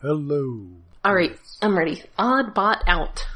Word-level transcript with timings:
Hello. 0.00 0.64
All 1.04 1.12
right, 1.12 1.36
I'm 1.60 1.76
ready. 1.76 2.04
Odd 2.16 2.54
bot 2.54 2.84
out. 2.86 3.26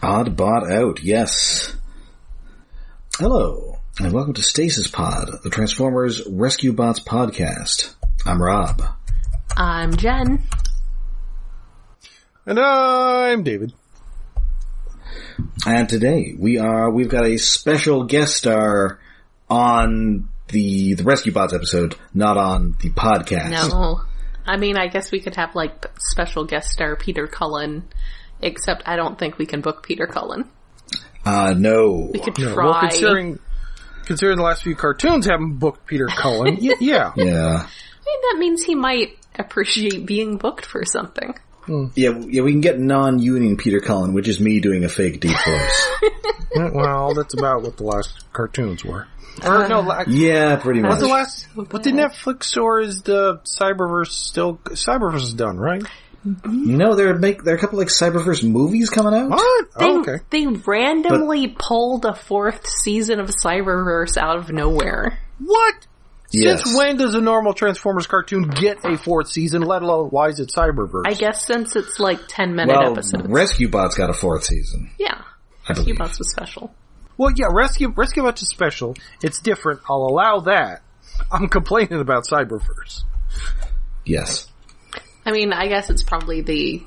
Odd 0.00 0.36
bot 0.36 0.70
out, 0.70 1.02
yes. 1.02 1.74
Hello, 3.18 3.80
and 3.98 4.12
welcome 4.12 4.34
to 4.34 4.42
Stasis 4.42 4.86
Pod, 4.86 5.30
the 5.42 5.50
Transformers 5.50 6.24
Rescue 6.28 6.74
Bots 6.74 7.00
podcast. 7.00 7.92
I'm 8.24 8.40
Rob. 8.40 8.82
I'm 9.56 9.96
Jen. 9.96 10.44
And 12.46 12.60
I'm 12.60 13.42
David. 13.42 13.72
And 15.66 15.88
today 15.88 16.36
we 16.38 16.56
are 16.58 16.88
we've 16.88 17.08
got 17.08 17.26
a 17.26 17.36
special 17.36 18.04
guest 18.04 18.36
star 18.36 19.00
on 19.50 20.28
the 20.50 20.94
the 20.94 21.02
Rescue 21.02 21.32
Bots 21.32 21.52
episode, 21.52 21.96
not 22.14 22.36
on 22.36 22.76
the 22.80 22.90
podcast. 22.90 23.50
No, 23.50 24.02
I 24.46 24.56
mean, 24.56 24.76
I 24.76 24.88
guess 24.88 25.10
we 25.12 25.20
could 25.20 25.36
have 25.36 25.54
like 25.54 25.86
special 25.98 26.44
guest 26.44 26.70
star 26.70 26.96
Peter 26.96 27.26
Cullen, 27.26 27.84
except 28.40 28.82
I 28.86 28.96
don't 28.96 29.18
think 29.18 29.38
we 29.38 29.46
can 29.46 29.60
book 29.60 29.82
Peter 29.82 30.06
Cullen. 30.06 30.48
Uh 31.24 31.54
no. 31.56 32.10
We 32.12 32.18
could 32.20 32.36
Yeah, 32.38 32.52
try. 32.54 32.64
well, 32.64 32.80
considering 32.80 33.38
considering 34.04 34.36
the 34.36 34.42
last 34.42 34.62
few 34.64 34.74
cartoons 34.74 35.26
haven't 35.26 35.58
booked 35.58 35.86
Peter 35.86 36.06
Cullen, 36.08 36.58
y- 36.60 36.74
yeah. 36.80 37.12
Yeah. 37.16 37.66
I 37.66 38.04
mean, 38.04 38.20
that 38.32 38.36
means 38.38 38.62
he 38.64 38.74
might 38.74 39.16
appreciate 39.38 40.04
being 40.04 40.36
booked 40.36 40.66
for 40.66 40.84
something. 40.84 41.34
Yeah, 41.94 42.18
yeah, 42.26 42.42
we 42.42 42.50
can 42.50 42.60
get 42.60 42.80
non-union 42.80 43.56
Peter 43.56 43.78
Cullen, 43.78 44.12
which 44.14 44.26
is 44.26 44.40
me 44.40 44.58
doing 44.58 44.82
a 44.82 44.88
fake 44.88 45.20
deep 45.20 45.36
voice. 45.46 45.88
well, 46.74 47.14
that's 47.14 47.34
about 47.34 47.62
what 47.62 47.76
the 47.76 47.84
last 47.84 48.24
cartoons 48.32 48.84
were. 48.84 49.06
Or 49.44 49.56
uh-huh. 49.56 49.68
no, 49.68 49.80
la- 49.80 50.04
yeah, 50.06 50.56
pretty 50.56 50.80
much. 50.80 50.90
what 50.90 51.00
the 51.00 51.08
last? 51.08 51.46
What 51.54 51.82
the 51.82 51.90
Netflix 51.90 52.56
or 52.60 52.80
is 52.80 53.02
the 53.02 53.38
Cyberverse 53.44 54.08
still? 54.10 54.56
Cyberverse 54.58 55.22
is 55.22 55.34
done, 55.34 55.56
right? 55.58 55.82
Mm-hmm. 56.26 56.70
You 56.70 56.76
know, 56.76 56.94
there 56.94 57.18
make 57.18 57.42
there 57.42 57.54
are 57.54 57.56
a 57.56 57.60
couple 57.60 57.78
like 57.78 57.88
Cyberverse 57.88 58.48
movies 58.48 58.90
coming 58.90 59.14
out. 59.14 59.30
What? 59.30 59.68
They, 59.78 59.84
Oh, 59.86 60.00
okay. 60.00 60.18
they 60.30 60.46
randomly 60.46 61.48
pulled 61.58 62.04
a 62.04 62.14
fourth 62.14 62.66
season 62.68 63.18
of 63.18 63.28
Cyberverse 63.28 64.16
out 64.16 64.36
of 64.36 64.50
nowhere. 64.50 65.18
What? 65.38 65.74
Yes. 66.30 66.62
Since 66.62 66.76
when 66.78 66.96
does 66.96 67.14
a 67.14 67.20
normal 67.20 67.52
Transformers 67.54 68.06
cartoon 68.06 68.48
get 68.48 68.78
a 68.84 68.96
fourth 68.96 69.28
season? 69.28 69.62
Let 69.62 69.82
alone 69.82 70.08
why 70.10 70.28
is 70.28 70.38
it 70.40 70.48
Cyberverse? 70.48 71.02
I 71.06 71.14
guess 71.14 71.44
since 71.44 71.74
it's 71.76 71.98
like 71.98 72.20
10 72.28 72.54
minute 72.54 72.74
Well, 72.78 72.92
episodes. 72.92 73.28
Rescue 73.28 73.68
Bots 73.68 73.96
got 73.96 74.08
a 74.08 74.14
fourth 74.14 74.44
season, 74.44 74.90
yeah. 74.98 75.22
I 75.68 75.74
believe. 75.74 75.96
Cubos 75.96 76.18
was 76.18 76.30
special. 76.30 76.72
Well, 77.16 77.32
yeah, 77.34 77.46
Rescue 77.50 77.88
Rescue 77.90 78.22
Bots 78.22 78.42
is 78.42 78.48
special. 78.48 78.96
It's 79.22 79.40
different. 79.40 79.80
I'll 79.88 80.06
allow 80.06 80.40
that. 80.40 80.82
I'm 81.30 81.48
complaining 81.48 82.00
about 82.00 82.24
Cyberverse. 82.26 83.02
Yes. 84.04 84.48
I 85.24 85.30
mean, 85.30 85.52
I 85.52 85.68
guess 85.68 85.90
it's 85.90 86.02
probably 86.02 86.40
the 86.40 86.82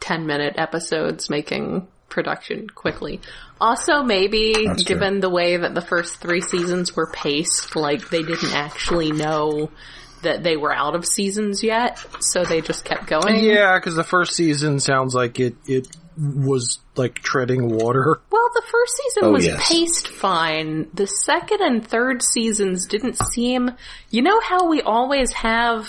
10 0.00 0.26
minute 0.26 0.54
episodes 0.56 1.28
making 1.28 1.86
production 2.08 2.68
quickly. 2.68 3.20
Also, 3.60 4.02
maybe 4.02 4.54
That's 4.66 4.84
true. 4.84 4.96
given 4.96 5.20
the 5.20 5.30
way 5.30 5.56
that 5.56 5.74
the 5.74 5.80
first 5.80 6.20
three 6.20 6.40
seasons 6.40 6.94
were 6.96 7.10
paced, 7.12 7.76
like 7.76 8.08
they 8.10 8.22
didn't 8.22 8.54
actually 8.54 9.12
know 9.12 9.70
that 10.22 10.42
they 10.42 10.56
were 10.56 10.72
out 10.72 10.94
of 10.94 11.04
seasons 11.06 11.62
yet, 11.62 11.98
so 12.20 12.44
they 12.44 12.60
just 12.60 12.84
kept 12.84 13.06
going. 13.06 13.42
Yeah, 13.44 13.78
because 13.78 13.96
the 13.96 14.04
first 14.04 14.34
season 14.34 14.78
sounds 14.80 15.14
like 15.14 15.40
it 15.40 15.54
it 15.66 15.88
was 16.16 16.78
like 16.96 17.14
treading 17.16 17.68
water. 17.68 18.20
Well, 18.30 18.50
the 18.54 18.62
first 18.70 18.96
season 18.96 19.24
Oh, 19.24 19.32
was 19.32 19.46
yes. 19.46 19.68
paced 19.68 20.08
fine. 20.08 20.88
The 20.94 21.06
second 21.06 21.60
and 21.62 21.86
third 21.86 22.22
seasons 22.22 22.86
didn't 22.86 23.18
seem. 23.32 23.70
You 24.10 24.22
know 24.22 24.40
how 24.40 24.68
we 24.68 24.82
always 24.82 25.32
have 25.32 25.88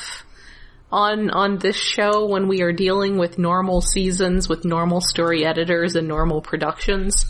on 0.92 1.30
on 1.32 1.58
this 1.58 1.76
show 1.76 2.26
when 2.28 2.48
we 2.48 2.62
are 2.62 2.72
dealing 2.72 3.18
with 3.18 3.38
normal 3.40 3.82
seasons 3.82 4.48
with 4.48 4.64
normal 4.64 5.02
story 5.02 5.44
editors 5.46 5.96
and 5.96 6.08
normal 6.08 6.42
productions. 6.42 7.26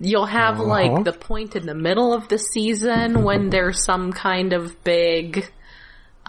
You'll 0.00 0.26
have 0.26 0.56
Uh-huh. 0.60 0.64
like 0.68 1.04
the 1.04 1.12
point 1.12 1.54
in 1.54 1.64
the 1.66 1.74
middle 1.76 2.12
of 2.12 2.26
the 2.28 2.38
season 2.38 3.22
when 3.22 3.50
there's 3.50 3.84
some 3.84 4.12
kind 4.12 4.52
of 4.52 4.82
big 4.82 5.48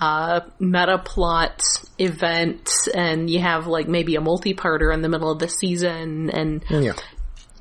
uh, 0.04 0.42
meta 0.60 0.98
plot 0.98 1.62
event 1.98 2.70
and 2.94 3.30
you 3.30 3.40
have 3.40 3.68
like 3.68 3.88
maybe 3.88 4.16
a 4.16 4.22
multi-parter 4.22 4.94
in 4.94 5.02
the 5.02 5.08
middle 5.10 5.32
of 5.32 5.40
the 5.40 5.48
season 5.48 6.30
and 6.30 6.64
Yeah. 6.70 6.94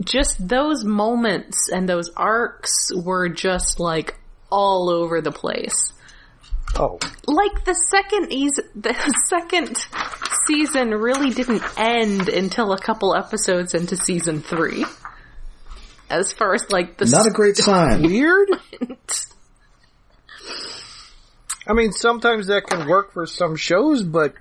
just 0.04 0.48
those 0.48 0.84
moments 0.84 1.68
and 1.72 1.88
those 1.88 2.10
arcs 2.16 2.72
were 2.94 3.28
just 3.28 3.78
like 3.78 4.18
all 4.50 4.90
over 4.90 5.20
the 5.20 5.30
place. 5.32 5.76
Oh, 6.74 6.98
Like 7.26 7.64
the 7.64 7.74
second 7.90 8.30
the 8.74 8.94
second 9.28 9.76
season 10.48 10.90
really 10.90 11.30
didn't 11.30 11.62
end 11.76 12.28
until 12.28 12.72
a 12.72 12.78
couple 12.78 13.14
episodes 13.14 13.74
into 13.74 13.94
season 13.96 14.40
three. 14.40 14.84
As 16.10 16.32
far 16.32 16.54
as 16.54 16.64
like 16.70 16.96
the 16.98 17.04
Not 17.06 17.26
a 17.26 17.30
great 17.30 17.56
sign. 17.56 18.02
weird. 18.10 18.48
I 21.66 21.72
mean, 21.74 21.92
sometimes 21.92 22.48
that 22.48 22.66
can 22.66 22.88
work 22.88 23.12
for 23.12 23.26
some 23.26 23.56
shows, 23.56 24.02
but 24.02 24.34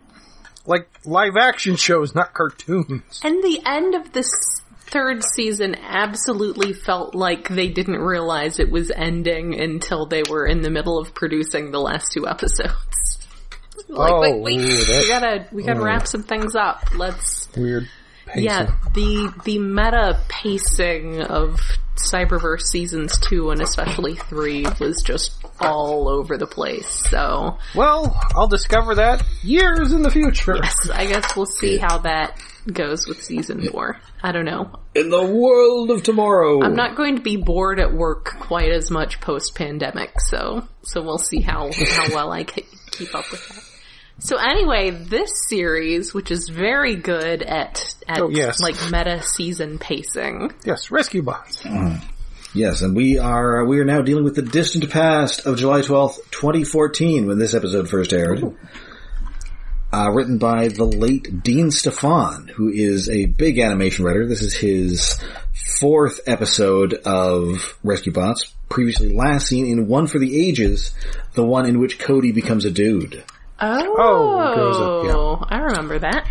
like 0.66 0.88
live 1.06 1.38
action 1.38 1.76
shows, 1.76 2.16
not 2.16 2.34
cartoons. 2.34 3.22
And 3.24 3.44
the 3.44 3.62
end 3.66 3.96
of 3.96 4.12
this 4.12 4.30
third 4.92 5.24
season 5.24 5.76
absolutely 5.76 6.74
felt 6.74 7.16
like 7.16 7.48
they 7.48 7.70
didn't 7.70 8.00
realize 8.00 8.60
it 8.60 8.70
was 8.70 8.92
ending 8.92 9.60
until 9.60 10.06
they 10.06 10.24
were 10.30 10.46
in 10.46 10.62
the 10.62 10.70
middle 10.70 11.00
of 11.00 11.14
producing 11.14 11.72
the 11.72 11.80
last 11.80 12.12
two 12.14 12.28
episodes. 12.28 13.28
like, 13.88 14.12
Oh, 14.12 14.20
wait, 14.20 14.42
wait, 14.42 14.58
we 14.58 15.08
gotta, 15.08 15.48
we 15.52 15.64
gotta 15.64 15.82
wrap 15.82 16.04
mm. 16.04 16.08
some 16.08 16.24
things 16.24 16.56
up. 16.56 16.84
Let's, 16.96 17.50
Weird. 17.56 17.88
Pacing. 18.26 18.44
yeah, 18.44 18.76
the, 18.94 19.34
the 19.46 19.60
meta 19.60 20.20
pacing 20.30 21.22
of 21.22 21.60
Cyberverse 21.96 22.62
seasons 22.62 23.18
two 23.20 23.50
and 23.50 23.62
especially 23.62 24.16
three 24.16 24.66
was 24.80 25.02
just 25.04 25.41
all 25.62 26.08
over 26.10 26.38
the 26.38 26.48
place. 26.48 26.88
So, 27.10 27.58
Well, 27.76 28.18
I'll 28.36 28.48
discover 28.48 28.96
that 28.96 29.24
years 29.44 29.92
in 29.92 30.02
the 30.02 30.10
future. 30.12 30.58
I 30.94 31.06
guess 31.06 31.36
we'll 31.36 31.46
see 31.46 31.78
how 31.78 32.00
that 32.00 32.38
goes 32.72 33.08
with 33.08 33.22
season 33.24 33.68
four. 33.70 34.00
I 34.22 34.32
don't 34.32 34.46
know. 34.46 34.80
In 34.94 35.10
the 35.10 35.26
world 35.26 35.90
of 35.92 36.04
tomorrow. 36.04 36.62
I'm 36.62 36.76
not 36.76 36.96
going 36.96 37.16
to 37.16 37.22
be 37.22 37.36
bored 37.38 37.80
at 37.80 37.94
work 37.94 38.26
quite 38.40 38.72
as 38.72 38.92
much 38.92 39.20
post 39.22 39.56
pandemic, 39.56 40.12
so 40.20 40.68
so 40.84 41.02
we'll 41.02 41.18
see 41.18 41.42
how 41.42 41.72
how 41.74 42.14
well 42.14 42.32
I 42.32 42.44
ke- 42.44 42.66
keep 42.92 43.16
up 43.16 43.26
with 43.32 43.48
that. 43.48 43.64
So 44.20 44.38
anyway, 44.38 44.92
this 44.92 45.32
series, 45.50 46.14
which 46.14 46.30
is 46.30 46.50
very 46.50 46.96
good 46.96 47.42
at 47.42 47.96
at 48.08 48.20
Oh, 48.22 48.30
yes. 48.30 48.60
like 48.60 48.76
meta 48.92 49.24
season 49.24 49.80
pacing, 49.80 50.54
Yes, 50.64 50.92
rescue 50.92 51.24
bots. 51.24 51.64
Mm. 51.64 52.04
Yes, 52.54 52.82
and 52.82 52.96
we 52.96 53.18
are 53.18 53.64
we 53.66 53.80
are 53.80 53.86
now 53.86 54.02
dealing 54.02 54.24
with 54.26 54.36
the 54.36 54.42
distant 54.42 54.90
past 54.90 55.46
of 55.46 55.58
July 55.58 55.82
twelfth, 55.82 56.30
twenty 56.32 56.64
fourteen, 56.66 57.28
when 57.28 57.40
this 57.40 57.54
episode 57.54 57.90
first 57.90 58.12
aired. 58.14 58.44
Uh, 59.94 60.10
written 60.12 60.38
by 60.38 60.70
the 60.70 60.86
late 60.86 61.44
Dean 61.44 61.70
Stefan, 61.70 62.48
who 62.56 62.70
is 62.70 63.10
a 63.10 63.26
big 63.26 63.60
animation 63.60 64.06
writer. 64.06 64.26
This 64.26 64.42
is 64.42 64.54
his 64.54 65.20
fourth 65.80 66.22
episode 66.28 66.94
of 66.94 67.78
Rescue 67.84 68.14
Bots. 68.14 68.54
Previously 68.70 69.14
last 69.14 69.48
seen 69.48 69.66
in 69.66 69.88
One 69.88 70.08
for 70.08 70.18
the 70.18 70.48
Ages, 70.48 70.94
the 71.34 71.44
one 71.44 71.66
in 71.66 71.78
which 71.80 72.00
Cody 72.00 72.32
becomes 72.32 72.64
a 72.64 72.72
dude. 72.72 73.22
oh, 73.60 73.96
Oh, 73.98 74.52
it 74.52 74.56
goes 74.56 75.42
up, 75.42 75.48
I 75.52 75.60
remember 75.60 76.00
that. 76.00 76.26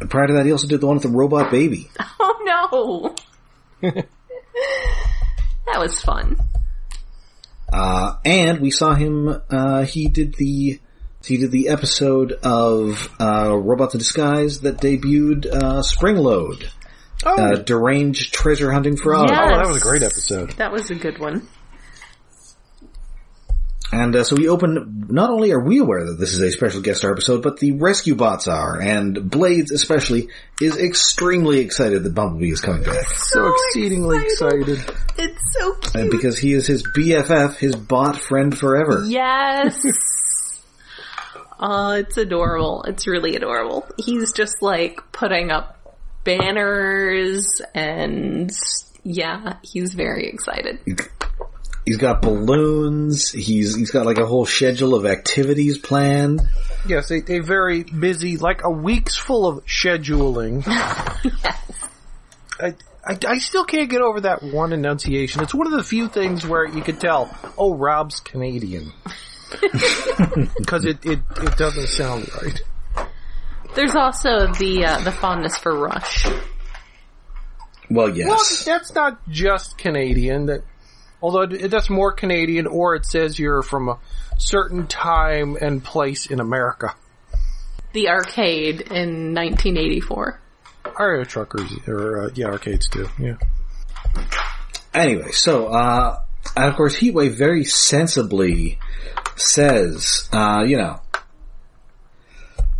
And 0.00 0.10
prior 0.10 0.26
to 0.26 0.32
that, 0.34 0.46
he 0.46 0.52
also 0.52 0.68
did 0.68 0.80
the 0.80 0.86
one 0.86 0.96
with 0.96 1.02
the 1.02 1.10
robot 1.10 1.50
baby. 1.50 1.90
Oh 2.18 3.14
no, 3.82 3.92
that 5.66 5.78
was 5.80 6.00
fun. 6.00 6.36
Uh, 7.72 8.16
and 8.24 8.60
we 8.60 8.70
saw 8.70 8.94
him, 8.94 9.42
uh, 9.50 9.82
he 9.82 10.08
did 10.08 10.34
the, 10.34 10.80
he 11.24 11.36
did 11.36 11.50
the 11.50 11.68
episode 11.68 12.32
of, 12.42 13.10
uh, 13.20 13.56
Robots 13.56 13.94
in 13.94 13.98
Disguise 13.98 14.60
that 14.60 14.78
debuted, 14.78 15.46
uh, 15.46 15.82
Springload. 15.82 16.68
Oh, 17.24 17.34
Uh, 17.34 17.56
deranged 17.56 18.32
treasure 18.32 18.70
hunting 18.70 18.96
frog. 18.96 19.30
Yeah. 19.30 19.42
oh, 19.44 19.56
that 19.56 19.66
was 19.66 19.78
a 19.78 19.80
great 19.80 20.02
episode. 20.02 20.50
That 20.52 20.70
was 20.70 20.90
a 20.90 20.94
good 20.94 21.18
one. 21.18 21.48
And 23.92 24.16
uh, 24.16 24.24
so 24.24 24.34
we 24.36 24.48
open. 24.48 25.06
Not 25.08 25.30
only 25.30 25.52
are 25.52 25.60
we 25.60 25.78
aware 25.78 26.04
that 26.06 26.18
this 26.18 26.32
is 26.32 26.40
a 26.40 26.50
special 26.50 26.80
guest 26.82 26.98
star 26.98 27.12
episode, 27.12 27.42
but 27.42 27.58
the 27.60 27.72
rescue 27.72 28.16
bots 28.16 28.48
are, 28.48 28.80
and 28.80 29.30
Blades 29.30 29.70
especially 29.70 30.28
is 30.60 30.76
extremely 30.76 31.60
excited 31.60 32.02
that 32.02 32.14
Bumblebee 32.14 32.50
is 32.50 32.60
coming 32.60 32.82
back, 32.82 33.06
So 33.06 33.52
exceedingly 33.54 34.18
excited. 34.24 34.84
It's 35.18 35.54
so 35.58 35.74
cute. 35.74 35.94
and 35.94 36.10
because 36.10 36.36
he 36.36 36.52
is 36.52 36.66
his 36.66 36.82
BFF, 36.82 37.56
his 37.58 37.76
bot 37.76 38.16
friend 38.16 38.56
forever. 38.58 39.04
Yes. 39.06 39.80
Oh, 41.60 41.92
it's 41.96 42.16
adorable. 42.16 42.82
It's 42.88 43.06
really 43.06 43.36
adorable. 43.36 43.86
He's 43.98 44.32
just 44.32 44.56
like 44.60 45.00
putting 45.12 45.50
up 45.52 45.96
banners 46.24 47.60
and 47.74 48.50
yeah, 49.04 49.58
he's 49.62 49.94
very 49.94 50.26
excited. 50.28 50.80
He's 51.86 51.96
got 51.96 52.20
balloons. 52.20 53.30
He's 53.30 53.74
he's 53.74 53.90
got 53.90 54.04
like 54.04 54.18
a 54.18 54.26
whole 54.26 54.44
schedule 54.44 54.94
of 54.94 55.06
activities 55.06 55.78
planned. 55.78 56.42
Yes, 56.86 57.10
a, 57.10 57.32
a 57.32 57.38
very 57.38 57.84
busy, 57.84 58.36
like 58.36 58.62
a 58.64 58.70
week's 58.70 59.16
full 59.16 59.46
of 59.46 59.64
scheduling. 59.64 60.62
I, 62.60 62.74
I, 63.04 63.18
I 63.26 63.38
still 63.38 63.64
can't 63.64 63.88
get 63.88 64.02
over 64.02 64.20
that 64.22 64.42
one 64.42 64.72
enunciation. 64.72 65.42
It's 65.42 65.54
one 65.54 65.66
of 65.66 65.72
the 65.72 65.82
few 65.82 66.08
things 66.08 66.46
where 66.46 66.64
you 66.66 66.82
could 66.82 67.00
tell, 67.00 67.34
oh, 67.56 67.74
Rob's 67.74 68.20
Canadian. 68.20 68.92
Because 70.58 70.84
it, 70.84 71.04
it, 71.06 71.20
it 71.36 71.56
doesn't 71.56 71.86
sound 71.86 72.28
right. 72.42 72.60
There's 73.76 73.94
also 73.94 74.52
the 74.52 74.84
uh, 74.84 75.00
the 75.02 75.12
fondness 75.12 75.56
for 75.56 75.72
Rush. 75.78 76.26
Well, 77.88 78.08
Well, 78.08 78.08
yes. 78.08 78.64
that's 78.64 78.92
not 78.94 79.20
just 79.28 79.78
Canadian. 79.78 80.46
That, 80.46 80.64
although 81.20 81.46
that's 81.46 81.90
more 81.90 82.12
Canadian, 82.12 82.66
or 82.66 82.94
it 82.94 83.06
says 83.06 83.38
you're 83.38 83.62
from 83.62 83.88
a 83.88 83.98
certain 84.38 84.86
time 84.86 85.56
and 85.60 85.82
place 85.82 86.26
in 86.26 86.40
America. 86.40 86.94
The 87.92 88.08
arcade 88.08 88.82
in 88.82 89.34
1984. 89.34 90.40
Our 90.98 91.24
truckers, 91.24 91.72
or 91.86 92.24
uh, 92.24 92.30
yeah, 92.34 92.46
arcades 92.46 92.88
too. 92.88 93.08
Yeah. 93.18 93.36
Anyway, 94.94 95.32
so 95.32 95.66
uh, 95.66 96.18
and 96.54 96.66
of 96.66 96.76
course, 96.76 96.96
Heatwave 96.96 97.36
very 97.36 97.64
sensibly 97.64 98.78
says, 99.36 100.28
uh, 100.32 100.64
you 100.66 100.76
know, 100.76 101.00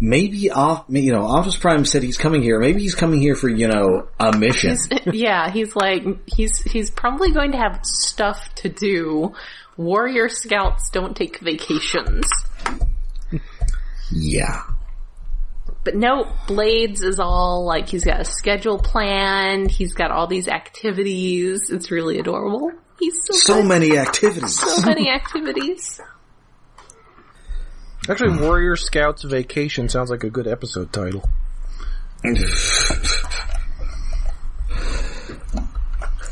maybe 0.00 0.50
off, 0.50 0.84
you 0.88 1.12
know, 1.12 1.24
Optimus 1.24 1.56
Prime 1.56 1.84
said 1.84 2.02
he's 2.02 2.16
coming 2.18 2.42
here. 2.42 2.58
Maybe 2.60 2.80
he's 2.82 2.94
coming 2.94 3.20
here 3.20 3.34
for 3.34 3.48
you 3.48 3.68
know 3.68 4.08
a 4.18 4.36
mission. 4.36 4.76
yeah, 5.12 5.50
he's 5.50 5.74
like 5.76 6.04
he's 6.26 6.58
he's 6.62 6.90
probably 6.90 7.32
going 7.32 7.52
to 7.52 7.58
have 7.58 7.80
stuff 7.84 8.54
to 8.56 8.68
do. 8.68 9.34
Warrior 9.76 10.28
Scouts 10.28 10.90
don't 10.90 11.14
take 11.16 11.38
vacations. 11.40 12.26
yeah. 14.12 14.62
But 15.84 15.94
no, 15.94 16.32
Blades 16.48 17.02
is 17.02 17.20
all 17.20 17.64
like 17.64 17.88
he's 17.88 18.04
got 18.04 18.20
a 18.20 18.24
schedule 18.24 18.78
planned. 18.78 19.70
He's 19.70 19.92
got 19.92 20.10
all 20.10 20.26
these 20.26 20.48
activities. 20.48 21.70
It's 21.70 21.90
really 21.90 22.18
adorable. 22.18 22.72
He's 22.98 23.14
so 23.24 23.54
So 23.54 23.62
many 23.62 23.96
activities. 23.98 24.58
so 24.58 24.82
many 24.84 25.10
activities. 25.10 26.00
Actually, 28.08 28.38
Warrior 28.44 28.76
Scouts 28.76 29.22
Vacation 29.24 29.88
sounds 29.88 30.10
like 30.10 30.24
a 30.24 30.30
good 30.30 30.46
episode 30.46 30.92
title. 30.92 31.28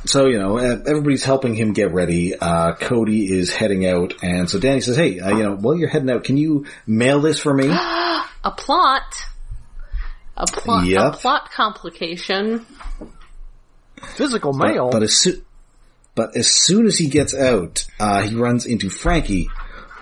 So, 0.06 0.26
you 0.26 0.38
know, 0.38 0.58
uh, 0.58 0.80
everybody's 0.86 1.24
helping 1.24 1.54
him 1.54 1.72
get 1.72 1.92
ready. 1.92 2.34
Uh, 2.36 2.74
Cody 2.74 3.32
is 3.32 3.54
heading 3.54 3.86
out, 3.86 4.12
and 4.22 4.50
so 4.50 4.60
Danny 4.60 4.82
says, 4.82 4.96
hey, 4.98 5.18
uh, 5.18 5.34
you 5.34 5.42
know, 5.42 5.56
while 5.56 5.74
you're 5.74 5.88
heading 5.88 6.10
out, 6.10 6.24
can 6.24 6.36
you 6.36 6.66
mail 6.86 7.20
this 7.20 7.38
for 7.40 7.52
me? 7.54 7.68
A 7.70 8.50
plot. 8.50 9.14
A 10.36 10.46
plot. 10.46 10.86
A 10.86 11.10
plot 11.16 11.50
complication. 11.50 12.66
Physical 14.16 14.52
mail. 14.52 14.90
But 14.90 15.02
as, 15.04 15.16
soo- 15.16 15.42
but 16.14 16.36
as 16.36 16.50
soon 16.50 16.84
as 16.84 16.98
he 16.98 17.08
gets 17.08 17.34
out, 17.34 17.86
uh, 17.98 18.20
he 18.22 18.34
runs 18.34 18.66
into 18.66 18.90
Frankie, 18.90 19.48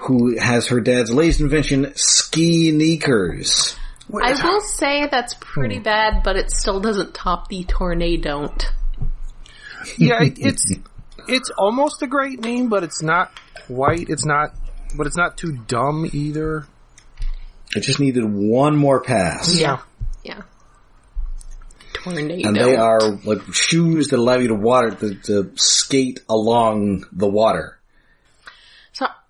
who 0.02 0.38
has 0.38 0.68
her 0.68 0.80
dad's 0.80 1.12
latest 1.12 1.40
invention, 1.40 1.92
ski 1.96 2.70
sneakers. 2.70 3.76
I 4.12 4.32
will 4.44 4.60
say 4.60 5.06
that's 5.10 5.34
pretty 5.40 5.76
Hmm. 5.78 5.82
bad, 5.84 6.22
but 6.22 6.36
it 6.36 6.50
still 6.50 6.80
doesn't 6.80 7.14
top 7.14 7.48
the 7.48 7.64
tornado. 7.64 8.52
yeah, 9.96 10.18
it's 10.20 10.74
it's 11.28 11.50
almost 11.56 12.02
a 12.02 12.06
great 12.06 12.40
name, 12.40 12.68
but 12.68 12.82
it's 12.82 13.02
not 13.02 13.30
quite. 13.66 14.06
It's 14.10 14.26
not, 14.26 14.50
but 14.96 15.06
it's 15.06 15.16
not 15.16 15.36
too 15.36 15.58
dumb 15.66 16.08
either. 16.12 16.66
It 17.74 17.80
just 17.80 18.00
needed 18.00 18.24
one 18.24 18.76
more 18.76 19.00
pass. 19.02 19.54
Yeah. 19.58 19.78
Yeah. 20.24 20.42
Tornado. 21.94 22.48
And 22.48 22.56
they 22.56 22.76
are 22.76 23.00
like 23.24 23.40
shoes 23.54 24.08
that 24.08 24.18
allow 24.18 24.36
you 24.36 24.48
to 24.48 24.54
water, 24.54 24.90
to, 24.90 25.14
to 25.14 25.52
skate 25.56 26.20
along 26.28 27.06
the 27.12 27.28
water. 27.28 27.78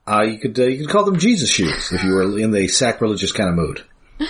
So, 0.07 0.13
Uh, 0.13 0.23
you 0.23 0.39
could, 0.39 0.59
uh, 0.59 0.65
you 0.65 0.79
could 0.79 0.91
call 0.91 1.05
them 1.05 1.19
Jesus 1.19 1.51
shoes 1.51 1.93
if 1.93 2.03
you 2.03 2.13
were 2.13 2.39
in 2.39 2.51
the 2.51 2.69
sacrilegious 2.69 3.33
kind 3.33 3.49
of 3.49 3.55
mood. 3.55 3.85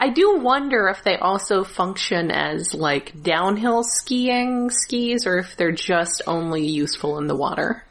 I 0.00 0.10
do 0.10 0.38
wonder 0.38 0.88
if 0.88 1.02
they 1.02 1.16
also 1.16 1.64
function 1.64 2.30
as 2.30 2.72
like 2.72 3.20
downhill 3.20 3.82
skiing 3.82 4.70
skis 4.70 5.26
or 5.26 5.38
if 5.38 5.56
they're 5.56 5.72
just 5.72 6.22
only 6.26 6.66
useful 6.66 7.18
in 7.18 7.26
the 7.26 7.34
water. 7.34 7.84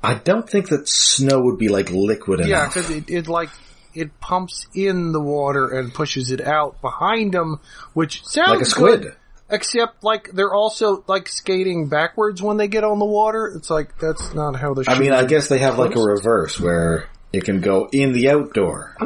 I 0.00 0.14
don't 0.14 0.48
think 0.48 0.68
that 0.68 0.88
snow 0.88 1.40
would 1.42 1.58
be 1.58 1.68
like 1.68 1.90
liquid 1.90 2.40
enough. 2.40 2.48
Yeah, 2.48 2.66
because 2.66 2.90
it, 2.90 3.10
it 3.10 3.26
like 3.26 3.50
it 3.94 4.20
pumps 4.20 4.68
in 4.74 5.10
the 5.10 5.20
water 5.20 5.66
and 5.76 5.92
pushes 5.92 6.30
it 6.30 6.40
out 6.40 6.80
behind 6.80 7.32
them, 7.32 7.58
which 7.94 8.24
sounds 8.24 8.50
like 8.50 8.60
a 8.60 8.64
squid. 8.64 9.02
good, 9.02 9.16
except 9.50 10.04
like 10.04 10.30
they're 10.32 10.54
also 10.54 11.04
like 11.06 11.28
skating 11.28 11.88
backwards 11.88 12.42
when 12.42 12.56
they 12.56 12.68
get 12.68 12.84
on 12.84 12.98
the 12.98 13.04
water. 13.04 13.52
It's 13.56 13.70
like 13.70 13.98
that's 13.98 14.34
not 14.34 14.56
how 14.56 14.74
the. 14.74 14.84
I 14.88 14.98
mean, 14.98 15.12
I 15.12 15.24
guess 15.24 15.48
they 15.48 15.58
have 15.58 15.78
like 15.78 15.96
a 15.96 16.02
reverse 16.02 16.58
where 16.60 17.08
it 17.32 17.44
can 17.44 17.60
go 17.60 17.88
in 17.92 18.12
the 18.12 18.30
outdoor, 18.30 18.96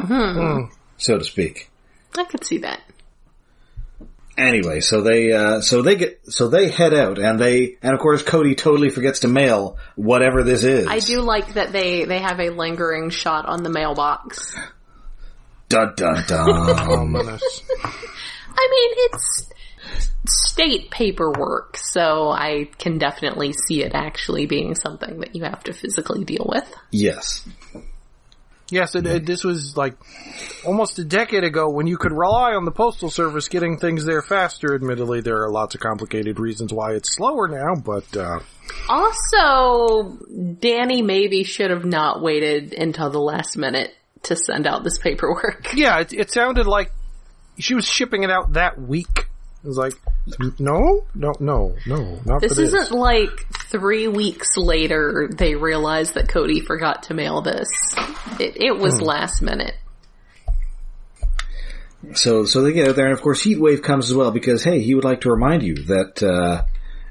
so 0.97 1.17
to 1.17 1.23
speak. 1.23 1.69
I 2.17 2.25
could 2.25 2.43
see 2.43 2.59
that. 2.59 2.81
Anyway, 4.35 4.79
so 4.79 5.01
they 5.01 5.31
uh, 5.31 5.61
so 5.61 5.83
they 5.83 5.95
get 5.95 6.21
so 6.25 6.47
they 6.47 6.69
head 6.69 6.93
out 6.93 7.19
and 7.19 7.39
they 7.39 7.77
and 7.83 7.93
of 7.93 7.99
course 7.99 8.23
Cody 8.23 8.55
totally 8.55 8.89
forgets 8.89 9.19
to 9.19 9.27
mail 9.27 9.77
whatever 9.95 10.41
this 10.41 10.63
is. 10.63 10.87
I 10.87 10.99
do 10.99 11.21
like 11.21 11.53
that 11.53 11.71
they, 11.71 12.05
they 12.05 12.19
have 12.19 12.39
a 12.39 12.49
lingering 12.49 13.11
shot 13.11 13.45
on 13.45 13.61
the 13.61 13.69
mailbox. 13.69 14.55
Dun 15.69 15.93
dun 15.95 16.23
dun. 16.27 16.49
Ominous. 16.49 17.61
I 17.83 18.67
mean, 18.71 18.91
it's 19.11 19.49
state 20.27 20.89
paperwork, 20.91 21.77
so 21.77 22.29
I 22.29 22.69
can 22.77 22.97
definitely 22.97 23.53
see 23.53 23.83
it 23.83 23.93
actually 23.93 24.45
being 24.45 24.75
something 24.75 25.19
that 25.19 25.35
you 25.35 25.43
have 25.43 25.63
to 25.65 25.73
physically 25.73 26.23
deal 26.23 26.45
with. 26.47 26.73
yes. 26.91 27.47
Yes, 28.69 28.95
it, 28.95 29.05
it, 29.05 29.25
this 29.27 29.43
was 29.43 29.77
like 29.77 29.93
almost 30.65 30.97
a 30.97 31.03
decade 31.03 31.43
ago 31.43 31.69
when 31.69 31.85
you 31.85 31.95
could 31.97 32.11
rely 32.11 32.53
on 32.53 32.65
the 32.65 32.71
postal 32.71 33.11
service 33.11 33.47
getting 33.47 33.77
things 33.77 34.03
there 34.03 34.23
faster. 34.23 34.73
Admittedly, 34.73 35.21
there 35.21 35.43
are 35.43 35.51
lots 35.51 35.75
of 35.75 35.81
complicated 35.81 36.39
reasons 36.39 36.73
why 36.73 36.93
it's 36.93 37.13
slower 37.13 37.47
now, 37.47 37.75
but 37.75 38.17
uh, 38.17 38.39
Also, 38.89 40.17
Danny 40.59 41.03
maybe 41.03 41.43
should 41.43 41.69
have 41.69 41.85
not 41.85 42.23
waited 42.23 42.73
until 42.73 43.11
the 43.11 43.19
last 43.19 43.57
minute 43.57 43.93
to 44.23 44.35
send 44.35 44.65
out 44.65 44.83
this 44.83 44.97
paperwork. 44.97 45.73
yeah, 45.75 45.99
it, 45.99 46.13
it 46.13 46.31
sounded 46.31 46.65
like 46.65 46.91
she 47.59 47.75
was 47.75 47.85
shipping 47.85 48.23
it 48.23 48.31
out 48.31 48.53
that 48.53 48.81
week. 48.81 49.27
It 49.63 49.67
was 49.67 49.77
like, 49.77 49.93
no, 50.59 51.05
no, 51.15 51.33
no, 51.39 51.73
no, 51.87 52.19
not 52.25 52.41
This 52.41 52.55
for 52.55 52.61
this. 52.61 52.73
isn't 52.73 52.91
like 52.91 53.45
three 53.69 54.09
weeks 54.09 54.57
later 54.57 55.29
they 55.33 55.55
realized 55.55 56.15
that 56.15 56.27
Cody 56.27 56.59
forgot 56.59 57.03
to 57.03 57.13
mail 57.13 57.41
this. 57.41 57.69
It, 58.41 58.57
it 58.61 58.77
was 58.77 59.01
last 59.01 59.41
minute. 59.41 59.75
So 62.13 62.43
so 62.45 62.61
they 62.61 62.73
get 62.73 62.89
out 62.89 62.95
there 62.97 63.05
and 63.05 63.13
of 63.13 63.21
course 63.21 63.41
Heatwave 63.43 63.81
comes 63.81 64.09
as 64.09 64.15
well 64.15 64.31
because 64.31 64.63
hey 64.63 64.81
he 64.81 64.93
would 64.95 65.05
like 65.05 65.21
to 65.21 65.31
remind 65.31 65.63
you 65.63 65.75
that 65.75 66.21
uh, 66.21 66.63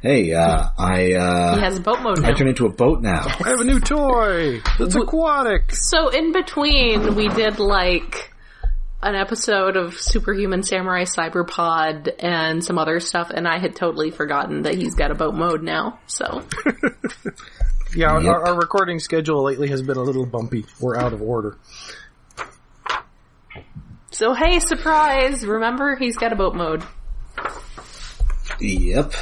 hey 0.02 0.35
uh, 0.35 0.68
I 0.78 1.14
uh, 1.14 1.54
He 1.56 1.62
has 1.62 1.80
boat 1.80 2.02
mode 2.02 2.18
I 2.18 2.28
now. 2.30 2.35
turned 2.35 2.50
into 2.50 2.66
a 2.66 2.73
boat 2.73 3.00
now. 3.00 3.25
I 3.42 3.49
have 3.49 3.61
a 3.61 3.64
new 3.64 3.80
toy. 3.80 4.61
It's 4.78 4.94
aquatic. 4.94 5.73
So 5.73 6.09
in 6.11 6.32
between, 6.32 7.14
we 7.14 7.28
did 7.28 7.59
like 7.59 8.32
an 9.02 9.14
episode 9.14 9.76
of 9.76 9.99
Superhuman 9.99 10.62
Samurai 10.62 11.04
Syber-Squad 11.04 12.09
and 12.21 12.64
some 12.64 12.78
other 12.78 13.00
stuff, 13.00 13.30
and 13.35 13.49
I 13.49 13.59
had 13.59 13.75
totally 13.75 14.11
forgotten 14.11 14.62
that 14.62 14.75
he's 14.76 14.94
got 14.94 15.11
a 15.11 15.14
boat 15.14 15.35
mode 15.35 15.62
now. 15.62 15.99
So 16.06 16.42
Yeah, 17.94 18.18
Yep. 18.21 18.26
our, 18.32 18.47
our 18.49 18.59
recording 18.59 19.00
schedule 19.00 19.42
lately 19.44 19.68
has 19.68 19.82
been 19.82 19.97
a 19.99 20.02
little 20.02 20.25
bumpy. 20.25 20.64
We're 20.80 20.97
out 20.97 21.12
of 21.12 21.21
order. 21.21 21.59
So 24.11 24.35
hey, 24.35 24.61
surprise! 24.61 25.44
Remember, 25.44 25.97
he's 25.97 26.16
got 26.16 26.32
a 26.32 26.37
boat 26.37 26.54
mode. 26.54 26.82
Yep. 28.61 29.12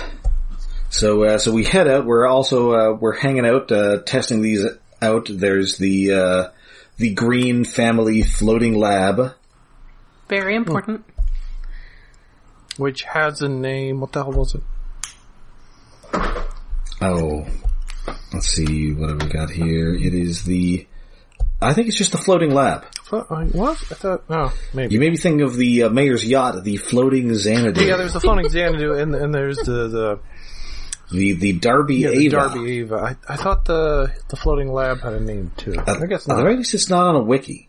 So 0.90 1.25
uh, 1.25 1.38
so 1.38 1.52
we 1.52 1.64
head 1.64 1.88
out. 1.88 2.04
We're 2.06 2.26
also 2.26 2.72
uh, 2.72 2.92
we're 2.96 3.16
hanging 3.16 3.46
out, 3.46 3.70
uh, 3.72 4.02
testing 4.02 4.42
these 4.42 4.64
out. 5.00 5.28
There's 5.30 5.78
the 5.78 6.12
uh, 6.12 6.49
the 6.96 7.14
Green 7.14 7.64
Family 7.64 8.22
Floating 8.22 8.75
Lab. 8.75 9.34
Very 10.30 10.54
important. 10.54 11.04
Which 12.78 13.02
has 13.02 13.42
a 13.42 13.49
name. 13.49 14.00
What 14.00 14.12
the 14.12 14.22
hell 14.22 14.32
was 14.32 14.54
it? 14.54 14.62
Oh, 17.02 17.46
let's 18.32 18.46
see 18.49 18.92
what 18.92 19.08
have 19.10 19.22
we 19.22 19.28
got 19.28 19.50
here. 19.50 19.94
It 19.94 20.14
is 20.14 20.44
the. 20.44 20.87
I 21.60 21.75
think 21.75 21.88
it's 21.88 21.96
just 21.99 22.12
the 22.12 22.18
floating 22.18 22.54
lab. 22.54 22.87
What? 23.10 23.26
I- 23.30 23.44
What? 23.46 23.76
I 23.90 23.94
thought. 23.94 24.25
Oh, 24.30 24.54
maybe. 24.72 24.94
You 24.94 25.00
may 25.00 25.10
be 25.10 25.16
thinking 25.16 25.42
of 25.42 25.56
the 25.56 25.84
uh, 25.84 25.88
mayor's 25.90 26.25
yacht, 26.25 26.62
the 26.64 26.76
floating 26.76 27.34
Xanadu. 27.34 27.82
Yeah, 27.84 27.96
there's 27.96 28.12
the 28.14 28.20
floating 28.20 28.49
Xanadu, 28.49 28.94
and, 28.94 29.14
and 29.14 29.34
there's 29.34 29.56
the, 29.58 29.88
the 29.88 30.20
The 31.10 31.32
the 31.32 31.52
Darby 31.54 31.96
Yeah, 31.96 32.10
the 32.10 32.26
Ava. 32.26 32.37
Darby 32.37 32.78
Ava. 32.78 33.16
I, 33.28 33.32
I 33.32 33.37
thought 33.37 33.64
the 33.64 34.12
the 34.28 34.37
floating 34.37 34.72
lab 34.72 35.00
had 35.00 35.12
a 35.14 35.20
name 35.20 35.50
too. 35.56 35.75
Uh, 35.76 35.96
I 36.02 36.06
guess 36.06 36.22
At 36.22 36.28
the 36.28 36.34
not. 36.37 36.42
very 36.42 36.56
least, 36.56 36.72
it's 36.75 36.88
not 36.88 37.08
on 37.08 37.16
a 37.16 37.22
wiki. 37.22 37.68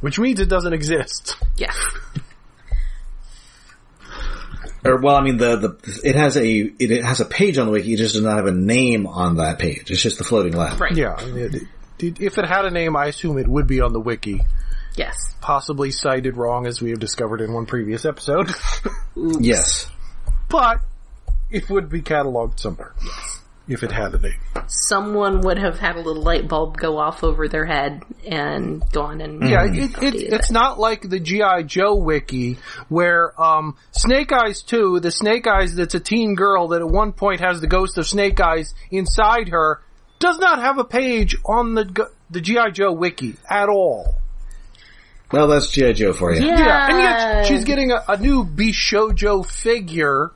Which 0.00 0.18
means 0.18 0.40
it 0.40 0.48
doesn't 0.48 0.72
exist. 0.72 1.36
Yeah. 1.56 1.72
Or 4.82 4.98
well, 4.98 5.14
I 5.16 5.20
mean, 5.20 5.36
the 5.36 5.56
the 5.56 6.00
it 6.04 6.14
has 6.14 6.38
a 6.38 6.42
it, 6.46 6.90
it 6.90 7.04
has 7.04 7.20
a 7.20 7.26
page 7.26 7.58
on 7.58 7.66
the 7.66 7.72
wiki. 7.72 7.92
It 7.92 7.98
just 7.98 8.14
does 8.14 8.22
not 8.24 8.36
have 8.36 8.46
a 8.46 8.52
name 8.52 9.06
on 9.06 9.36
that 9.36 9.58
page. 9.58 9.90
It's 9.90 10.00
just 10.02 10.16
the 10.16 10.24
floating 10.24 10.54
lab. 10.54 10.80
Right. 10.80 10.96
Yeah. 10.96 11.16
it- 11.20 11.54
it- 11.98 12.18
if 12.18 12.38
it 12.38 12.46
had 12.46 12.64
a 12.64 12.70
name, 12.70 12.96
I 12.96 13.06
assume 13.08 13.36
it 13.36 13.46
would 13.46 13.66
be 13.66 13.82
on 13.82 13.92
the 13.92 14.00
wiki. 14.00 14.40
Yes. 14.96 15.14
Possibly 15.42 15.90
cited 15.90 16.38
wrong, 16.38 16.66
as 16.66 16.80
we 16.80 16.90
have 16.90 16.98
discovered 16.98 17.42
in 17.42 17.52
one 17.52 17.66
previous 17.66 18.06
episode. 18.06 18.50
Yes. 19.38 19.86
but 20.48 20.80
it 21.50 21.68
would 21.68 21.90
be 21.90 22.00
cataloged 22.00 22.58
somewhere. 22.58 22.94
If 23.70 23.84
it 23.84 23.92
had 23.92 24.14
a 24.14 24.18
name. 24.18 24.34
Someone 24.66 25.42
would 25.42 25.58
have 25.58 25.78
had 25.78 25.94
a 25.94 26.00
little 26.00 26.22
light 26.22 26.48
bulb 26.48 26.76
go 26.76 26.98
off 26.98 27.22
over 27.22 27.46
their 27.46 27.64
head 27.64 28.02
and 28.26 28.82
gone 28.90 29.20
and 29.20 29.48
Yeah, 29.48 29.64
it, 29.64 30.02
it, 30.02 30.14
it's 30.32 30.50
it. 30.50 30.52
not 30.52 30.78
like 30.80 31.08
the 31.08 31.20
G.I. 31.20 31.62
Joe 31.62 31.94
wiki 31.94 32.58
where, 32.88 33.40
um, 33.40 33.76
Snake 33.92 34.32
Eyes 34.32 34.62
2, 34.62 34.98
the 35.00 35.12
Snake 35.12 35.46
Eyes 35.46 35.76
that's 35.76 35.94
a 35.94 36.00
teen 36.00 36.34
girl 36.34 36.68
that 36.68 36.80
at 36.80 36.88
one 36.88 37.12
point 37.12 37.40
has 37.40 37.60
the 37.60 37.68
ghost 37.68 37.96
of 37.96 38.06
Snake 38.08 38.40
Eyes 38.40 38.74
inside 38.90 39.50
her, 39.50 39.80
does 40.18 40.38
not 40.38 40.60
have 40.60 40.78
a 40.78 40.84
page 40.84 41.36
on 41.46 41.74
the, 41.74 42.10
the 42.28 42.40
G.I. 42.40 42.70
Joe 42.70 42.92
wiki 42.92 43.36
at 43.48 43.68
all. 43.68 44.14
Well, 45.32 45.46
that's 45.48 45.70
GI 45.70 45.92
Joe 45.94 46.12
for 46.12 46.32
you. 46.34 46.44
Yeah. 46.44 46.58
Yeah, 46.58 46.88
and 46.90 46.98
yet 46.98 47.46
she's 47.46 47.64
getting 47.64 47.92
a, 47.92 48.02
a 48.08 48.16
new 48.16 48.44
Bishojo 48.44 49.46
figure, 49.46 50.32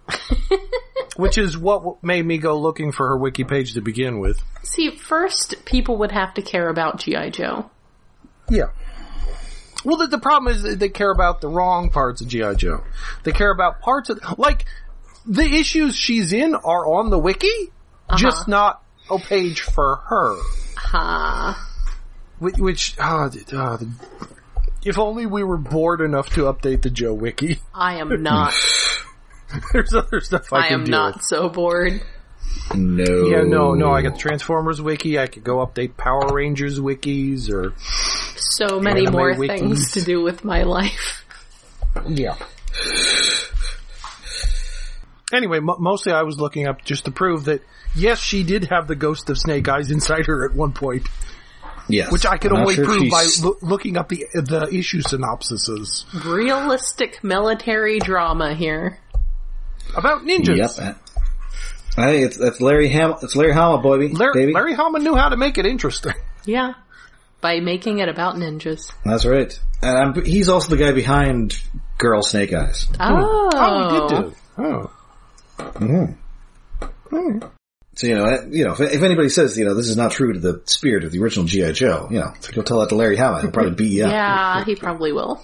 which 1.17 1.37
is 1.37 1.59
what 1.59 2.03
made 2.05 2.25
me 2.25 2.39
go 2.39 2.59
looking 2.61 2.93
for 2.93 3.09
her 3.09 3.17
wiki 3.17 3.43
page 3.45 3.75
to 3.75 3.81
begin 3.81 4.21
with. 4.21 4.41
See, 4.63 4.91
first 4.97 5.65
people 5.65 5.97
would 5.99 6.13
have 6.13 6.35
to 6.35 6.43
care 6.43 6.69
about 6.69 6.99
G.I. 7.01 7.31
Joe. 7.31 7.71
Yeah. 8.49 8.67
Well, 9.85 9.97
the, 9.99 10.07
the 10.07 10.19
problem 10.19 10.55
is 10.55 10.63
that 10.63 10.79
they 10.79 10.89
care 10.89 11.11
about 11.11 11.41
the 11.41 11.49
wrong 11.49 11.91
parts 11.91 12.21
of 12.21 12.29
G.I. 12.29 12.55
Joe. 12.55 12.85
They 13.25 13.33
care 13.33 13.51
about 13.51 13.81
parts 13.81 14.11
of, 14.11 14.21
like, 14.39 14.65
the 15.27 15.45
issues 15.45 15.97
she's 15.97 16.33
in 16.33 16.55
are 16.55 16.87
on 16.87 17.11
the 17.11 17.19
wiki, 17.19 17.73
just 18.17 18.47
not 18.49 18.83
a 19.11 19.19
page 19.19 19.61
for 19.61 19.97
her. 19.97 20.37
Ha. 20.77 21.71
Which, 22.39 22.57
which 22.59 22.95
ah, 22.99 23.29
the- 23.29 23.45
ah, 23.57 23.77
the- 23.77 23.91
if 24.85 24.99
only 24.99 25.27
we 25.27 25.43
were 25.43 25.57
bored 25.59 26.01
enough 26.01 26.31
to 26.35 26.43
update 26.43 26.83
the 26.83 26.91
Joe 26.91 27.15
wiki. 27.15 27.61
I 27.75 27.97
am 27.97 28.23
not. 28.23 28.53
There's 29.73 29.95
other 29.95 30.21
stuff 30.21 30.53
I 30.53 30.69
can 30.69 30.69
do. 30.69 30.75
I 30.81 30.85
am 30.85 30.91
not 30.91 31.15
with. 31.17 31.25
so 31.25 31.49
bored. 31.49 32.01
No. 32.75 33.27
Yeah, 33.27 33.43
no, 33.43 33.75
no, 33.75 33.93
I 33.93 34.03
got 34.03 34.19
Transformers 34.19 34.81
wiki, 34.81 35.19
I 35.19 35.27
could 35.27 35.45
go 35.45 35.57
update 35.65 35.97
Power 35.97 36.33
Rangers 36.33 36.81
wikis, 36.81 37.51
or, 37.53 37.73
So 37.79 38.81
many 38.81 39.01
Anime 39.03 39.13
more 39.13 39.35
wikis. 39.35 39.59
things 39.59 39.93
to 39.93 40.01
do 40.03 40.23
with 40.23 40.45
my 40.45 40.63
life. 40.63 41.25
yeah. 42.09 42.37
Anyway, 45.33 45.59
mo 45.59 45.77
mostly 45.79 46.13
I 46.13 46.23
was 46.23 46.39
looking 46.39 46.67
up 46.67 46.85
just 46.85 47.07
to 47.07 47.11
prove 47.11 47.47
that, 47.47 47.63
yes, 47.95 48.19
she 48.21 48.45
did 48.45 48.65
have 48.67 48.87
the 48.87 48.95
ghost 48.95 49.29
of 49.31 49.39
Snake 49.39 49.69
Eyes 49.69 49.91
inside 49.91 50.27
her 50.27 50.49
at 50.49 50.55
one 50.55 50.73
point, 50.73 51.09
Yes. 51.89 52.11
which 52.13 52.25
I 52.27 52.37
could 52.39 52.53
I'm 52.53 52.61
only 52.61 52.77
sure 52.77 52.85
prove 52.85 53.11
by 53.11 53.23
she's- 53.25 53.43
loo- 53.43 53.59
looking 53.63 53.97
up 53.97 54.09
the 54.09 54.27
the 54.35 54.69
issue 54.73 55.03
synopsises 55.03 56.05
Realistic 56.25 57.23
military 57.23 57.99
drama 57.99 58.55
here. 58.55 58.99
about 59.97 60.23
ninjas. 60.23 60.79
Yep. 60.79 60.97
Hey, 61.97 62.23
it's 62.23 62.37
that's 62.37 62.61
Larry 62.61 62.89
Ham. 62.89 63.15
It's 63.23 63.37
Larry 63.37 63.53
Hama, 63.53 63.81
baby. 63.83 64.13
Larry, 64.15 64.33
baby. 64.35 64.53
Larry 64.53 64.75
Hama 64.75 64.99
knew 64.99 65.15
how 65.15 65.29
to 65.29 65.37
make 65.37 65.59
it 65.59 65.67
interesting. 65.67 66.15
Yeah. 66.47 66.75
By 67.41 67.61
making 67.61 68.01
it 68.01 68.09
about 68.11 68.35
ninjas. 68.37 68.93
That's 69.05 69.25
right. 69.25 69.59
And 69.83 69.97
I'm, 70.17 70.25
he's 70.25 70.49
also 70.51 70.69
the 70.71 70.77
guy 70.83 70.93
behind 70.93 71.55
Girl 71.99 72.23
Snake 72.23 72.53
Eyes. 72.53 72.87
Oh. 73.01 73.51
Oh, 73.55 73.85
he 73.85 73.99
did 74.01 74.09
do. 74.25 74.35
Oh. 74.59 74.91
Mm-hmm. 75.59 77.47
So 77.97 78.07
you 78.09 78.15
know, 78.17 78.25
eh, 78.25 78.39
you 78.51 78.65
know, 78.65 78.73
if, 78.73 78.81
if 78.81 79.03
anybody 79.03 79.29
says 79.29 79.57
you 79.57 79.65
know 79.65 79.75
this 79.75 79.89
is 79.89 79.97
not 79.97 80.11
true 80.13 80.33
to 80.33 80.39
the 80.41 80.63
spirit 80.67 81.05
of 81.05 81.13
the 81.13 81.21
original 81.21 81.47
GI 81.47 81.73
Joe, 81.73 82.09
you 82.11 82.19
know, 82.19 82.33
go 82.53 82.63
tell 82.63 82.81
that 82.81 82.89
to 82.89 82.97
Larry 82.97 83.17
Hama. 83.17 83.41
He'll 83.41 83.51
probably 83.51 83.75
beat 83.75 83.93
you 83.93 84.05
up. 84.05 84.11
Yeah, 84.13 84.65
he 84.65 84.75
probably 84.75 85.13
will. 85.13 85.43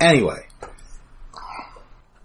Anyway, 0.00 0.46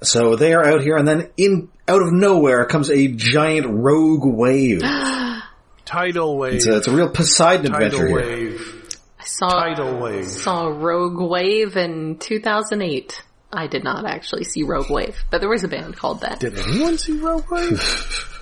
so 0.01 0.35
they 0.35 0.53
are 0.53 0.65
out 0.65 0.81
here, 0.81 0.97
and 0.97 1.07
then 1.07 1.29
in 1.37 1.69
out 1.87 2.01
of 2.01 2.11
nowhere 2.11 2.65
comes 2.65 2.89
a 2.89 3.07
giant 3.07 3.67
rogue 3.69 4.25
wave. 4.25 4.81
Tidal 5.85 6.37
wave. 6.37 6.53
It's 6.55 6.65
a, 6.65 6.77
it's 6.77 6.87
a 6.87 6.95
real 6.95 7.09
Poseidon 7.09 7.73
adventure 7.73 7.97
tidal 7.97 8.07
here. 8.07 8.49
wave. 8.49 8.97
I 9.19 9.23
saw 9.25 9.49
Tidal 9.49 9.99
wave. 9.99 10.27
saw 10.27 10.67
Rogue 10.67 11.19
Wave 11.19 11.77
in 11.77 12.17
2008. 12.19 13.21
I 13.53 13.67
did 13.67 13.83
not 13.83 14.05
actually 14.05 14.43
see 14.43 14.63
Rogue 14.63 14.89
Wave, 14.89 15.15
but 15.31 15.39
there 15.41 15.49
was 15.49 15.63
a 15.63 15.67
band 15.67 15.95
called 15.95 16.21
that. 16.21 16.39
Did 16.39 16.57
anyone 16.59 16.97
see 16.97 17.17
Rogue 17.19 17.49
Wave? 17.49 18.29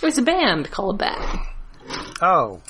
There 0.00 0.06
was 0.08 0.18
a 0.18 0.22
band 0.22 0.70
called 0.70 1.00
that. 1.00 1.46
oh. 2.22 2.60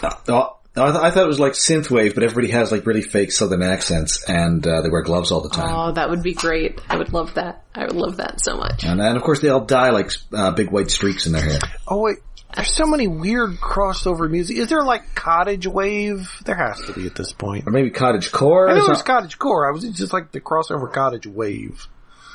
Oh, 0.77 0.85
I, 0.85 0.91
th- 0.93 1.03
I 1.03 1.11
thought 1.11 1.25
it 1.25 1.29
was 1.29 1.41
like 1.41 1.53
synthwave, 1.55 2.15
but 2.15 2.23
everybody 2.23 2.53
has 2.53 2.71
like 2.71 2.87
really 2.87 3.03
fake 3.03 3.33
Southern 3.33 3.63
accents, 3.63 4.23
and 4.29 4.65
uh, 4.67 4.81
they 4.83 4.89
wear 4.91 5.03
gloves 5.03 5.33
all 5.33 5.41
the 5.41 5.49
time. 5.49 5.75
Oh, 5.75 5.93
that 5.93 6.09
would 6.09 6.23
be 6.23 6.35
great. 6.35 6.81
I 6.89 6.97
would 6.97 7.13
love 7.13 7.35
that. 7.35 7.65
I 7.75 7.85
would 7.85 7.97
love 7.97 8.19
that 8.19 8.41
so 8.41 8.57
much. 8.57 8.85
And, 8.85 9.01
and 9.01 9.17
of 9.17 9.23
course, 9.25 9.41
they 9.41 9.49
all 9.49 9.65
dye 9.65 9.91
like 9.91 10.13
uh, 10.33 10.53
big 10.53 10.71
white 10.71 10.91
streaks 10.91 11.27
in 11.27 11.33
their 11.33 11.43
hair. 11.43 11.59
Oh 11.89 12.01
wait, 12.03 12.19
there's 12.55 12.75
so 12.75 12.87
many 12.87 13.07
weird 13.07 13.57
crossover 13.57 14.31
music. 14.31 14.57
Is 14.57 14.69
there 14.69 14.83
like 14.83 15.15
cottage 15.15 15.67
wave? 15.67 16.31
There 16.45 16.57
has 16.57 16.81
to 16.87 16.93
be 16.93 17.07
at 17.07 17.15
this 17.15 17.33
point. 17.33 17.67
Or 17.67 17.71
maybe 17.71 17.91
cottage 17.91 18.33
core. 18.33 18.71
I 18.71 18.75
know 18.75 18.87
there's 18.87 19.03
cottage 19.03 19.39
core. 19.39 19.69
I 19.69 19.73
was 19.73 19.85
just 19.91 20.13
like 20.13 20.33
the 20.33 20.41
crossover 20.41 20.93
cottage 20.93 21.27
wave. 21.27 21.87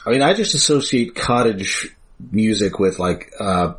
I 0.06 0.12
mean, 0.12 0.22
I 0.22 0.34
just 0.34 0.54
associate 0.54 1.16
cottage 1.16 1.96
music 2.32 2.80
with 2.80 3.00
like 3.00 3.34
uh, 3.40 3.74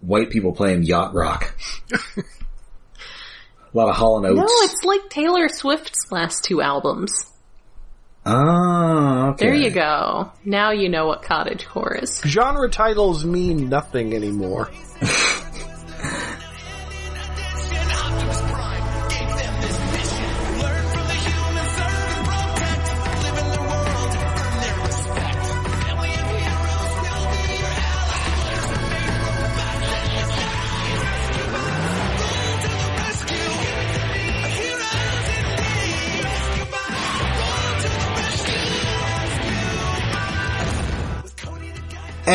white 0.00 0.30
people 0.30 0.52
playing 0.52 0.82
yacht 0.84 1.14
rock. 1.14 1.54
A 3.74 3.76
lot 3.76 3.90
of 3.90 3.96
Hall 3.96 4.16
and 4.16 4.26
Oates. 4.26 4.38
No, 4.38 4.46
it's 4.64 4.84
like 4.84 5.10
Taylor 5.10 5.48
Swift's 5.48 6.10
last 6.10 6.44
two 6.44 6.62
albums. 6.62 7.12
Ah, 8.24 9.28
okay. 9.28 9.44
There 9.44 9.54
you 9.54 9.70
go. 9.70 10.32
Now 10.44 10.70
you 10.72 10.88
know 10.88 11.06
what 11.06 11.22
cottage 11.22 11.66
core 11.66 11.94
is. 11.94 12.20
Genre 12.24 12.68
titles 12.70 13.24
mean 13.24 13.68
nothing 13.68 14.14
anymore. 14.14 14.70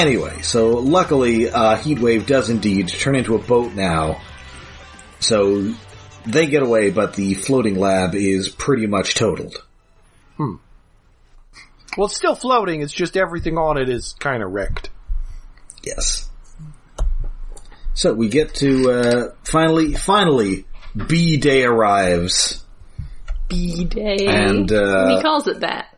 Anyway, 0.01 0.41
so 0.41 0.70
luckily, 0.79 1.48
uh, 1.48 1.77
Heatwave 1.77 2.25
does 2.25 2.50
indeed 2.50 2.88
turn 2.88 3.15
into 3.15 3.36
a 3.36 3.38
boat 3.38 3.74
now. 3.74 4.20
So 5.20 5.75
they 6.25 6.48
get 6.48 6.63
away, 6.63 6.89
but 6.89 7.13
the 7.13 7.36
floating 7.36 7.75
lab 7.75 8.15
is 8.15 8.50
pretty 8.50 8.88
much 8.88 9.13
totaled. 9.13 9.63
Hmm. 10.38 10.55
Well, 11.96 12.08
it's 12.08 12.15
still 12.15 12.34
floating. 12.34 12.81
It's 12.81 12.91
just 12.91 13.15
everything 13.15 13.60
on 13.60 13.77
it 13.77 13.89
is 13.89 14.15
kind 14.20 14.41
of 14.41 14.51
wrecked. 14.51 14.89
Yes. 15.84 16.27
So 17.93 18.12
we 18.15 18.29
get 18.29 18.55
to 18.55 18.89
uh, 18.89 19.36
finally, 19.43 19.93
finally, 19.93 20.65
B 20.96 21.38
Day 21.38 21.63
arrives. 21.63 22.65
B 23.50 23.86
Day. 23.86 24.25
And, 24.25 24.72
uh, 24.72 25.15
he 25.15 25.22
calls 25.22 25.48
it 25.48 25.60
that. 25.60 25.96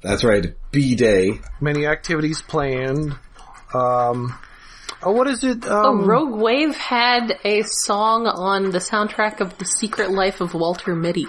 That's 0.00 0.24
right, 0.24 0.54
B 0.70 0.94
Day. 0.94 1.40
Many 1.60 1.84
activities 1.84 2.40
planned. 2.40 3.14
Um, 3.74 4.38
oh, 5.02 5.12
what 5.12 5.26
is 5.28 5.42
it? 5.44 5.64
Oh, 5.66 5.90
Um, 5.90 6.06
Rogue 6.06 6.34
Wave 6.34 6.76
had 6.76 7.38
a 7.44 7.62
song 7.62 8.26
on 8.26 8.70
the 8.70 8.78
soundtrack 8.78 9.40
of 9.40 9.56
The 9.58 9.64
Secret 9.64 10.10
Life 10.10 10.40
of 10.40 10.54
Walter 10.54 10.94
Mitty. 10.94 11.26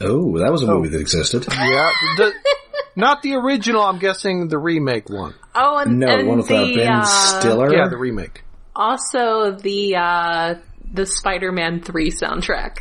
Oh, 0.00 0.38
that 0.38 0.50
was 0.50 0.62
a 0.62 0.66
movie 0.66 0.88
that 0.90 1.00
existed. 1.00 1.46
yeah, 1.52 1.90
the, 2.16 2.32
not 2.96 3.22
the 3.22 3.34
original. 3.34 3.82
I'm 3.82 3.98
guessing 3.98 4.48
the 4.48 4.58
remake 4.58 5.10
one. 5.10 5.34
Oh, 5.54 5.76
and, 5.78 5.98
No, 5.98 6.08
and 6.08 6.28
one 6.28 6.38
with 6.38 6.50
uh, 6.50 6.64
the, 6.64 6.76
Ben 6.76 6.88
uh, 6.88 7.02
Stiller. 7.04 7.74
Yeah, 7.74 7.88
the 7.88 7.98
remake. 7.98 8.42
Also, 8.74 9.52
the 9.52 9.96
uh, 9.96 10.54
the 10.92 11.04
Spider-Man 11.04 11.82
Three 11.82 12.10
soundtrack. 12.10 12.78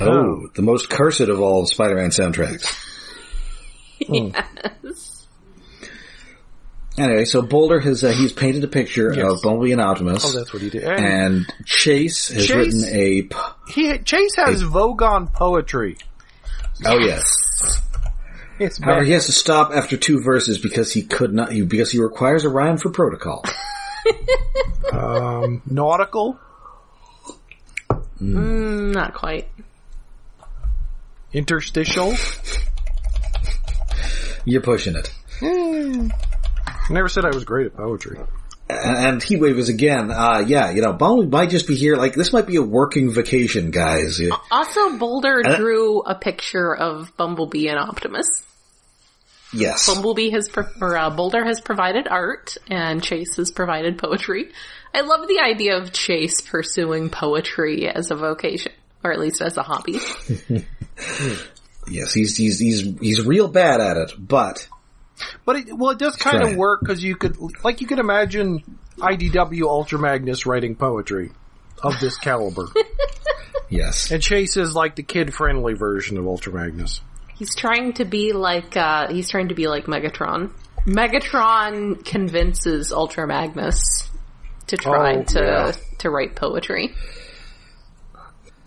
Oh, 0.00 0.48
the 0.54 0.60
most 0.62 0.90
cursed 0.90 1.20
of 1.20 1.40
all 1.40 1.64
Spider-Man 1.66 2.10
soundtracks. 2.10 2.82
Yes. 3.98 5.15
Anyway, 6.98 7.24
so 7.26 7.42
Boulder 7.42 7.78
has 7.80 8.02
uh, 8.02 8.10
he's 8.10 8.32
painted 8.32 8.64
a 8.64 8.68
picture 8.68 9.12
Yes. 9.14 9.24
of 9.30 9.42
Bumblebee 9.42 9.72
and 9.72 9.80
Optimus. 9.82 10.24
Oh, 10.24 10.32
that's 10.38 10.52
what 10.52 10.62
he 10.62 10.70
did. 10.70 10.84
And, 10.84 11.04
and 11.04 11.54
Chase 11.66 12.28
has 12.28 12.46
Chase- 12.46 12.56
written 12.56 12.84
a. 12.86 13.22
p- 13.22 13.36
he 13.72 13.98
Chase 13.98 14.34
has 14.36 14.62
Vogon 14.64 15.30
poetry. 15.32 15.98
Oh 16.84 16.98
yes. 16.98 17.30
It's 18.58 18.78
However, 18.78 19.04
he 19.04 19.12
has 19.12 19.26
to 19.26 19.32
stop 19.32 19.72
after 19.72 19.98
two 19.98 20.22
verses 20.22 20.56
because 20.58 20.90
he 20.90 21.02
could 21.02 21.34
not. 21.34 21.52
He, 21.52 21.60
because 21.62 21.90
he 21.92 21.98
requires 22.00 22.44
a 22.44 22.48
rhyme 22.48 22.78
for 22.78 22.88
protocol. 22.90 23.44
um, 24.92 25.60
nautical, 25.66 26.38
Mm, 28.22 28.94
not 28.94 29.12
quite. 29.12 29.46
interstitial. 31.34 32.14
You're 34.46 34.62
pushing 34.62 34.96
it. 34.96 35.12
I 36.88 36.92
never 36.92 37.08
said 37.08 37.24
I 37.24 37.30
was 37.30 37.44
great 37.44 37.66
at 37.66 37.74
poetry. 37.76 38.18
And 38.68 39.20
Heatwave 39.22 39.58
is 39.58 39.68
again, 39.68 40.10
uh, 40.10 40.42
yeah, 40.46 40.70
you 40.70 40.82
know, 40.82 40.92
Bumblebee 40.92 41.30
might 41.30 41.50
just 41.50 41.68
be 41.68 41.76
here, 41.76 41.94
like, 41.96 42.14
this 42.14 42.32
might 42.32 42.46
be 42.48 42.56
a 42.56 42.62
working 42.62 43.12
vacation, 43.12 43.70
guys. 43.70 44.20
Also, 44.50 44.98
Boulder 44.98 45.40
Uh, 45.46 45.56
drew 45.56 46.00
a 46.00 46.16
picture 46.16 46.74
of 46.74 47.16
Bumblebee 47.16 47.68
and 47.68 47.78
Optimus. 47.78 48.26
Yes. 49.52 49.86
Bumblebee 49.86 50.30
has, 50.30 50.48
pro- 50.48 50.66
or 50.80 50.96
uh, 50.96 51.10
Boulder 51.10 51.44
has 51.44 51.60
provided 51.60 52.08
art, 52.08 52.56
and 52.68 53.00
Chase 53.02 53.36
has 53.36 53.52
provided 53.52 53.98
poetry. 53.98 54.50
I 54.92 55.02
love 55.02 55.28
the 55.28 55.38
idea 55.40 55.76
of 55.76 55.92
Chase 55.92 56.40
pursuing 56.40 57.08
poetry 57.08 57.88
as 57.88 58.10
a 58.10 58.16
vocation, 58.16 58.72
or 59.04 59.12
at 59.12 59.20
least 59.20 59.40
as 59.42 59.56
a 59.56 59.62
hobby. 59.62 60.00
Yes, 61.88 62.12
he's, 62.12 62.36
he's, 62.36 62.58
he's, 62.58 62.80
he's 63.00 63.24
real 63.24 63.46
bad 63.46 63.80
at 63.80 63.96
it, 63.96 64.12
but, 64.18 64.66
But 65.44 65.56
it, 65.56 65.76
well, 65.76 65.90
it 65.92 65.98
does 65.98 66.16
kind 66.16 66.42
of 66.42 66.56
work 66.56 66.80
because 66.80 67.02
you 67.02 67.16
could, 67.16 67.36
like, 67.64 67.80
you 67.80 67.86
could 67.86 67.98
imagine 67.98 68.62
IDW 68.98 69.62
Ultra 69.62 69.98
Magnus 69.98 70.44
writing 70.46 70.74
poetry 70.76 71.30
of 71.82 71.98
this 72.00 72.16
caliber, 72.22 72.66
yes. 73.68 74.10
and 74.10 74.22
Chase 74.22 74.56
is 74.56 74.74
like 74.74 74.96
the 74.96 75.02
kid-friendly 75.02 75.74
version 75.74 76.16
of 76.18 76.26
Ultra 76.26 76.52
Magnus. 76.52 77.00
He's 77.38 77.54
trying 77.54 77.92
to 77.94 78.04
be 78.04 78.32
like, 78.32 78.76
uh, 78.76 79.08
he's 79.12 79.28
trying 79.30 79.48
to 79.48 79.54
be 79.54 79.68
like 79.68 79.84
Megatron. 79.84 80.50
Megatron 80.86 82.04
convinces 82.04 82.92
Ultra 82.92 83.26
Magnus 83.26 84.08
to 84.68 84.76
try 84.76 85.16
Oh, 85.16 85.22
to, 85.22 85.38
yeah. 85.40 85.72
to 85.98 86.10
write 86.10 86.34
poetry. 86.36 86.94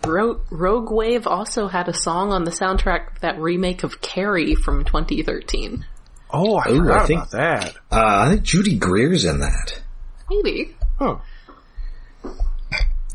Ro- 0.06 0.40
Rogue 0.50 0.90
Wave 0.90 1.26
also 1.26 1.66
had 1.68 1.88
a 1.88 1.94
song 1.94 2.32
on 2.32 2.44
the 2.44 2.50
soundtrack 2.50 3.12
of 3.16 3.20
that 3.20 3.38
remake 3.38 3.82
of 3.84 4.00
Carrie 4.00 4.54
from 4.54 4.84
2013. 4.84 5.84
Oh, 6.32 6.56
I 6.56 6.70
Ooh, 6.70 6.76
forgot 6.78 7.02
I 7.02 7.06
think- 7.06 7.18
about 7.20 7.30
that. 7.32 7.76
Uh, 7.90 7.98
I 8.26 8.28
think 8.30 8.42
Judy 8.42 8.78
Greer's 8.78 9.24
in 9.24 9.40
that. 9.40 9.80
Maybe. 10.30 10.76
Huh. 10.98 11.16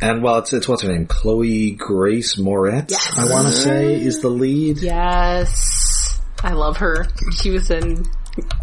And 0.02 0.22
well, 0.22 0.40
it's, 0.40 0.52
it's 0.52 0.68
what's 0.68 0.82
her 0.82 0.92
name? 0.92 1.08
Chloe 1.08 1.72
Grace 1.72 2.36
Moretz, 2.36 2.92
Yes. 2.92 3.18
I 3.18 3.32
want 3.32 3.48
to 3.48 3.54
say, 3.54 3.96
is 3.96 4.20
the 4.22 4.30
lead. 4.30 4.80
Yes. 4.80 6.20
I 6.44 6.52
love 6.52 6.78
her. 6.78 7.08
She 7.42 7.50
was 7.50 7.72
in 7.72 8.04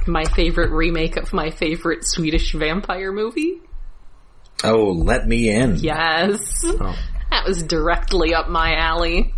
my 0.07 0.25
favorite 0.25 0.71
remake 0.71 1.17
of 1.17 1.33
my 1.33 1.51
favorite 1.51 2.05
Swedish 2.07 2.53
vampire 2.53 3.13
movie. 3.13 3.61
Oh, 4.63 4.91
Let 4.91 5.27
Me 5.27 5.49
In. 5.49 5.77
Yes. 5.77 6.39
Oh. 6.65 6.95
That 7.31 7.47
was 7.47 7.63
directly 7.63 8.35
up 8.35 8.49
my 8.49 8.75
alley. 8.77 9.35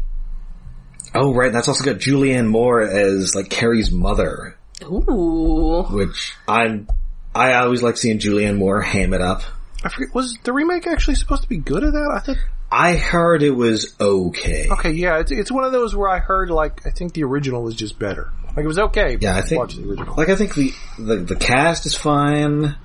Oh, 1.14 1.32
right. 1.32 1.52
That's 1.52 1.68
also 1.68 1.84
got 1.84 2.00
Julianne 2.00 2.48
Moore 2.48 2.82
as, 2.82 3.36
like, 3.36 3.48
Carrie's 3.48 3.92
mother, 3.92 4.58
Ooh. 4.90 5.82
which 5.84 6.34
I'm, 6.46 6.88
I 7.34 7.54
always 7.54 7.82
like 7.82 7.96
seeing 7.96 8.18
Julianne 8.18 8.56
Moore 8.56 8.80
ham 8.82 9.14
it 9.14 9.20
up. 9.20 9.42
I 9.82 9.88
forget, 9.88 10.14
was 10.14 10.38
the 10.44 10.52
remake 10.52 10.86
actually 10.86 11.16
supposed 11.16 11.42
to 11.42 11.48
be 11.48 11.58
good 11.58 11.84
at 11.84 11.92
that? 11.92 12.10
I 12.14 12.20
think. 12.24 12.38
I 12.72 12.96
heard 12.96 13.42
it 13.42 13.50
was 13.50 13.94
okay. 14.00 14.68
Okay, 14.70 14.92
yeah, 14.92 15.20
it's 15.20 15.30
it's 15.30 15.52
one 15.52 15.62
of 15.64 15.72
those 15.72 15.94
where 15.94 16.08
I 16.08 16.18
heard 16.18 16.50
like 16.50 16.86
I 16.86 16.90
think 16.90 17.12
the 17.12 17.22
original 17.24 17.62
was 17.62 17.76
just 17.76 17.98
better. 17.98 18.32
Like 18.56 18.64
it 18.64 18.68
was 18.68 18.78
okay. 18.78 19.18
Yeah, 19.20 19.36
I 19.36 19.42
think, 19.42 19.60
watch 19.60 19.74
the 19.76 19.88
original. 19.88 20.14
like, 20.16 20.28
I 20.28 20.36
think 20.36 20.54
the, 20.54 20.72
the, 20.98 21.16
the 21.16 21.36
cast 21.36 21.86
is 21.86 21.94
fine, 21.94 22.76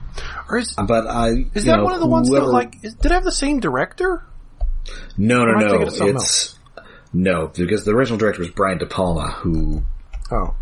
Or 0.50 0.58
is, 0.58 0.74
but 0.74 1.08
I, 1.08 1.46
is 1.54 1.66
that 1.66 1.78
know, 1.78 1.84
one 1.84 1.94
of 1.94 2.00
the 2.00 2.08
ones 2.08 2.30
that 2.30 2.42
like 2.42 2.84
is, 2.84 2.96
did 2.96 3.12
it 3.12 3.14
have 3.14 3.24
the 3.24 3.32
same 3.32 3.60
director? 3.60 4.24
no, 5.18 5.46
no, 5.46 5.54
no, 5.54 5.70
thinking 5.70 5.88
of 5.88 5.94
something 5.94 6.16
it's, 6.16 6.58
no, 7.14 7.48
because 7.48 7.86
the 7.86 7.92
original 7.92 8.18
director 8.18 8.42
was 8.42 8.50
Brian 8.52 8.78
De 8.80 8.86
Palma, 8.86 9.30
who, 9.32 9.84
Oh, 10.32 10.56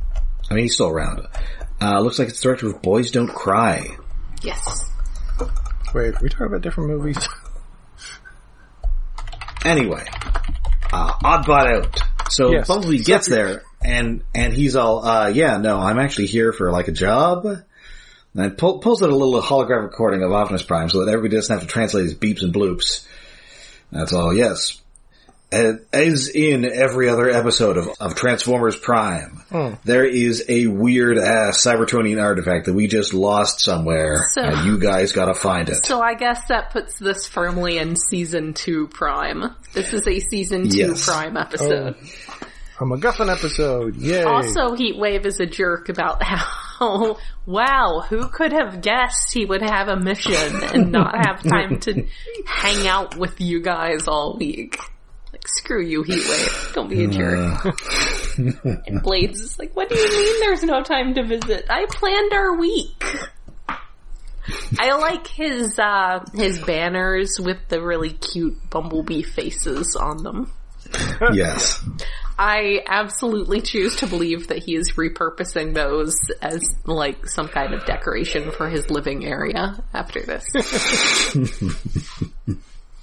I 0.50 0.54
mean, 0.54 0.64
he's 0.64 0.74
still 0.74 0.90
around. 0.90 1.28
Uh, 1.82 2.00
looks 2.00 2.20
like 2.20 2.30
it's 2.30 2.42
the 2.42 2.60
with 2.64 2.82
Boys 2.82 3.12
Don't 3.12 3.28
Cry. 3.28 3.98
Yes. 4.42 4.90
wait, 5.94 6.16
are 6.16 6.20
we 6.22 6.30
talking 6.30 6.48
about 6.48 6.62
different 6.62 6.90
movies? 6.90 7.18
Anyway, 9.66 10.06
uh, 10.94 11.14
Oddbot 11.24 11.76
out. 11.76 12.00
So 12.32 12.52
Yes. 12.54 12.68
Bumblebee 12.70 13.00
gets 13.04 13.28
there, 13.28 13.64
and 13.84 14.24
and 14.34 14.54
he's 14.54 14.78
all, 14.78 15.04
uh, 15.06 15.28
yeah, 15.28 15.58
no, 15.58 15.78
I'm 15.78 16.00
actually 16.00 16.28
here 16.28 16.54
for 16.54 16.72
like 16.72 16.88
a 16.88 16.94
job. 16.94 17.46
And 18.34 18.58
pull, 18.58 18.80
pulls 18.80 19.02
out 19.02 19.10
a 19.10 19.16
little 19.16 19.42
holographic 19.42 19.84
recording 19.84 20.24
of 20.24 20.32
Optimus 20.32 20.62
Prime 20.64 20.90
so 20.90 21.04
that 21.04 21.12
everybody 21.12 21.36
doesn't 21.36 21.54
have 21.54 21.68
to 21.68 21.72
translate 21.72 22.06
his 22.06 22.16
beeps 22.16 22.44
and 22.44 22.54
bloops. 22.54 23.06
That's 23.92 24.14
all, 24.14 24.34
yes. 24.34 24.80
Uh, 25.52 25.74
As 25.94 26.28
in 26.30 26.66
every 26.70 27.08
other 27.08 27.30
episode 27.30 27.78
of, 27.78 27.88
of 28.02 28.16
Transformers 28.16 28.76
Prime, 28.76 29.42
there 29.86 30.04
is 30.06 30.44
a 30.50 30.68
weird 30.68 31.18
ass 31.18 31.64
Cybertronian 31.66 32.22
artifact 32.22 32.66
that 32.66 32.74
we 32.74 32.88
just 32.88 33.14
lost 33.14 33.62
somewhere, 33.62 34.26
So- 34.34 34.42
and 34.42 34.66
you 34.68 34.78
guys 34.78 35.14
gotta 35.14 35.34
find 35.34 35.70
it. 35.70 35.86
So 35.86 36.02
I 36.02 36.16
guess 36.16 36.42
that 36.50 36.72
puts 36.72 37.00
this 37.00 37.28
firmly 37.28 37.78
in 37.78 37.96
season 37.96 38.54
two 38.56 38.88
Prime. 38.90 39.56
This 39.74 39.94
is 39.94 40.06
a 40.06 40.20
season 40.20 40.68
two 40.70 40.78
Yes. 40.78 41.06
Prime 41.06 41.38
episode. 41.38 41.96
A 42.80 42.84
MacGuffin 42.84 43.32
episode. 43.34 43.96
Yay! 43.96 44.22
Also, 44.24 44.76
Heatwave 44.76 45.26
is 45.26 45.40
a 45.40 45.48
jerk 45.48 45.90
about 45.90 46.22
how, 46.22 47.18
wow, 47.48 48.04
who 48.08 48.28
could 48.28 48.52
have 48.52 48.82
guessed 48.82 49.34
he 49.34 49.46
would 49.46 49.64
have 49.64 49.88
a 49.88 49.96
mission 49.96 50.62
and 50.74 50.92
not 50.92 51.16
have 51.26 51.42
time 51.42 51.80
to 51.80 52.06
hang 52.46 52.86
out 52.88 53.16
with 53.18 53.40
you 53.42 53.62
guys 53.62 54.08
all 54.08 54.36
week? 54.38 54.78
Screw 55.48 55.82
you, 55.82 56.04
Heatwave. 56.04 56.74
Don't 56.74 56.90
be 56.90 57.06
a 57.06 57.08
jerk. 57.08 57.66
Uh, 57.66 57.72
And 58.86 59.02
Blades 59.02 59.40
is 59.42 59.58
like, 59.58 59.76
what 59.76 59.90
do 59.90 59.96
you 59.98 60.10
mean 60.10 60.40
there's 60.42 60.62
no 60.62 60.84
time 60.84 61.16
to 61.16 61.24
visit? 61.24 61.66
I 61.70 61.88
planned 61.90 62.34
our 62.34 62.56
week. 62.56 63.04
I 64.80 64.96
like 64.96 65.26
his, 65.26 65.80
uh, 65.80 66.24
his 66.36 66.60
banners 66.60 67.40
with 67.40 67.58
the 67.70 67.82
really 67.82 68.12
cute 68.12 68.58
bumblebee 68.70 69.24
faces 69.24 69.96
on 69.96 70.22
them. 70.24 70.52
yes. 71.34 71.84
I 72.38 72.82
absolutely 72.88 73.62
choose 73.62 73.96
to 73.98 74.08
believe 74.08 74.50
that 74.50 74.60
he 74.60 74.76
is 74.76 74.92
repurposing 74.92 75.74
those 75.74 76.16
as 76.42 76.64
like 76.86 77.26
some 77.28 77.48
kind 77.48 77.74
of 77.74 77.86
decoration 77.86 78.52
for 78.52 78.70
his 78.70 78.90
living 78.92 79.26
area 79.26 79.84
after 79.94 80.22
this. 80.22 80.46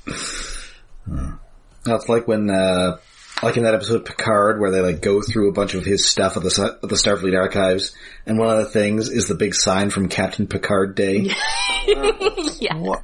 That's 1.85 2.09
like 2.09 2.27
when, 2.27 2.51
uh, 2.51 2.99
like 3.43 3.57
in 3.57 3.65
that 3.65 3.75
episode 3.75 3.97
of 3.97 4.05
Picard 4.05 4.61
where 4.61 4.71
they 4.71 4.81
like 4.81 5.01
go 5.01 5.21
through 5.21 5.51
a 5.51 5.53
bunch 5.53 5.75
of 5.75 5.85
his 5.85 6.07
stuff 6.07 6.37
at 6.37 6.43
the, 6.43 6.79
at 6.83 6.89
the 6.89 6.97
Starfleet 6.97 7.39
archives, 7.39 7.95
and 8.27 8.39
one 8.39 8.49
of 8.49 8.59
the 8.59 8.71
things 8.71 9.09
is 9.09 9.29
the 9.29 9.35
big 9.35 9.55
sign 9.55 9.91
from 9.91 10.09
Captain 10.09 10.47
Picard 10.47 10.95
Day. 10.95 11.31
yes. 11.87 12.75
What? 12.77 13.03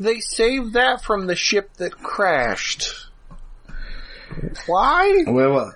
They 0.00 0.20
saved 0.20 0.72
that 0.72 1.02
from 1.02 1.26
the 1.26 1.36
ship 1.36 1.74
that 1.76 1.92
crashed. 1.92 3.08
Why? 4.66 5.24
Well, 5.26 5.52
well, 5.52 5.74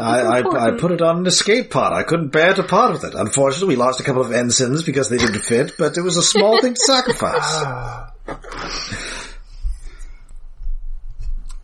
I, 0.00 0.20
I, 0.20 0.68
I 0.68 0.70
put 0.78 0.92
it 0.92 1.02
on 1.02 1.18
an 1.18 1.26
escape 1.26 1.70
pod. 1.70 1.92
I 1.92 2.02
couldn't 2.02 2.28
bear 2.28 2.54
to 2.54 2.62
part 2.62 2.92
with 2.92 3.04
it. 3.04 3.14
Unfortunately, 3.14 3.68
we 3.68 3.76
lost 3.76 4.00
a 4.00 4.04
couple 4.04 4.22
of 4.22 4.32
ensigns 4.32 4.82
because 4.82 5.08
they 5.08 5.18
didn't 5.18 5.40
fit, 5.40 5.72
but 5.78 5.98
it 5.98 6.02
was 6.02 6.16
a 6.16 6.22
small 6.22 6.60
thing 6.60 6.74
to 6.74 6.80
sacrifice. 6.80 7.64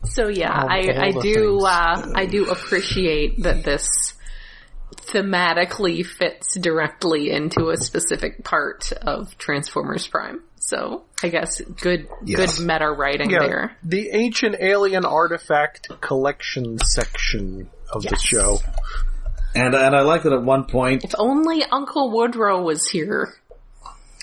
So 0.07 0.29
yeah, 0.29 0.63
Of 0.65 0.71
I, 0.71 0.81
all 0.81 1.01
I 1.03 1.11
do, 1.23 1.61
uh, 1.65 2.13
I 2.15 2.27
do 2.27 2.51
appreciate 2.51 3.43
that 3.43 3.65
this 3.65 4.15
thematically 4.97 6.05
fits 6.05 6.55
directly 6.59 7.31
into 7.31 7.71
a 7.71 7.77
specific 7.77 8.45
part 8.45 8.93
of 9.03 9.37
Transformers 9.39 10.07
Prime. 10.07 10.43
So 10.57 11.05
I 11.23 11.29
guess 11.29 11.61
good, 11.61 12.09
Yes. 12.25 12.59
good 12.59 12.67
meta 12.67 12.91
writing 12.91 13.31
Yeah, 13.31 13.41
there. 13.41 13.77
the 13.83 14.11
ancient 14.13 14.57
alien 14.61 15.05
artifact 15.05 15.89
collection 16.01 16.79
section 16.79 17.69
of 17.93 18.03
the 18.03 18.17
show. 18.17 18.59
And, 19.55 19.75
and 19.75 19.95
I 19.95 20.03
like 20.03 20.23
that 20.23 20.33
at 20.33 20.43
one 20.43 20.65
point, 20.65 21.05
If 21.05 21.15
only 21.19 21.63
Uncle 21.65 22.11
Woodrow 22.11 22.63
was 22.63 22.87
here. 22.89 23.35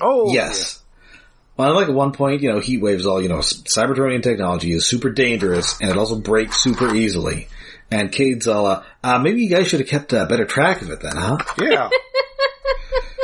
Oh, 0.02 0.32
yes. 0.34 0.81
Well, 1.62 1.70
I 1.70 1.76
like 1.76 1.90
at 1.90 1.94
one 1.94 2.12
point, 2.12 2.42
you 2.42 2.52
know, 2.52 2.60
Heatwave's 2.60 3.06
all, 3.06 3.22
you 3.22 3.30
know, 3.30 3.38
Cybertronian 3.38 4.24
technology 4.24 4.72
is 4.72 4.88
super 4.88 5.12
dangerous 5.12 5.80
and 5.80 5.92
it 5.92 5.96
also 5.96 6.16
breaks 6.20 6.60
super 6.60 6.96
easily. 6.96 7.50
And 7.92 8.12
Kade's 8.12 8.48
all, 8.48 8.66
uh, 8.66 8.84
uh 9.04 9.20
maybe 9.20 9.44
you 9.44 9.50
guys 9.52 9.68
should 9.68 9.80
have 9.80 9.88
kept 9.88 10.12
uh, 10.12 10.26
better 10.26 10.46
track 10.46 10.82
of 10.82 10.90
it 10.90 11.02
then, 11.02 11.16
huh? 11.16 11.38
yeah. 11.60 11.90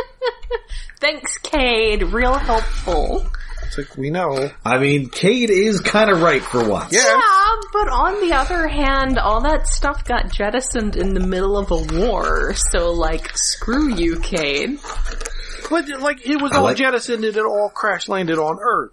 Thanks, 1.02 1.40
Kade. 1.40 2.14
Real 2.14 2.38
helpful. 2.38 3.26
It's 3.66 3.80
like 3.80 3.98
we 3.98 4.12
know. 4.12 4.52
I 4.64 4.78
mean, 4.78 5.10
Kade 5.10 5.50
is 5.50 5.82
kind 5.82 6.12
of 6.12 6.22
right 6.22 6.44
for 6.44 6.64
once. 6.70 6.94
Yeah. 6.94 7.02
Yeah, 7.08 7.56
but 7.74 7.90
on 7.90 8.22
the 8.22 8.36
other 8.36 8.68
hand, 8.68 9.18
all 9.18 9.42
that 9.42 9.68
stuff 9.68 10.06
got 10.06 10.32
jettisoned 10.32 10.96
in 10.96 11.16
the 11.16 11.22
middle 11.22 11.58
of 11.58 11.72
a 11.72 12.00
war, 12.00 12.54
so 12.54 12.92
like, 12.92 13.36
screw 13.36 13.96
you, 13.96 14.18
Kade. 14.18 14.80
But 15.70 15.88
like 16.02 16.26
it 16.26 16.42
was 16.42 16.52
I 16.52 16.58
all 16.58 16.64
like- 16.64 16.78
jettisoned 16.78 17.24
and 17.26 17.36
it 17.36 17.44
all 17.46 17.70
crash 17.70 18.08
landed 18.08 18.38
on 18.40 18.60
Earth. 18.62 18.92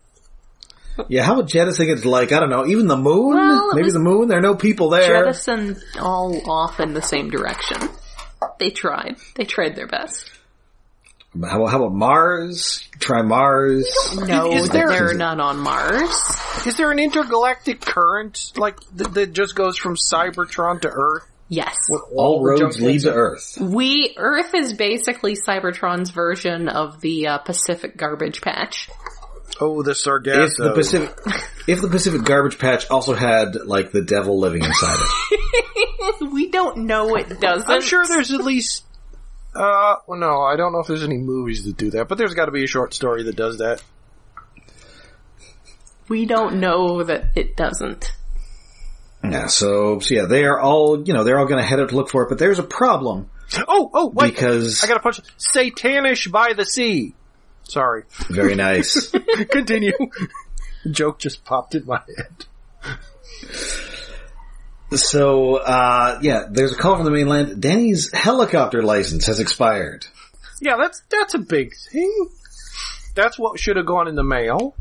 Yeah, 1.09 1.25
how 1.25 1.35
about 1.35 1.49
jettisoning 1.49 1.91
it's 1.91 2.05
like, 2.05 2.31
I 2.31 2.39
don't 2.39 2.51
know, 2.51 2.67
even 2.67 2.87
the 2.87 2.97
moon? 2.97 3.35
Well, 3.37 3.75
Maybe 3.75 3.91
the 3.91 3.99
moon? 3.99 4.29
There 4.29 4.39
are 4.39 4.43
no 4.43 4.55
people 4.55 4.91
there. 4.91 5.25
Jettisoned 5.25 5.83
all 6.01 6.49
off 6.49 6.79
in 6.79 6.95
the 6.95 7.03
same 7.03 7.31
direction. 7.31 7.79
They 8.61 8.71
tried. 8.71 9.17
They 9.35 9.45
tried 9.45 9.75
their 9.75 9.89
best. 9.89 10.31
How, 11.43 11.67
how 11.67 11.79
about 11.79 11.93
Mars? 11.95 12.89
Try 13.01 13.23
Mars. 13.23 13.89
No, 14.15 14.53
Is 14.53 14.69
there, 14.69 14.87
there- 14.89 15.11
are 15.11 15.15
none 15.15 15.41
on 15.41 15.59
Mars. 15.59 16.11
Is 16.65 16.77
there 16.77 16.93
an 16.93 17.01
intergalactic 17.01 17.81
current 17.81 18.53
like 18.57 18.79
th- 18.97 19.11
that 19.11 19.33
just 19.33 19.57
goes 19.57 19.77
from 19.77 19.97
Cybertron 19.97 20.81
to 20.83 20.89
Earth? 20.89 21.25
Yes. 21.49 21.75
with 21.89 22.03
All 22.15 22.39
the 22.39 22.45
roads 22.45 22.81
lead 22.81 23.03
to? 23.03 23.13
Earth. 23.13 23.59
We, 23.61 24.15
Earth 24.17 24.55
is 24.55 24.73
basically 24.73 25.37
Cybertron's 25.37 26.11
version 26.11 26.69
of 26.69 27.01
the 27.01 27.29
uh, 27.29 27.39
Pacific 27.39 27.97
garbage 27.97 28.41
patch. 28.41 28.89
Oh, 29.61 29.83
the 29.83 29.95
Sargasso. 29.95 30.43
If 30.43 30.57
the 30.57 30.73
Pacific, 30.75 31.17
if 31.69 31.81
the 31.81 31.89
Pacific 31.89 32.25
garbage 32.25 32.59
patch 32.59 32.91
also 32.91 33.15
had 33.15 33.55
like 33.55 33.93
the 33.93 34.03
devil 34.03 34.39
living 34.39 34.65
inside 34.65 34.99
it, 34.99 36.31
we 36.33 36.49
don't 36.49 36.87
know 36.87 37.15
it 37.15 37.41
doesn't. 37.41 37.71
I'm 37.71 37.83
sure 37.83 38.05
there's 38.07 38.33
at 38.33 38.41
least. 38.41 38.85
Uh, 39.55 39.97
well, 40.09 40.19
no, 40.19 40.43
I 40.43 40.57
don't 40.57 40.73
know 40.73 40.81
if 40.81 40.89
there's 40.89 41.05
any 41.05 41.19
movies 41.19 41.65
that 41.65 41.77
do 41.77 41.91
that, 41.91 42.09
but 42.09 42.19
there's 42.19 42.35
got 42.35 42.47
to 42.47 42.53
be 42.53 42.65
a 42.65 42.67
short 42.67 42.93
story 42.93 43.23
that 43.25 43.37
does 43.37 43.59
that. 43.59 43.83
We 46.09 46.27
don't 46.27 46.59
know 46.59 47.05
that 47.05 47.37
it 47.37 47.57
doesn't. 47.57 48.13
Yeah. 49.31 49.47
So, 49.47 49.99
so 50.01 50.15
yeah, 50.15 50.27
they 50.27 50.45
are 50.45 50.59
all 50.61 51.07
you 51.07 51.15
know 51.15 51.25
they're 51.25 51.39
all 51.39 51.47
going 51.47 51.61
to 51.61 51.67
head 51.67 51.81
out 51.81 51.91
to 51.91 51.97
look 51.97 52.11
for 52.11 52.23
it, 52.23 52.29
but 52.29 52.39
there's 52.39 52.59
a 52.59 52.65
problem 52.65 53.31
Oh, 53.69 53.91
oh, 53.93 54.09
wait! 54.09 54.35
because 54.35 54.83
I 54.83 54.87
got 54.87 54.95
to 54.95 55.01
punch 55.01 55.21
Satanish 55.39 56.31
by 56.31 56.55
the 56.55 56.65
sea. 56.65 57.15
Sorry, 57.65 58.05
very 58.29 58.55
nice. 58.55 59.11
continue. 59.51 59.93
Joke 60.91 61.19
just 61.19 61.45
popped 61.45 61.75
in 61.75 61.87
my 61.87 62.01
head. 62.17 62.45
So, 64.99 65.57
uh, 65.57 66.19
yeah, 66.23 66.45
there's 66.51 66.73
a 66.73 66.77
call 66.77 66.97
from 66.97 67.05
the 67.05 67.11
mainland. 67.11 67.61
Danny's 67.61 68.13
helicopter 68.13 68.83
license 68.83 69.27
has 69.27 69.41
expired. 69.41 70.07
Yeah, 70.61 70.77
that's 70.77 71.03
that's 71.11 71.35
a 71.35 71.39
big 71.39 71.75
thing. 71.91 72.29
That's 73.15 73.39
what 73.39 73.59
should 73.59 73.77
have 73.77 73.87
gone 73.87 74.09
in 74.09 74.15
the 74.15 74.25
mail. 74.25 74.77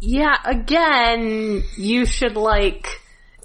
Yeah, 0.00 0.36
again, 0.44 1.62
you 1.76 2.06
should 2.06 2.36
like 2.36 3.01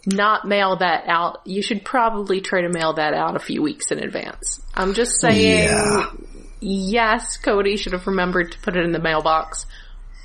not 0.08 0.48
mail 0.48 0.78
that 0.78 1.04
out. 1.08 1.42
You 1.46 1.62
should 1.62 1.84
probably 1.84 2.40
try 2.42 2.62
to 2.62 2.70
mail 2.70 2.94
that 2.94 3.14
out 3.14 3.36
a 3.36 3.40
few 3.40 3.62
weeks 3.62 3.92
in 3.92 4.00
advance. 4.00 4.62
I'm 4.74 4.94
just 4.94 5.20
saying, 5.20 5.70
Yeah. 5.70 6.10
yes, 6.62 7.38
Cody 7.38 7.76
should 7.76 7.92
have 7.94 8.08
remembered 8.08 8.54
to 8.54 8.60
put 8.60 8.78
it 8.78 8.86
in 8.86 8.94
the 8.94 9.00
mailbox, 9.02 9.66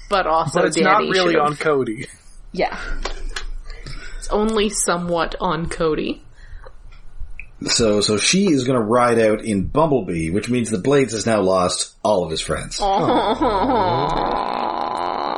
but 0.08 0.26
also 0.26 0.60
But 0.60 0.68
it's 0.68 0.76
not 0.78 1.02
really 1.02 1.36
on 1.36 1.56
Cody. 1.56 2.06
Yeah. 2.52 2.78
It's 4.18 4.28
only 4.28 4.68
somewhat 4.68 5.34
on 5.40 5.68
Cody. 5.68 6.22
So, 7.64 8.00
so 8.00 8.18
she 8.18 8.46
is 8.46 8.64
going 8.64 8.78
to 8.78 8.84
ride 8.84 9.18
out 9.18 9.44
in 9.44 9.66
Bumblebee, 9.66 10.30
which 10.30 10.48
means 10.48 10.70
the 10.70 10.78
Blades 10.78 11.12
has 11.12 11.26
now 11.26 11.40
lost 11.40 11.94
all 12.04 12.24
of 12.24 12.30
his 12.30 12.40
friends. 12.40 12.80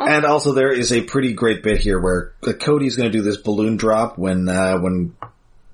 And 0.07 0.25
also, 0.25 0.53
there 0.53 0.73
is 0.73 0.93
a 0.93 1.03
pretty 1.03 1.33
great 1.33 1.63
bit 1.63 1.79
here 1.81 2.01
where 2.01 2.33
uh, 2.47 2.53
Cody's 2.53 2.97
going 2.97 3.11
to 3.11 3.17
do 3.19 3.23
this 3.23 3.37
balloon 3.37 3.77
drop 3.77 4.19
when 4.19 4.49
uh, 4.49 4.79
when 4.79 5.15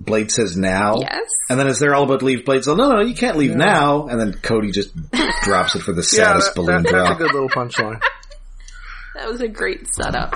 Blade 0.00 0.30
says 0.30 0.56
now. 0.56 0.96
Yes. 1.00 1.28
And 1.48 1.58
then 1.58 1.66
as 1.66 1.78
they're 1.78 1.94
all 1.94 2.04
about 2.04 2.20
to 2.20 2.26
leave, 2.26 2.44
Blade 2.44 2.64
says, 2.64 2.76
"No, 2.76 2.90
no, 2.92 3.00
you 3.00 3.14
can't 3.14 3.36
leave 3.36 3.54
now." 3.54 4.06
And 4.08 4.18
then 4.20 4.32
Cody 4.34 4.70
just 4.70 4.90
drops 5.42 5.74
it 5.74 5.80
for 5.82 5.92
the 5.92 6.02
Yeah, 6.02 6.24
saddest 6.24 6.48
that- 6.48 6.56
balloon 6.56 6.82
that- 6.84 6.92
that's 6.92 7.02
a 7.02 7.06
drop. 7.06 7.18
good 7.18 7.32
little 7.32 7.48
punchline. 7.50 8.00
That 9.16 9.28
was 9.28 9.40
a 9.42 9.48
great 9.48 9.86
setup. 9.92 10.34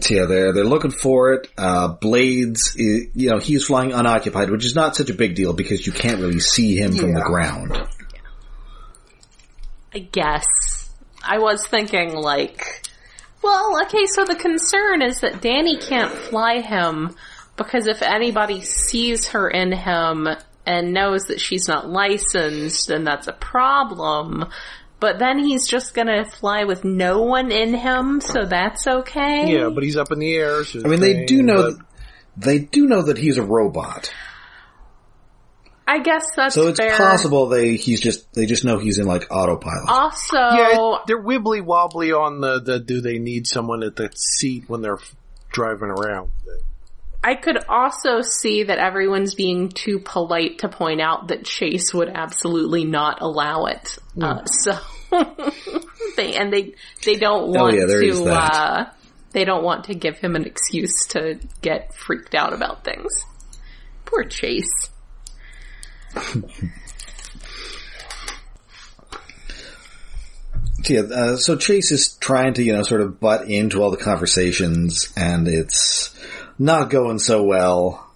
So 0.00 0.14
yeah, 0.14 0.24
they're 0.26 0.52
they're 0.54 0.64
looking 0.64 0.92
for 0.92 1.34
it. 1.34 1.48
Uh, 1.58 1.88
Blades, 1.88 2.74
i 2.78 3.10
you 3.14 3.30
know, 3.30 3.38
he's 3.38 3.66
flying 3.66 3.92
unoccupied, 3.92 4.48
which 4.50 4.64
is 4.64 4.74
not 4.74 4.96
such 4.96 5.10
a 5.10 5.14
big 5.14 5.34
deal 5.34 5.52
because 5.52 5.86
you 5.86 5.92
can't 5.92 6.20
really 6.20 6.40
see 6.40 6.76
him 6.76 6.94
from 6.94 7.12
the 7.12 7.20
ground. 7.20 7.76
I 9.94 9.98
guess. 10.00 10.44
I 11.22 11.38
was 11.38 11.66
thinking 11.66 12.14
like, 12.14 12.88
well, 13.42 13.80
okay, 13.82 14.06
so 14.06 14.24
the 14.24 14.36
concern 14.36 15.02
is 15.02 15.20
that 15.20 15.42
Danny 15.42 15.78
can't 15.78 16.12
fly 16.12 16.60
him 16.60 17.14
because 17.56 17.86
if 17.86 18.02
anybody 18.02 18.62
sees 18.62 19.28
her 19.28 19.48
in 19.48 19.72
him 19.72 20.28
and 20.66 20.92
knows 20.92 21.24
that 21.24 21.40
she's 21.40 21.68
not 21.68 21.88
licensed, 21.88 22.88
then 22.88 23.04
that's 23.04 23.26
a 23.26 23.32
problem. 23.32 24.46
But 25.00 25.18
then 25.18 25.38
he's 25.38 25.66
just 25.66 25.94
gonna 25.94 26.24
fly 26.24 26.64
with 26.64 26.84
no 26.84 27.22
one 27.22 27.50
in 27.50 27.74
him, 27.74 28.20
so 28.20 28.44
that's 28.44 28.86
okay. 28.86 29.52
Yeah, 29.52 29.70
but 29.70 29.82
he's 29.82 29.96
up 29.96 30.12
in 30.12 30.18
the 30.18 30.34
air. 30.34 30.64
so 30.64 30.82
I 30.84 30.88
mean, 30.88 31.00
they 31.00 31.24
do 31.24 31.42
know 31.42 31.72
but- 31.72 31.86
they 32.36 32.58
do 32.58 32.86
know 32.86 33.02
that 33.02 33.18
he's 33.18 33.36
a 33.38 33.42
robot, 33.42 34.12
I 35.92 35.98
guess 35.98 36.22
that's 36.36 36.54
so 36.54 36.68
it's 36.68 36.78
fair. 36.78 36.96
possible 36.96 37.48
they 37.48 37.74
he's 37.76 38.00
just 38.00 38.32
they 38.32 38.46
just 38.46 38.64
know 38.64 38.78
he's 38.78 38.98
in 38.98 39.06
like 39.06 39.26
autopilot. 39.30 39.88
Also, 39.88 40.36
Yeah, 40.36 40.98
they're 41.08 41.20
wibbly 41.22 41.60
wobbly 41.64 42.12
on 42.12 42.40
the, 42.40 42.60
the 42.60 42.78
do 42.78 43.00
they 43.00 43.18
need 43.18 43.46
someone 43.48 43.82
at 43.82 43.96
the 43.96 44.08
seat 44.14 44.64
when 44.68 44.82
they're 44.82 45.00
driving 45.50 45.88
around. 45.90 46.30
I 47.24 47.34
could 47.34 47.58
also 47.68 48.20
see 48.22 48.62
that 48.62 48.78
everyone's 48.78 49.34
being 49.34 49.68
too 49.68 49.98
polite 49.98 50.60
to 50.60 50.68
point 50.68 51.00
out 51.00 51.28
that 51.28 51.44
Chase 51.44 51.92
would 51.92 52.08
absolutely 52.08 52.84
not 52.84 53.20
allow 53.20 53.64
it. 53.66 53.98
Uh, 54.20 54.44
so 54.46 54.78
they 56.16 56.36
and 56.36 56.52
they 56.52 56.74
they 57.04 57.16
don't 57.16 57.54
Oh, 57.56 57.62
want 57.64 57.76
yeah, 57.76 57.86
there 57.86 58.02
is 58.02 58.18
to 58.18 58.24
that. 58.26 58.54
uh 58.54 58.84
they 59.32 59.44
don't 59.44 59.64
want 59.64 59.84
to 59.84 59.94
give 59.94 60.18
him 60.18 60.34
an 60.36 60.44
excuse 60.44 61.06
to 61.10 61.38
get 61.62 61.94
freaked 61.94 62.34
out 62.34 62.52
about 62.52 62.84
things. 62.84 63.24
Poor 64.04 64.24
Chase. 64.24 64.70
So, 70.84 70.94
yeah, 70.94 71.00
uh, 71.00 71.36
so 71.36 71.56
Chase 71.56 71.92
is 71.92 72.14
trying 72.14 72.54
to 72.54 72.62
you 72.62 72.72
know 72.72 72.82
sort 72.82 73.00
of 73.00 73.20
butt 73.20 73.48
into 73.48 73.82
all 73.82 73.90
the 73.90 73.96
conversations, 73.96 75.12
and 75.16 75.46
it's 75.46 76.18
not 76.58 76.90
going 76.90 77.18
so 77.18 77.42
well. 77.42 78.06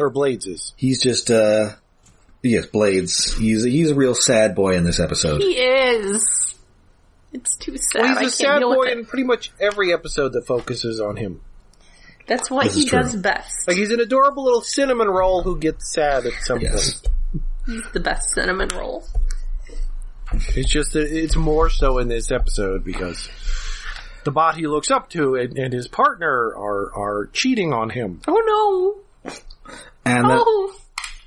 Or 0.00 0.10
Blades 0.10 0.46
is. 0.46 0.72
He's 0.76 1.02
just 1.02 1.30
uh 1.30 1.70
yes, 2.42 2.66
Blades. 2.66 3.36
He's 3.36 3.64
he's 3.64 3.90
a 3.90 3.94
real 3.94 4.14
sad 4.14 4.54
boy 4.54 4.76
in 4.76 4.84
this 4.84 5.00
episode. 5.00 5.40
He 5.40 5.52
is. 5.52 6.54
It's 7.32 7.56
too 7.56 7.76
sad. 7.76 8.02
Well, 8.02 8.18
he's 8.20 8.40
a 8.40 8.44
can't 8.44 8.62
sad 8.62 8.74
boy 8.74 8.84
in 8.90 9.04
pretty 9.04 9.24
much 9.24 9.52
every 9.60 9.92
episode 9.92 10.32
that 10.32 10.46
focuses 10.46 11.00
on 11.00 11.16
him. 11.16 11.40
That's 12.26 12.50
what 12.50 12.64
This 12.66 12.74
he 12.74 12.86
does 12.86 13.14
best. 13.16 13.68
Like 13.68 13.76
he's 13.76 13.90
an 13.90 14.00
adorable 14.00 14.44
little 14.44 14.60
cinnamon 14.62 15.08
roll 15.08 15.42
who 15.42 15.58
gets 15.58 15.92
sad 15.92 16.26
at 16.26 16.32
some 16.42 16.60
Yes. 16.60 17.00
point. 17.00 17.14
He's 17.66 17.92
the 17.92 18.00
best 18.00 18.30
cinnamon 18.34 18.68
roll. 18.74 19.04
It's 20.54 20.68
just 20.70 20.96
uh, 20.96 21.00
it's 21.00 21.36
more 21.36 21.70
so 21.70 21.98
in 21.98 22.08
this 22.08 22.30
episode 22.32 22.84
because 22.84 23.28
the 24.24 24.32
bot 24.32 24.56
he 24.56 24.66
looks 24.66 24.90
up 24.90 25.08
to 25.10 25.36
and, 25.36 25.56
and 25.56 25.72
his 25.72 25.86
partner 25.88 26.28
are 26.28 26.92
are 26.94 27.26
cheating 27.32 27.72
on 27.72 27.90
him. 27.90 28.20
Oh 28.26 29.00
And 30.04 30.22
no! 30.22 30.28
then, 30.28 30.42
Oh! 30.44 30.76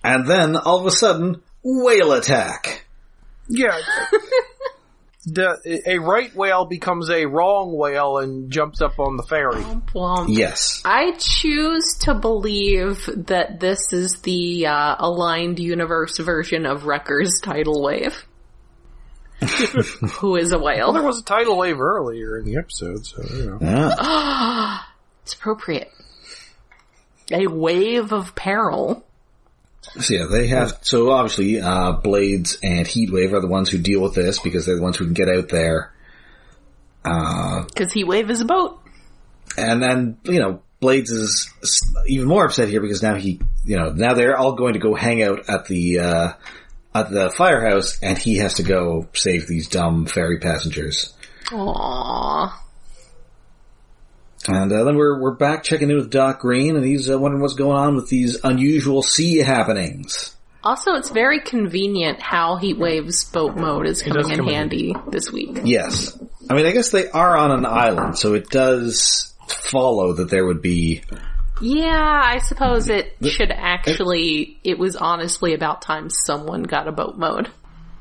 and 0.03 0.27
then 0.27 0.55
all 0.57 0.79
of 0.79 0.85
a 0.85 0.91
sudden, 0.91 1.41
whale 1.63 2.11
attack. 2.13 2.85
Yeah. 3.47 3.77
the, 5.25 5.81
a 5.85 5.97
right 5.99 6.33
whale 6.35 6.65
becomes 6.65 7.09
a 7.09 7.25
wrong 7.25 7.75
whale 7.75 8.17
and 8.17 8.51
jumps 8.51 8.81
up 8.81 8.99
on 8.99 9.17
the 9.17 9.23
ferry. 9.23 9.63
Womp. 9.93 10.27
Yes. 10.29 10.81
I 10.85 11.11
choose 11.17 11.97
to 12.01 12.13
believe 12.13 13.09
that 13.27 13.59
this 13.59 13.91
is 13.91 14.21
the 14.21 14.67
uh, 14.67 14.95
aligned 14.99 15.59
universe 15.59 16.17
version 16.17 16.65
of 16.65 16.85
Wrecker's 16.85 17.39
tidal 17.41 17.81
wave. 17.81 18.25
Who 20.19 20.35
is 20.35 20.51
a 20.51 20.59
Well, 20.59 20.91
there 20.91 21.03
was 21.03 21.19
a 21.19 21.23
tidal 21.23 21.57
wave 21.57 21.79
earlier 21.79 22.37
in 22.37 22.45
the 22.45 22.57
episode, 22.57 23.05
so 23.05 23.23
you 23.33 23.45
know. 23.45 23.57
Yeah. 23.61 24.79
It's 25.29 25.35
appropriate. 25.35 25.91
A 27.31 27.45
wave 27.45 28.11
of 28.11 28.33
peril. 28.33 29.05
So 29.81 30.13
yeah, 30.13 30.25
they 30.29 30.47
have, 30.47 30.77
so 30.81 31.09
obviously, 31.11 31.59
uh, 31.61 31.93
Blades 31.93 32.57
and 32.61 32.85
Heatwave 32.85 33.33
are 33.33 33.39
the 33.41 33.47
ones 33.47 33.69
who 33.69 33.77
deal 33.79 34.01
with 34.01 34.13
this 34.13 34.39
because 34.39 34.65
they're 34.65 34.75
the 34.75 34.81
ones 34.81 34.97
who 34.97 35.05
can 35.05 35.13
get 35.13 35.29
out 35.29 35.49
there. 35.49 35.93
Uh, 37.03 37.63
Because 37.63 37.93
Heatwave 37.93 38.29
is 38.29 38.41
a 38.41 38.45
boat. 38.45 38.79
and 39.57 39.81
then, 39.81 40.17
you 40.23 40.39
know, 40.39 40.61
Blades 40.79 41.09
is 41.09 41.51
even 42.07 42.27
more 42.27 42.45
upset 42.45 42.69
here 42.69 42.81
because 42.81 43.01
now 43.03 43.15
he, 43.15 43.41
you 43.65 43.77
know, 43.77 43.89
now 43.89 44.13
they're 44.13 44.37
all 44.37 44.53
going 44.53 44.73
to 44.73 44.79
go 44.79 44.95
hang 44.95 45.23
out 45.23 45.49
at 45.49 45.65
the, 45.65 45.99
uh, 45.99 46.33
at 46.93 47.09
the 47.11 47.29
firehouse 47.31 47.99
and 48.01 48.17
he 48.17 48.37
has 48.37 48.55
to 48.55 48.63
go 48.63 49.07
save 49.13 49.47
these 49.47 49.67
dumb 49.67 50.05
ferry 50.05 50.39
passengers. 50.39 51.13
Aww. 51.47 52.51
And 54.47 54.71
uh, 54.71 54.83
then 54.83 54.95
we're 54.95 55.19
we're 55.19 55.35
back 55.35 55.63
checking 55.63 55.89
in 55.89 55.97
with 55.97 56.09
Doc 56.09 56.39
Green, 56.39 56.75
and 56.75 56.85
he's 56.85 57.09
uh, 57.09 57.19
wondering 57.19 57.41
what's 57.41 57.55
going 57.55 57.77
on 57.77 57.95
with 57.95 58.09
these 58.09 58.43
unusual 58.43 59.01
sea 59.01 59.37
happenings. 59.37 60.35
Also, 60.63 60.93
it's 60.95 61.09
very 61.09 61.39
convenient 61.39 62.21
how 62.21 62.57
Heatwave's 62.57 63.25
boat 63.25 63.55
mode 63.55 63.85
is 63.85 64.01
coming 64.01 64.29
in 64.29 64.37
come 64.37 64.47
in 64.47 64.53
handy 64.53 64.95
this 65.09 65.31
week. 65.31 65.59
Yes, 65.63 66.17
I 66.49 66.53
mean 66.53 66.65
I 66.65 66.71
guess 66.71 66.89
they 66.89 67.09
are 67.09 67.37
on 67.37 67.51
an 67.51 67.65
island, 67.65 68.17
so 68.17 68.33
it 68.33 68.49
does 68.49 69.33
follow 69.47 70.13
that 70.13 70.29
there 70.29 70.45
would 70.45 70.61
be. 70.61 71.03
Yeah, 71.61 72.21
I 72.23 72.37
suppose 72.39 72.87
it 72.87 73.17
should 73.21 73.51
actually, 73.51 74.59
it 74.63 74.79
was 74.79 74.95
honestly 74.95 75.53
about 75.53 75.81
time 75.81 76.09
someone 76.09 76.63
got 76.63 76.87
a 76.87 76.91
boat 76.93 77.17
mode. 77.17 77.49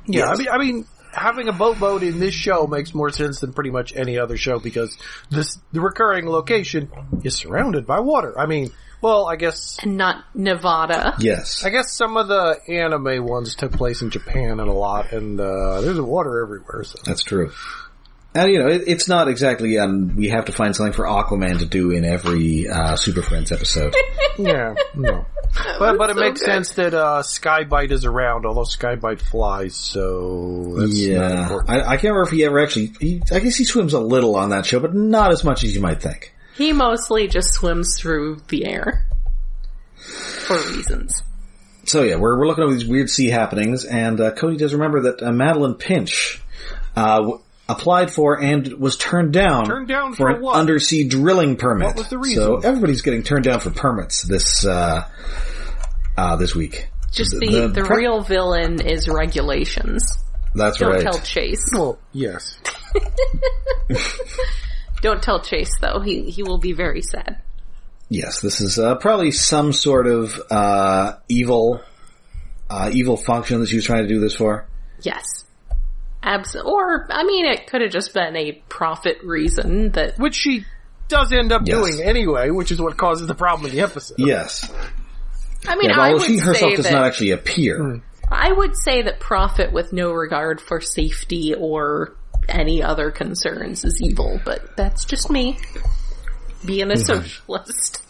Yeah, 0.07 0.27
Yes. 0.27 0.29
I 0.29 0.37
mean, 0.37 0.49
I 0.49 0.59
mean, 0.59 0.87
having 1.13 1.49
a 1.49 1.53
boat 1.53 1.79
mode 1.79 2.03
in 2.03 2.19
this 2.19 2.35
show 2.35 2.67
makes 2.67 2.95
more 2.95 3.11
sense 3.11 3.41
than 3.41 3.53
pretty 3.53 3.71
much 3.71 3.95
any 3.95 4.19
other 4.19 4.37
show 4.37 4.59
because 4.59 4.97
this 5.31 5.59
the 5.73 5.81
recurring 5.81 6.27
location 6.29 6.91
is 7.25 7.37
surrounded 7.37 7.87
by 7.87 8.01
water. 8.01 8.39
I 8.39 8.47
mean, 8.47 8.71
well, 9.01 9.27
I 9.27 9.37
guess 9.37 9.79
And 9.83 9.97
not 9.97 10.25
Nevada. 10.35 11.15
Yes, 11.21 11.65
I 11.65 11.71
guess 11.71 11.93
some 11.93 12.17
of 12.17 12.29
the 12.29 12.59
anime 12.69 13.25
ones 13.25 13.55
took 13.55 13.73
place 13.73 14.03
in 14.03 14.11
Japan 14.11 14.61
and 14.61 14.69
a 14.69 14.73
lot, 14.73 15.13
and 15.13 15.41
uh, 15.41 15.81
there's 15.81 16.01
water 16.01 16.43
everywhere. 16.43 16.85
So 16.85 16.99
that's 17.05 17.23
true. 17.23 17.53
And 18.39 18.53
you 18.53 18.59
know, 18.61 18.69
it, 18.69 18.85
it's 18.87 19.09
not 19.09 19.27
exactly. 19.27 19.79
Um, 19.79 20.15
we 20.15 20.29
have 20.29 20.45
to 20.45 20.53
find 20.53 20.75
something 20.77 20.93
for 20.93 21.05
Aquaman 21.05 21.59
to 21.59 21.67
do 21.67 21.91
in 21.91 22.05
every 22.05 22.69
uh, 22.69 22.95
Super 22.95 23.23
Friends 23.23 23.51
episode. 23.51 23.97
yeah, 24.39 24.75
no. 24.95 25.27
But 25.79 25.99
but 25.99 26.11
it 26.11 26.15
so 26.15 26.21
makes 26.21 26.41
good. 26.41 26.47
sense 26.47 26.73
that 26.75 26.95
uh, 26.95 27.23
Sky-Byte 27.23 27.91
is 27.91 28.05
around, 28.05 28.47
although 28.47 28.65
Sky-Byte 28.65 29.21
flies, 29.21 29.75
so 29.75 30.75
that's 30.79 30.91
not 30.91 30.97
yeah, 30.97 31.43
important. 31.43 31.71
I, 31.71 31.81
I 31.81 31.97
can't 31.97 32.15
remember 32.15 32.23
if 32.23 32.31
he 32.31 32.45
ever 32.45 32.61
actually. 32.61 32.93
He, 33.01 33.23
I 33.33 33.41
guess 33.41 33.57
he 33.57 33.65
swims 33.65 33.93
a 33.93 34.01
little 34.01 34.37
on 34.37 34.51
that 34.51 34.67
show, 34.67 34.79
but 34.79 34.95
not 34.95 35.33
as 35.33 35.43
much 35.43 35.65
as 35.65 35.75
you 35.75 35.81
might 35.81 36.01
think. 36.01 36.33
He 36.55 36.73
mostly 36.73 37.27
just 37.27 37.55
swims 37.55 37.99
through 37.99 38.43
the 38.49 38.67
air. 38.67 39.07
For 39.97 40.57
reasons. 40.57 41.23
So 41.87 42.03
yeah, 42.03 42.17
we're 42.17 42.39
we're 42.39 42.47
looking 42.47 42.65
at 42.65 42.71
these 42.71 42.87
weird 42.87 43.11
sea 43.11 43.29
happenings, 43.29 43.85
and 43.85 44.21
uh, 44.21 44.31
Cody 44.33 44.59
does 44.59 44.75
remember 44.75 45.01
that 45.03 45.23
uh, 45.23 45.33
Madeline 45.33 45.75
Pinch 45.75 46.41
uh, 46.95 47.17
w- 47.17 47.41
applied 47.69 48.11
for 48.11 48.41
and 48.41 48.67
was 48.75 48.97
turned 48.97 49.33
down. 49.33 49.67
Turned 49.67 49.89
down 49.89 50.13
for, 50.13 50.17
for 50.17 50.29
an 50.31 50.41
what? 50.43 50.57
undersea 50.57 51.07
drilling 51.07 51.57
permit. 51.57 51.87
What 51.89 51.97
was 51.97 52.09
the 52.09 52.19
reason? 52.19 52.43
So 52.43 52.57
everybody's 52.59 53.03
getting 53.03 53.23
turned 53.23 53.45
down 53.45 53.61
for 53.61 53.71
permits 53.71 54.23
this 54.23 54.65
uh, 54.65 55.07
uh, 56.17 56.37
this 56.37 56.55
week. 56.55 56.89
Just 57.13 57.33
The- 57.33 57.39
the, 57.39 57.47
the 57.47 57.69
the, 57.69 57.85
pre- 57.85 57.99
real 57.99 58.23
villain 58.23 58.81
is 58.81 59.09
regulations. 59.09 60.05
That's 60.55 60.81
right. 60.81 61.03
Don't 61.03 61.13
tell 61.13 61.21
Chase. 61.23 61.71
Well, 61.75 61.99
yes. 62.13 62.59
Don't 65.03 65.23
tell 65.23 65.41
Chase 65.41 65.71
though. 65.81 66.01
He 66.01 66.31
he 66.31 66.43
will 66.43 66.59
be 66.59 66.73
very 66.73 67.03
sad. 67.03 67.43
Yes, 68.09 68.41
this 68.41 68.61
is 68.61 68.79
uh, 68.79 68.97
probably 68.97 69.31
some 69.31 69.73
sort 69.73 70.07
of 70.07 70.41
uh, 70.51 71.17
evil 71.29 71.83
uh, 72.71 72.91
evil 72.93 73.17
function 73.17 73.61
that 73.61 73.69
she 73.69 73.77
was 73.77 73.85
trying 73.85 74.03
to 74.03 74.09
do 74.09 74.19
this 74.21 74.35
for. 74.35 74.67
Yes. 75.03 75.45
Abs- 76.23 76.57
or, 76.57 77.07
I 77.11 77.25
mean, 77.25 77.47
it 77.47 77.67
could 77.69 77.81
have 77.81 77.91
just 77.93 78.13
been 78.13 78.37
a 78.37 78.53
profit 78.69 79.19
reason 79.23 79.91
that, 79.93 80.19
Which 80.19 80.35
she 80.35 80.65
does 81.09 81.33
end 81.33 81.53
up 81.53 81.63
Yes. 81.65 81.77
doing 81.79 82.03
anyway, 82.03 82.51
which 82.51 82.71
is 82.73 82.81
what 82.81 82.97
causes 82.97 83.27
the 83.29 83.35
problem 83.35 83.71
in 83.71 83.77
the 83.77 83.83
episode. 83.83 84.17
Yes, 84.19 84.71
I 85.67 85.77
mean, 85.77 85.91
yeah, 85.91 85.97
I 86.01 86.13
although 86.13 86.19
would 86.19 86.27
she 86.27 86.39
herself 86.39 86.57
say 86.73 86.77
does 86.77 86.85
that, 86.85 86.93
not 86.93 87.07
actually 87.07 87.31
appear. 87.31 88.01
I 88.31 88.53
would 88.53 88.77
say 88.77 89.03
that 89.03 89.21
profit 89.21 89.73
with 89.73 89.93
no 89.93 90.11
regard 90.13 90.61
for 90.61 90.81
safety 90.81 91.55
or 91.55 92.15
any 92.49 92.83
other 92.83 93.11
concerns 93.11 93.85
is 93.85 94.01
evil, 94.03 94.41
but 94.45 94.77
that's 94.77 95.05
just 95.05 95.31
me. 95.31 95.59
Being 96.67 96.91
a 96.91 96.97
socialist. 96.97 98.03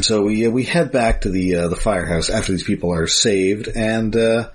So 0.00 0.22
we 0.22 0.46
uh, 0.46 0.50
we 0.50 0.64
head 0.64 0.90
back 0.90 1.20
to 1.22 1.30
the 1.30 1.56
uh, 1.56 1.68
the 1.68 1.76
firehouse 1.76 2.30
after 2.30 2.52
these 2.52 2.64
people 2.64 2.92
are 2.92 3.06
saved, 3.06 3.68
and 3.68 4.14
uh, 4.16 4.48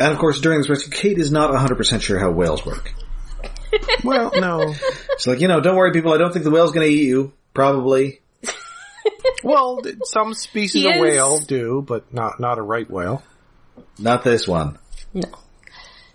and 0.00 0.12
of 0.12 0.18
course 0.18 0.40
during 0.40 0.58
this 0.58 0.68
rescue, 0.68 0.90
Kade 1.14 1.18
is 1.18 1.30
not 1.30 1.54
hundred 1.54 1.76
percent 1.76 2.02
sure 2.02 2.18
how 2.18 2.30
whales 2.30 2.64
work. 2.66 2.92
Well, 4.02 4.32
no. 4.34 4.72
She's 5.18 5.26
like, 5.28 5.38
you 5.40 5.46
know, 5.46 5.60
don't 5.60 5.76
worry, 5.76 5.92
people. 5.92 6.12
I 6.12 6.18
don't 6.18 6.32
think 6.32 6.44
the 6.44 6.50
whale's 6.50 6.72
going 6.72 6.88
to 6.88 6.92
eat 6.92 7.06
you. 7.06 7.32
Probably. 7.54 8.20
Well, 9.44 9.80
some 10.04 10.34
species 10.34 10.82
He 10.82 10.88
of 10.88 10.96
is- 10.96 11.00
whale 11.00 11.38
do, 11.38 11.82
but 11.86 12.12
not 12.12 12.40
not 12.40 12.58
a 12.58 12.62
right 12.62 12.88
whale. 12.90 13.22
Not 13.98 14.24
this 14.24 14.46
one. 14.48 14.78
No. 15.14 15.28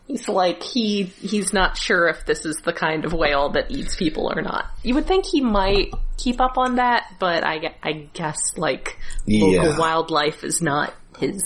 He's 0.07 0.27
like, 0.29 0.61
he, 0.61 1.03
he's 1.03 1.51
not 1.53 1.77
sure 1.77 2.07
if 2.07 2.25
this 2.27 2.45
is 2.45 2.57
the 2.57 2.73
kind 2.73 3.05
of 3.05 3.13
whale 3.13 3.49
that 3.53 3.71
eats 3.71 3.95
people 3.95 4.31
or 4.35 4.41
not. 4.43 4.65
You 4.83 4.93
would 4.95 5.07
think 5.07 5.25
he 5.25 5.41
might 5.41 5.91
keep 6.17 6.39
up 6.39 6.57
on 6.59 6.75
that, 6.75 7.15
but 7.19 7.43
I, 7.43 7.73
I 7.81 7.91
guess, 8.13 8.37
like, 8.55 8.99
local 9.27 9.53
Yeah. 9.71 9.77
wildlife 9.79 10.43
is 10.43 10.61
not 10.61 10.93
his 11.17 11.43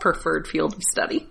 preferred 0.00 0.48
field 0.48 0.72
of 0.74 0.82
study. 0.82 1.28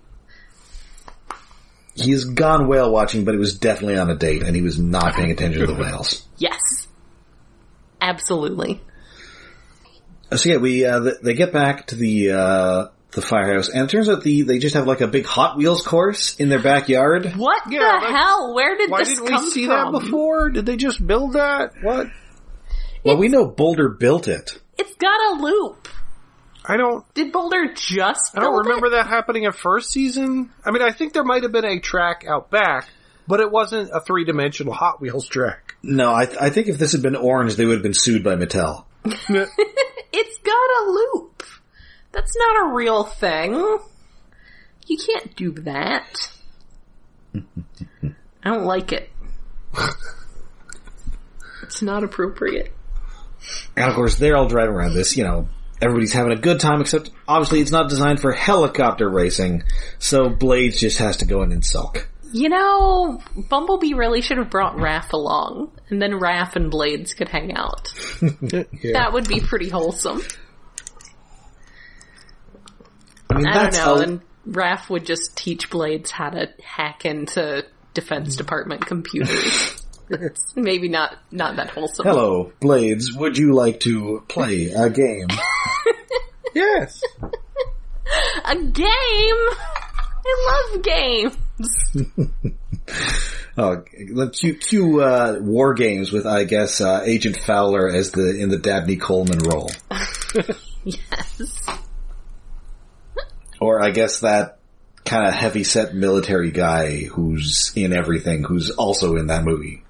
He's 1.95 2.25
gone 2.25 2.67
whale 2.67 2.91
watching, 2.91 3.23
but 3.25 3.35
it 3.35 3.37
was 3.39 3.57
definitely 3.57 3.97
on 3.97 4.09
a 4.09 4.15
date, 4.15 4.43
and 4.43 4.55
he 4.55 4.61
was 4.61 4.77
not 4.77 5.13
paying 5.13 5.31
attention 5.31 5.61
to 5.61 5.67
the 5.67 5.73
whales. 5.81 6.27
Yes. 6.37 6.59
Absolutely. 8.01 8.81
So 10.35 10.49
yeah, 10.49 10.57
we 10.57 10.85
uh, 10.85 11.11
they 11.23 11.33
get 11.33 11.53
back 11.53 11.87
to 11.87 11.95
the 11.95 12.31
uh, 12.31 12.87
the 13.11 13.21
firehouse, 13.21 13.69
and 13.69 13.83
it 13.83 13.89
turns 13.89 14.09
out 14.09 14.23
the 14.23 14.41
they 14.41 14.59
just 14.59 14.75
have 14.75 14.87
like 14.87 15.01
a 15.01 15.07
big 15.07 15.25
Hot 15.25 15.55
Wheels 15.57 15.81
course 15.85 16.35
in 16.35 16.49
their 16.49 16.61
backyard. 16.61 17.33
What 17.37 17.63
Yeah, 17.71 17.99
the 17.99 18.05
like, 18.07 18.15
hell? 18.15 18.53
Where 18.53 18.77
did 18.77 18.89
Why 18.91 18.99
this 18.99 19.09
didn't 19.09 19.23
we 19.23 19.29
come 19.29 19.49
see 19.49 19.65
from? 19.67 19.93
that 19.93 19.99
before? 20.01 20.49
Did 20.49 20.65
they 20.65 20.75
just 20.75 21.05
build 21.05 21.33
that? 21.33 21.71
What? 21.81 22.07
Well, 23.03 23.17
we 23.17 23.27
know 23.29 23.45
Boulder 23.45 23.89
built 23.89 24.27
it. 24.27 24.59
It's 24.77 24.95
got 24.95 25.37
a 25.37 25.41
loop. 25.41 25.87
I 26.67 26.77
don't. 26.77 27.05
Did 27.13 27.31
Boulder 27.31 27.73
just 27.73 28.35
I 28.35 28.39
don't 28.41 28.57
remember 28.65 28.87
it? 28.87 28.91
that 28.91 29.07
happening 29.07 29.45
at 29.45 29.55
first 29.55 29.91
season. 29.91 30.51
I 30.65 30.71
mean, 30.71 30.81
I 30.81 30.91
think 30.91 31.13
there 31.13 31.23
might 31.23 31.43
have 31.43 31.51
been 31.51 31.65
a 31.65 31.79
track 31.79 32.25
out 32.27 32.49
back, 32.49 32.87
but 33.27 33.39
it 33.39 33.51
wasn't 33.51 33.91
a 33.93 33.99
three 33.99 34.25
dimensional 34.25 34.73
Hot 34.73 34.99
Wheels 35.01 35.27
track. 35.27 35.75
No, 35.83 36.13
I, 36.13 36.25
th- 36.25 36.37
I 36.41 36.49
think 36.49 36.67
if 36.67 36.77
this 36.79 36.93
had 36.93 37.01
been 37.03 37.15
orange, 37.15 37.55
they 37.55 37.65
would 37.65 37.75
have 37.75 37.83
been 37.83 37.93
sued 37.93 38.23
by 38.23 38.35
Mattel. 38.35 38.85
It's 40.17 40.37
got 40.37 40.53
a 40.53 40.89
loop. 40.89 41.43
That's 42.13 42.33
not 42.37 42.67
a 42.67 42.73
real 42.73 43.03
thing. 43.03 43.53
You 44.87 44.97
can't 44.97 45.35
do 45.35 45.51
that. 45.63 46.31
I 47.35 47.39
don't 48.45 48.63
like 48.63 48.93
it. 48.93 49.09
It's 51.63 51.81
not 51.81 52.05
appropriate. 52.05 52.71
And 53.75 53.89
of 53.89 53.95
course, 53.95 54.15
they're 54.17 54.37
all 54.37 54.47
driving 54.47 54.73
around 54.73 54.93
this, 54.93 55.17
you 55.17 55.25
know, 55.25 55.49
everybody's 55.81 56.13
having 56.13 56.31
a 56.31 56.39
good 56.39 56.59
time, 56.59 56.81
except 56.81 57.11
obviously 57.27 57.59
it's 57.61 57.71
not 57.71 57.89
designed 57.89 58.19
for 58.19 58.31
helicopter 58.31 59.09
racing, 59.09 59.63
so 59.99 60.29
Blades 60.29 60.79
just 60.79 60.97
has 60.99 61.17
to 61.17 61.25
go 61.25 61.41
in 61.43 61.51
and 61.51 61.63
sulk. 61.63 62.09
You 62.33 62.49
know, 62.49 63.21
Bumblebee 63.49 63.93
really 63.93 64.21
should 64.21 64.37
have 64.37 64.49
brought 64.49 64.75
Raph 64.75 65.13
along, 65.13 65.71
and 65.89 66.01
then 66.01 66.11
Raph 66.13 66.55
and 66.55 66.69
Blades 66.69 67.13
could 67.13 67.29
hang 67.29 67.55
out. 67.55 67.93
yeah. 68.21 68.63
That 68.93 69.13
would 69.13 69.27
be 69.27 69.39
pretty 69.39 69.69
wholesome. 69.69 70.21
I 73.29 73.37
mean, 73.37 73.47
I 73.47 73.69
don't 73.69 73.73
know, 73.73 73.95
a- 73.95 74.01
and 74.01 74.21
Raph 74.47 74.89
would 74.89 75.05
just 75.05 75.35
teach 75.37 75.69
Blades 75.69 76.11
how 76.11 76.29
to 76.29 76.49
hack 76.63 77.05
into 77.05 77.65
Defense 77.93 78.35
Department 78.35 78.85
computers. 78.85 79.81
It's 80.09 80.43
maybe 80.55 80.89
not 80.89 81.17
not 81.31 81.55
that 81.55 81.69
wholesome. 81.71 82.05
Hello, 82.05 82.51
Blades, 82.59 83.13
would 83.13 83.37
you 83.37 83.53
like 83.53 83.79
to 83.81 84.23
play 84.27 84.71
a 84.71 84.89
game? 84.89 85.27
Yes. 86.55 87.01
A 88.45 88.55
game. 88.55 89.35
I 90.27 90.69
love 90.73 90.83
games. 90.83 91.37
Oh, 93.57 93.85
let's 94.11 94.39
cue, 94.39 94.55
cue 94.55 95.01
uh, 95.01 95.37
war 95.39 95.73
games 95.75 96.11
with, 96.11 96.25
I 96.25 96.43
guess, 96.43 96.81
uh, 96.81 97.03
Agent 97.05 97.37
Fowler 97.37 97.87
as 97.87 98.11
the 98.11 98.37
in 98.37 98.49
the 98.49 98.57
Dabney 98.57 98.97
Coleman 98.97 99.39
role, 99.39 99.71
Yes. 100.83 101.61
or 103.61 103.81
I 103.81 103.91
guess 103.91 104.19
that 104.19 104.59
kind 105.05 105.25
of 105.25 105.33
heavy 105.33 105.63
set 105.63 105.95
military 105.95 106.51
guy 106.51 107.05
who's 107.05 107.71
in 107.77 107.93
everything, 107.93 108.43
who's 108.43 108.71
also 108.71 109.15
in 109.15 109.27
that 109.27 109.45
movie. 109.45 109.83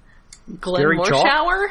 Glenn 0.60 0.82
Gary 0.82 0.98
Morshower. 0.98 1.66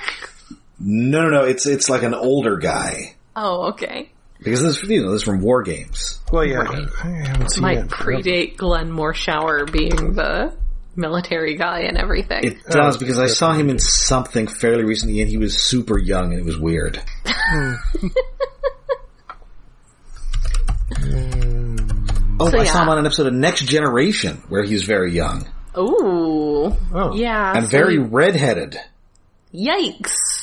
No, 0.80 1.24
no, 1.24 1.30
no, 1.30 1.44
it's 1.46 1.66
it's 1.66 1.88
like 1.90 2.04
an 2.04 2.14
older 2.14 2.58
guy 2.58 3.16
Oh, 3.38 3.68
okay. 3.70 4.12
Because 4.46 4.62
this 4.62 4.84
you 4.84 5.04
know 5.04 5.12
this 5.12 5.22
is 5.22 5.26
from 5.26 5.42
War 5.42 5.62
Games. 5.64 6.22
Well, 6.32 6.46
yeah. 6.46 6.58
Right. 6.60 6.88
I 7.04 7.08
haven't 7.10 7.50
seen 7.52 7.62
Might 7.62 7.78
it. 7.80 7.88
predate 7.90 8.56
Glenn 8.58 8.90
Morshower 8.92 9.70
being 9.70 10.14
the 10.14 10.56
military 10.96 11.56
guy 11.58 11.82
and 11.82 11.98
everything. 11.98 12.44
It 12.46 12.58
oh, 12.70 12.74
does 12.74 12.98
because 12.98 13.20
I 13.20 13.28
saw 13.28 13.52
him 13.54 13.70
in 13.70 13.80
something 13.80 14.48
fairly 14.48 14.86
recently, 14.86 15.20
and 15.22 15.30
he 15.30 15.38
was 15.38 15.62
super 15.62 15.98
young, 16.00 16.32
and 16.32 16.40
it 16.40 16.46
was 16.46 16.58
weird. 16.58 17.02
Hmm. 17.26 17.74
Oh, 22.38 22.50
So, 22.50 22.60
I 22.60 22.66
saw 22.66 22.84
him 22.84 22.90
on 22.90 22.98
an 22.98 23.06
episode 23.06 23.28
of 23.28 23.34
Next 23.34 23.64
Generation 23.66 24.44
where 24.50 24.64
he's 24.64 24.84
very 24.84 25.14
young 25.14 25.48
Ooh. 25.78 26.76
Oh. 26.94 27.16
Yeah. 27.16 27.54
and 27.56 27.66
so 27.66 27.70
very 27.72 27.94
he- 27.94 28.00
redheaded. 28.00 28.78
Yikes. 29.54 30.35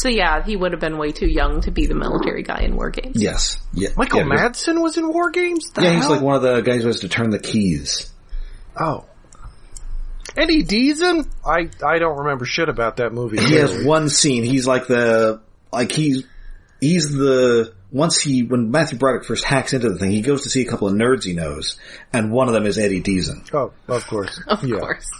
So 0.00 0.08
yeah, 0.08 0.42
he 0.42 0.56
would 0.56 0.72
have 0.72 0.80
been 0.80 0.96
way 0.96 1.12
too 1.12 1.26
young 1.28 1.60
to 1.62 1.70
be 1.70 1.86
the 1.86 1.94
military 1.94 2.42
guy 2.42 2.60
in 2.62 2.74
War 2.76 2.88
Games. 2.90 3.20
Yes. 3.20 3.58
Yeah. 3.74 3.90
Michael 3.96 4.20
yeah, 4.20 4.24
he 4.24 4.30
was- 4.30 4.40
Madsen 4.40 4.80
was 4.82 4.96
in 4.96 5.08
War 5.12 5.30
Games? 5.30 5.70
The 5.72 5.82
Yeah, 5.82 5.92
he's 5.94 6.02
hell? 6.04 6.12
like 6.12 6.22
one 6.22 6.36
of 6.36 6.42
the 6.42 6.60
guys 6.62 6.80
who 6.82 6.86
has 6.86 7.00
to 7.00 7.08
turn 7.08 7.30
the 7.30 7.38
keys. 7.38 8.10
Oh. 8.80 9.04
Eddie 10.36 10.62
Deezen? 10.64 11.28
I, 11.44 11.68
I 11.84 11.98
don't 11.98 12.18
remember 12.20 12.44
shit 12.46 12.68
about 12.68 12.96
that 12.98 13.12
movie. 13.12 13.38
He 13.38 13.54
has 13.56 13.84
one 13.84 14.08
scene. 14.08 14.44
He's 14.44 14.66
like 14.66 14.86
the 14.86 15.40
like 15.72 15.90
he's 15.92 16.24
he's 16.80 17.10
the 17.12 17.74
once 17.90 18.20
he 18.20 18.44
when 18.44 18.70
Matthew 18.70 18.96
Broderick 18.98 19.24
first 19.26 19.44
hacks 19.44 19.72
into 19.72 19.90
the 19.90 19.98
thing, 19.98 20.12
he 20.12 20.22
goes 20.22 20.44
to 20.44 20.48
see 20.48 20.62
a 20.62 20.70
couple 20.70 20.86
of 20.88 20.94
nerds 20.94 21.24
he 21.24 21.32
knows, 21.34 21.76
and 22.12 22.30
one 22.32 22.46
of 22.46 22.54
them 22.54 22.64
is 22.64 22.78
Eddie 22.78 23.02
Deezen. 23.02 23.48
Oh, 23.52 23.72
of 23.88 24.06
course. 24.06 24.40
Of 24.46 24.64
yeah. 24.64 24.78
course. 24.78 25.10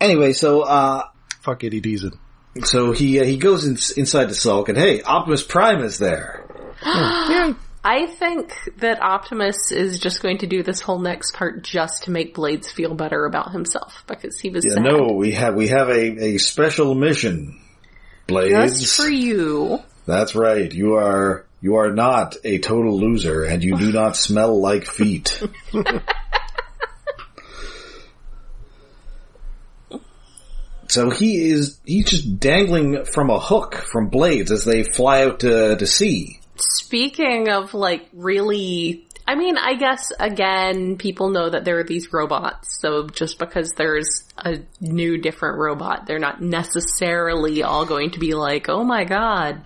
Anyway, 0.00 0.32
so 0.32 0.62
uh 0.62 1.02
Fuck 1.42 1.62
Eddie 1.62 1.80
Deezen. 1.82 2.18
So 2.64 2.92
he 2.92 3.20
uh, 3.20 3.24
he 3.24 3.36
goes 3.36 3.66
in, 3.66 3.76
inside 4.00 4.26
the 4.26 4.34
Sulk, 4.34 4.68
and 4.68 4.78
hey, 4.78 5.02
Optimus 5.02 5.42
Prime 5.42 5.82
is 5.82 5.98
there. 5.98 6.44
Yeah. 6.84 7.54
I 7.84 8.06
think 8.06 8.52
that 8.78 9.00
Optimus 9.00 9.70
is 9.70 10.00
just 10.00 10.20
going 10.20 10.38
to 10.38 10.48
do 10.48 10.64
this 10.64 10.80
whole 10.80 10.98
next 10.98 11.34
part 11.36 11.62
just 11.62 12.02
to 12.04 12.10
make 12.10 12.34
Blades 12.34 12.68
feel 12.68 12.94
better 12.96 13.26
about 13.26 13.52
himself 13.52 14.02
because 14.08 14.40
he 14.40 14.50
was 14.50 14.64
Yeah, 14.64 14.74
sad. 14.74 14.82
no, 14.82 15.12
we 15.12 15.30
have 15.32 15.54
we 15.54 15.68
have 15.68 15.88
a, 15.88 16.34
a 16.34 16.38
special 16.38 16.96
mission. 16.96 17.60
Blades. 18.26 18.80
Just 18.80 18.96
for 19.00 19.08
you. 19.08 19.78
That's 20.04 20.34
right. 20.34 20.72
You 20.72 20.94
are 20.94 21.46
you 21.60 21.76
are 21.76 21.92
not 21.92 22.34
a 22.42 22.58
total 22.58 22.98
loser, 22.98 23.44
and 23.44 23.62
you 23.62 23.76
do 23.76 23.92
not 23.92 24.16
smell 24.16 24.60
like 24.60 24.84
feet. 24.86 25.40
so 30.88 31.10
he 31.10 31.50
is 31.50 31.78
he's 31.84 32.08
just 32.10 32.38
dangling 32.40 33.04
from 33.04 33.30
a 33.30 33.38
hook 33.38 33.74
from 33.74 34.08
blades 34.08 34.50
as 34.50 34.64
they 34.64 34.82
fly 34.84 35.24
out 35.24 35.40
to, 35.40 35.76
to 35.76 35.86
sea. 35.86 36.40
Speaking 36.56 37.48
of 37.50 37.74
like 37.74 38.08
really, 38.12 39.06
I 39.26 39.34
mean, 39.34 39.58
I 39.58 39.74
guess 39.74 40.12
again, 40.18 40.96
people 40.96 41.30
know 41.30 41.50
that 41.50 41.64
there 41.64 41.78
are 41.78 41.84
these 41.84 42.12
robots. 42.12 42.78
So 42.80 43.08
just 43.08 43.38
because 43.38 43.72
there's 43.76 44.24
a 44.38 44.58
new 44.80 45.18
different 45.18 45.58
robot, 45.58 46.06
they're 46.06 46.18
not 46.18 46.40
necessarily 46.40 47.62
all 47.62 47.84
going 47.84 48.10
to 48.12 48.18
be 48.18 48.34
like, 48.34 48.68
oh 48.68 48.84
my 48.84 49.04
god. 49.04 49.62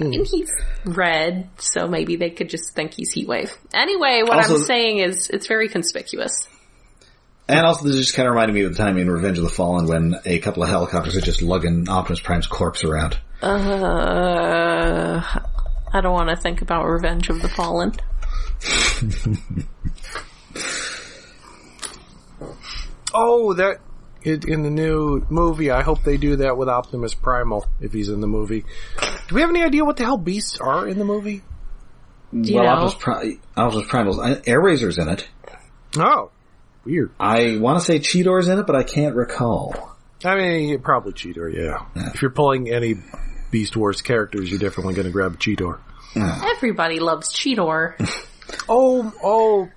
And 0.00 0.12
he's 0.26 0.50
red, 0.84 1.48
so 1.58 1.86
maybe 1.86 2.16
they 2.16 2.30
could 2.30 2.48
just 2.48 2.74
think 2.74 2.94
he's 2.94 3.14
Heatwave. 3.14 3.56
Anyway, 3.72 4.22
what 4.24 4.38
Also- 4.38 4.56
I'm 4.56 4.62
saying 4.62 4.98
is 4.98 5.30
it's 5.30 5.46
very 5.46 5.68
conspicuous. 5.68 6.48
And 7.46 7.66
also, 7.66 7.86
this 7.86 7.96
just 7.96 8.14
kind 8.14 8.26
of 8.26 8.32
reminded 8.34 8.54
me 8.54 8.62
of 8.62 8.72
the 8.72 8.78
time 8.78 8.96
in 8.96 9.10
Revenge 9.10 9.36
of 9.38 9.44
the 9.44 9.50
Fallen 9.50 9.86
when 9.86 10.16
a 10.24 10.38
couple 10.38 10.62
of 10.62 10.68
helicopters 10.70 11.16
are 11.16 11.20
just 11.20 11.42
lugging 11.42 11.88
Optimus 11.88 12.20
Prime's 12.20 12.46
corpse 12.46 12.84
around. 12.84 13.18
Uh, 13.42 15.20
I 15.92 16.00
don't 16.00 16.14
want 16.14 16.30
to 16.30 16.36
think 16.36 16.62
about 16.62 16.86
Revenge 16.86 17.28
of 17.28 17.42
the 17.42 17.48
Fallen. 17.48 17.92
Oh, 23.14 23.54
that 23.54 23.78
in 24.22 24.40
in 24.48 24.62
the 24.64 24.70
new 24.70 25.24
movie. 25.30 25.70
I 25.70 25.82
hope 25.82 26.02
they 26.02 26.16
do 26.16 26.36
that 26.36 26.56
with 26.56 26.68
Optimus 26.68 27.14
Primal 27.14 27.64
if 27.80 27.92
he's 27.92 28.08
in 28.08 28.20
the 28.20 28.26
movie. 28.26 28.64
Do 29.28 29.36
we 29.36 29.40
have 29.40 29.50
any 29.50 29.62
idea 29.62 29.84
what 29.84 29.96
the 29.96 30.04
hell 30.04 30.18
beasts 30.18 30.58
are 30.58 30.86
in 30.88 30.98
the 30.98 31.04
movie? 31.04 31.42
you 32.32 32.56
well, 32.56 32.64
know? 32.64 32.70
Optimus, 32.70 32.94
Pri- 32.94 33.38
Optimus 33.56 33.86
Primal's 33.86 34.18
Airazor's 34.18 34.98
in 34.98 35.08
it. 35.08 35.28
Oh, 35.96 36.32
weird. 36.84 37.12
I 37.18 37.58
want 37.58 37.78
to 37.78 37.84
say 37.84 37.98
Cheetor's 37.98 38.48
in 38.48 38.58
it, 38.58 38.66
but 38.66 38.76
I 38.76 38.82
can't 38.82 39.14
recall. 39.14 39.96
I 40.24 40.36
mean, 40.36 40.80
probably 40.80 41.12
Cheetor. 41.12 41.52
Yeah. 41.52 41.84
If 42.12 42.22
you're 42.22 42.30
pulling 42.30 42.70
any 42.70 42.96
Beast 43.50 43.76
Wars 43.76 44.00
characters, 44.02 44.50
you're 44.50 44.58
definitely 44.58 44.94
going 44.94 45.06
to 45.06 45.12
grab 45.12 45.38
Cheetor. 45.38 45.78
Everybody 46.16 47.00
loves 47.00 47.32
Cheetor. 47.32 47.94
Oh, 48.68 49.12
oh. 49.22 49.68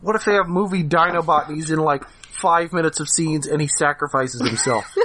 What 0.00 0.16
if 0.16 0.24
they 0.24 0.32
have 0.32 0.48
movie 0.48 0.82
Dinobot 0.82 1.48
and 1.48 1.56
he's 1.56 1.70
in 1.70 1.78
like 1.78 2.08
five 2.08 2.72
minutes 2.72 2.98
of 2.98 3.08
scenes 3.08 3.46
and 3.46 3.60
he 3.60 3.68
sacrifices 3.68 4.40
himself? 4.40 4.84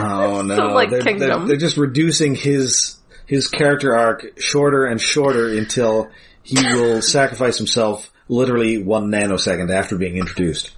Oh 0.00 0.42
no! 0.42 0.54
So, 0.54 0.66
like, 0.66 0.90
they're, 0.90 1.00
Kingdom. 1.00 1.40
They're, 1.40 1.48
they're 1.48 1.56
just 1.56 1.76
reducing 1.76 2.36
his 2.36 2.98
his 3.26 3.48
character 3.48 3.96
arc 3.96 4.38
shorter 4.40 4.84
and 4.84 5.00
shorter 5.00 5.48
until 5.48 6.08
he 6.44 6.56
will 6.72 7.02
sacrifice 7.02 7.58
himself 7.58 8.08
literally 8.28 8.82
one 8.82 9.10
nanosecond 9.10 9.70
after 9.70 9.96
being 9.96 10.16
introduced. 10.16 10.72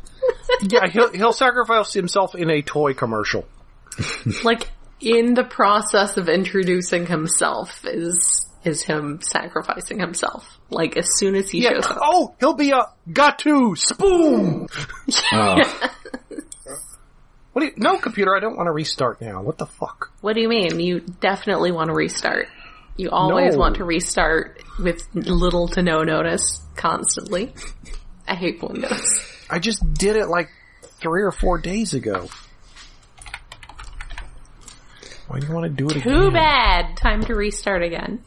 yeah, 0.63 0.89
he'll 0.89 1.13
he'll 1.13 1.33
sacrifice 1.33 1.93
himself 1.93 2.35
in 2.35 2.51
a 2.51 2.63
toy 2.63 2.95
commercial. 2.95 3.47
like 4.45 4.71
in 5.01 5.35
the 5.35 5.45
process 5.45 6.17
of 6.17 6.29
introducing 6.29 7.07
himself 7.07 7.85
is 7.85 8.47
is 8.65 8.83
him 8.83 9.21
sacrificing 9.23 9.99
himself. 9.99 10.59
Like 10.69 10.97
as 10.97 11.09
soon 11.17 11.35
as 11.35 11.51
he 11.51 11.63
Yeah. 11.63 11.71
shows 11.75 11.87
up. 11.87 11.99
Oh, 12.03 12.35
he'll 12.41 12.55
be 12.55 12.71
a 12.73 12.85
got 13.13 13.39
to 13.41 13.75
spoon. 13.77 14.67
Oh, 15.33 15.87
What 17.53 17.63
do 17.63 17.67
you, 17.67 17.73
no 17.79 17.99
computer, 17.99 18.37
I 18.37 18.39
don't 18.41 18.57
want 18.57 18.69
to 18.69 18.73
restart 18.73 19.21
now. 19.21 19.43
What 19.43 19.59
the 19.59 19.67
fuck? 19.67 20.13
What 20.21 20.35
do 20.35 20.41
you 20.41 20.49
mean? 20.49 20.79
You 20.79 21.01
definitely 21.01 21.73
want 21.73 21.89
to 21.89 21.95
restart. 21.95 22.47
You 22.97 23.11
always 23.11 23.55
No. 23.55 23.59
want 23.61 23.77
to 23.77 23.85
restart 23.85 24.63
with 24.81 25.07
little 25.15 25.69
to 25.69 25.83
no 25.83 26.03
notice 26.03 26.63
constantly. 26.77 27.53
I 28.27 28.35
hate 28.35 28.63
Windows. 28.63 29.21
I 29.51 29.59
just 29.59 29.83
did 29.95 30.17
it 30.17 30.27
like 30.29 30.49
three 31.01 31.23
or 31.23 31.33
four 31.33 31.59
days 31.59 31.95
ago. 31.95 32.29
Why 35.29 35.39
do 35.39 35.47
you 35.47 35.53
want 35.53 35.65
to 35.65 35.71
do 35.71 35.89
it 35.89 35.97
again? 35.97 36.13
Too 36.13 36.31
bad. 36.33 36.97
Time 36.97 37.23
to 37.25 37.35
restart 37.35 37.83
again. 37.83 38.23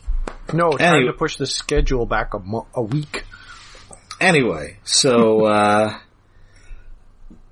No, 0.53 0.71
trying 0.71 0.95
Anyway. 0.95 1.11
to 1.11 1.17
push 1.17 1.35
the 1.37 1.45
schedule 1.45 2.05
back 2.05 2.33
a, 2.33 2.39
mo- 2.39 2.67
a 2.73 2.81
week. 2.81 3.23
anyway, 4.21 4.77
so 4.83 5.45
uh, 5.45 5.97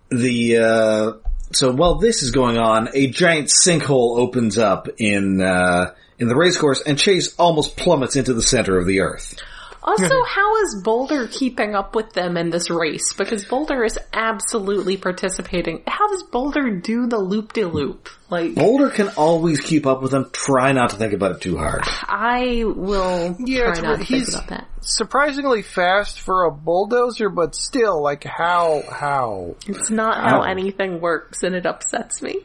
the 0.10 0.58
uh, 0.58 1.12
so 1.54 1.72
while 1.74 1.96
this 1.96 2.22
is 2.24 2.32
going 2.32 2.58
on, 2.58 2.90
a 2.94 3.08
giant 3.08 3.48
sinkhole 3.50 4.20
opens 4.20 4.58
up 4.58 4.88
in 4.98 5.42
uh, 5.42 5.94
in 6.22 6.28
the 6.28 6.36
racecourse, 6.36 6.82
and 6.82 6.98
Chase 6.98 7.36
almost 7.38 7.76
plummets 7.76 8.16
into 8.16 8.34
the 8.34 8.42
center 8.44 8.78
of 8.78 8.86
the 8.86 9.02
Earth. 9.02 9.36
Also, 9.84 10.24
how 10.28 10.58
is 10.64 10.80
Boulder 10.84 11.28
keeping 11.28 11.74
up 11.74 11.96
with 11.96 12.14
them 12.14 12.38
in 12.38 12.52
this 12.52 12.70
race? 12.70 13.14
Because 13.14 13.44
Boulder 13.46 13.84
is 13.84 13.98
absolutely 14.14 14.96
participating. 14.98 15.82
How 15.88 16.08
does 16.10 16.22
Boulder 16.22 16.70
do 16.70 17.08
the 17.08 17.18
loop 17.18 17.54
de 17.54 17.66
loop? 17.66 18.08
Like, 18.30 18.54
Boulder 18.54 18.90
can 18.92 19.10
always 19.18 19.60
keep 19.60 19.88
up 19.88 20.04
with 20.04 20.12
them. 20.12 20.30
Try 20.32 20.72
not 20.74 20.92
to 20.92 20.98
think 20.98 21.14
about 21.14 21.32
it 21.38 21.42
too 21.42 21.58
hard. 21.58 21.82
I 22.04 22.64
will 22.64 23.36
Yeah, 23.40 23.74
try 23.74 23.82
not 23.82 23.92
to 23.94 23.98
think 23.98 24.08
he's- 24.08 24.36
about 24.36 24.50
that. 24.50 24.68
Surprisingly 24.84 25.64
fast 25.64 26.20
for 26.22 26.46
a 26.46 26.52
bulldozer, 26.52 27.30
but 27.30 27.56
still, 27.56 28.02
like 28.02 28.24
how 28.24 28.84
how? 28.92 29.56
It's 29.68 29.90
not 29.92 30.18
how 30.18 30.42
Oh. 30.42 30.44
anything 30.44 31.02
works, 31.02 31.44
and 31.44 31.56
it 31.56 31.66
upsets 31.68 32.22
me. 32.22 32.40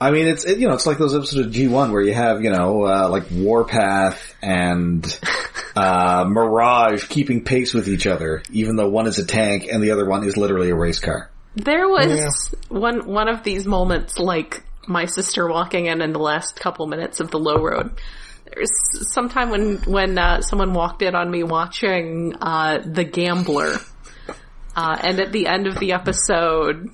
I 0.00 0.12
mean, 0.12 0.26
it's 0.26 0.44
it, 0.44 0.58
you 0.58 0.66
know, 0.66 0.74
it's 0.74 0.86
like 0.86 0.96
those 0.96 1.14
episodes 1.14 1.46
of 1.46 1.52
G 1.52 1.68
one 1.68 1.92
where 1.92 2.00
you 2.00 2.14
have 2.14 2.42
you 2.42 2.50
know 2.50 2.86
uh, 2.86 3.08
like 3.10 3.24
Warpath 3.30 4.34
and 4.40 5.04
uh, 5.76 6.24
Mirage 6.26 7.06
keeping 7.08 7.44
pace 7.44 7.74
with 7.74 7.86
each 7.86 8.06
other, 8.06 8.42
even 8.50 8.76
though 8.76 8.88
one 8.88 9.06
is 9.06 9.18
a 9.18 9.26
tank 9.26 9.66
and 9.70 9.82
the 9.82 9.90
other 9.90 10.06
one 10.06 10.24
is 10.24 10.38
literally 10.38 10.70
a 10.70 10.74
race 10.74 11.00
car. 11.00 11.30
There 11.54 11.86
was 11.86 12.54
one 12.68 13.06
one 13.06 13.28
of 13.28 13.42
these 13.42 13.66
moments, 13.66 14.18
like 14.18 14.62
my 14.86 15.04
sister 15.04 15.46
walking 15.46 15.86
in 15.86 16.00
in 16.00 16.12
the 16.12 16.18
last 16.18 16.58
couple 16.58 16.86
minutes 16.86 17.20
of 17.20 17.30
the 17.30 17.38
low 17.38 17.62
road. 17.62 17.92
There's 18.44 18.70
sometime 19.12 19.50
when 19.50 19.76
when 19.82 20.16
uh, 20.16 20.40
someone 20.40 20.72
walked 20.72 21.02
in 21.02 21.14
on 21.14 21.30
me 21.30 21.42
watching 21.42 22.34
uh, 22.40 22.78
The 22.84 23.04
Gambler, 23.04 23.76
uh, 24.74 24.96
and 25.02 25.20
at 25.20 25.30
the 25.30 25.46
end 25.46 25.66
of 25.66 25.78
the 25.78 25.92
episode, 25.92 26.88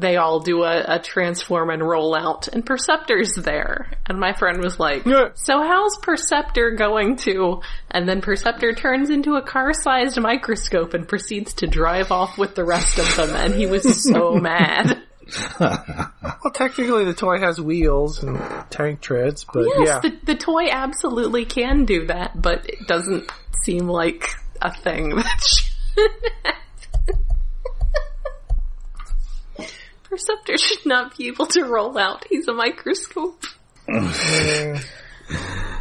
they 0.00 0.16
all 0.16 0.40
do 0.40 0.62
a, 0.62 0.96
a 0.96 0.98
transform 0.98 1.70
and 1.70 1.86
roll 1.86 2.14
out, 2.14 2.48
and 2.48 2.64
Perceptor's 2.64 3.34
there, 3.34 3.92
and 4.06 4.18
my 4.18 4.32
friend 4.32 4.62
was 4.62 4.78
like, 4.80 5.04
Yeah. 5.04 5.28
"So 5.34 5.62
how's 5.62 5.96
Perceptor 5.98 6.72
going 6.72 7.16
to?" 7.18 7.60
And 7.90 8.08
then 8.08 8.20
Perceptor 8.22 8.74
turns 8.74 9.10
into 9.10 9.34
a 9.34 9.42
car-sized 9.42 10.18
microscope 10.20 10.94
and 10.94 11.06
proceeds 11.06 11.54
to 11.54 11.66
drive 11.66 12.10
off 12.10 12.38
with 12.38 12.54
the 12.54 12.64
rest 12.64 12.98
of 12.98 13.16
them, 13.16 13.30
and 13.36 13.54
he 13.54 13.66
was 13.66 14.02
so 14.02 14.34
mad. 14.40 15.02
Well, 15.60 16.52
technically, 16.52 17.04
the 17.04 17.14
toy 17.14 17.38
has 17.38 17.60
wheels 17.60 18.22
and 18.22 18.38
tank 18.70 19.00
treads, 19.00 19.44
but 19.44 19.64
Yes, 19.78 19.86
yeah, 19.86 20.00
the, 20.00 20.18
the 20.24 20.34
toy 20.34 20.68
absolutely 20.70 21.44
can 21.44 21.84
do 21.84 22.06
that, 22.06 22.40
but 22.40 22.66
it 22.68 22.86
doesn't 22.88 23.30
seem 23.62 23.86
like 23.86 24.28
a 24.62 24.74
thing 24.74 25.10
that 25.10 25.40
should 25.94 26.10
happen. 26.44 27.24
Perceptor 30.10 30.58
should 30.58 30.84
not 30.84 31.16
be 31.16 31.28
able 31.28 31.46
to 31.46 31.64
roll 31.64 31.96
out. 31.96 32.26
He's 32.28 32.46
a 32.48 32.52
microscope. 32.52 33.44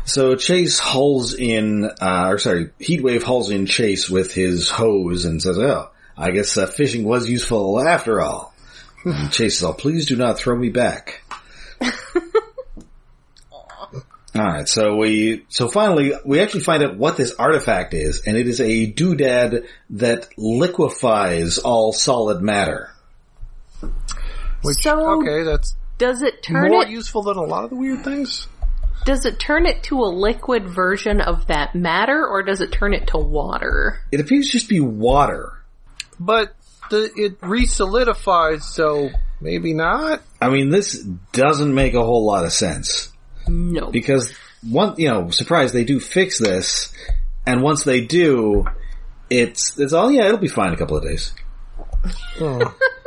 So 0.05 0.35
Chase 0.35 0.79
hauls 0.79 1.35
in, 1.35 1.85
uh, 1.85 2.29
or 2.29 2.39
sorry, 2.39 2.71
Heatwave 2.79 3.21
hauls 3.21 3.51
in 3.51 3.67
Chase 3.67 4.09
with 4.09 4.33
his 4.33 4.67
hose 4.67 5.25
and 5.25 5.39
says, 5.39 5.59
"Oh, 5.59 5.91
I 6.17 6.31
guess 6.31 6.57
uh, 6.57 6.65
fishing 6.65 7.03
was 7.03 7.29
useful 7.29 7.79
after 7.79 8.19
all." 8.19 8.53
And 9.05 9.31
Chase 9.31 9.59
says, 9.59 9.63
all, 9.63 9.75
"Please 9.75 10.07
do 10.07 10.15
not 10.15 10.39
throw 10.39 10.57
me 10.57 10.69
back." 10.69 11.21
all 13.51 14.01
right, 14.35 14.67
so 14.67 14.95
we 14.95 15.45
so 15.49 15.67
finally 15.67 16.13
we 16.25 16.39
actually 16.39 16.63
find 16.63 16.81
out 16.81 16.97
what 16.97 17.15
this 17.15 17.35
artifact 17.37 17.93
is, 17.93 18.23
and 18.25 18.35
it 18.35 18.47
is 18.47 18.59
a 18.59 18.91
doodad 18.91 19.67
that 19.91 20.27
liquefies 20.37 21.59
all 21.59 21.93
solid 21.93 22.41
matter. 22.41 22.89
Which, 24.61 24.77
So- 24.81 25.21
okay, 25.21 25.43
that's 25.43 25.75
Does 25.97 26.21
it 26.21 26.43
turn 26.43 26.71
more 26.71 26.83
it? 26.83 26.89
useful 26.89 27.23
than 27.23 27.37
a 27.37 27.43
lot 27.43 27.63
of 27.63 27.69
the 27.69 27.75
weird 27.75 28.03
things. 28.03 28.47
Does 29.05 29.25
it 29.25 29.39
turn 29.39 29.65
it 29.65 29.83
to 29.83 29.95
a 30.01 30.09
liquid 30.11 30.67
version 30.67 31.21
of 31.21 31.47
that 31.47 31.73
matter, 31.73 32.27
or 32.27 32.43
does 32.43 32.59
it 32.61 32.71
turn 32.71 32.93
it 32.93 33.07
to 33.07 33.17
water? 33.17 33.99
It 34.11 34.19
appears 34.19 34.47
to 34.47 34.51
just 34.51 34.67
be 34.69 34.81
water. 34.81 35.53
But 36.19 36.53
the, 36.89 37.09
it 37.15 37.37
re-solidifies, 37.41 38.65
so 38.65 39.09
maybe 39.39 39.73
not. 39.73 40.21
I 40.41 40.49
mean, 40.49 40.69
this 40.69 41.01
doesn't 41.31 41.73
make 41.73 41.93
a 41.93 42.03
whole 42.03 42.25
lot 42.25 42.43
of 42.43 42.51
sense. 42.51 43.11
No. 43.47 43.89
because 43.89 44.31
one, 44.61 44.95
you 44.97 45.09
know, 45.09 45.29
surprise, 45.29 45.71
they 45.71 45.85
do 45.85 45.99
fix 45.99 46.37
this, 46.37 46.93
and 47.47 47.63
once 47.63 47.83
they 47.85 48.01
do, 48.01 48.65
it's 49.29 49.79
it's 49.79 49.93
all 49.93 50.11
yeah, 50.11 50.25
it'll 50.25 50.37
be 50.37 50.47
fine 50.49 50.67
in 50.67 50.73
a 50.73 50.77
couple 50.77 50.97
of 50.97 51.03
days. 51.03 51.31
Oh. 52.41 52.75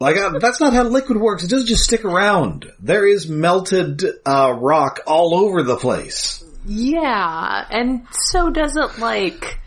Like 0.00 0.16
uh, 0.16 0.38
that's 0.38 0.60
not 0.60 0.72
how 0.72 0.84
liquid 0.84 1.18
works. 1.18 1.42
It 1.42 1.50
doesn't 1.50 1.66
just 1.66 1.84
stick 1.84 2.04
around. 2.04 2.70
There 2.78 3.06
is 3.06 3.28
melted 3.28 4.04
uh, 4.24 4.54
rock 4.56 5.00
all 5.06 5.34
over 5.34 5.62
the 5.62 5.76
place. 5.76 6.44
Yeah, 6.66 7.66
and 7.70 8.06
so 8.30 8.50
does 8.50 8.76
it 8.76 8.98
like, 8.98 9.58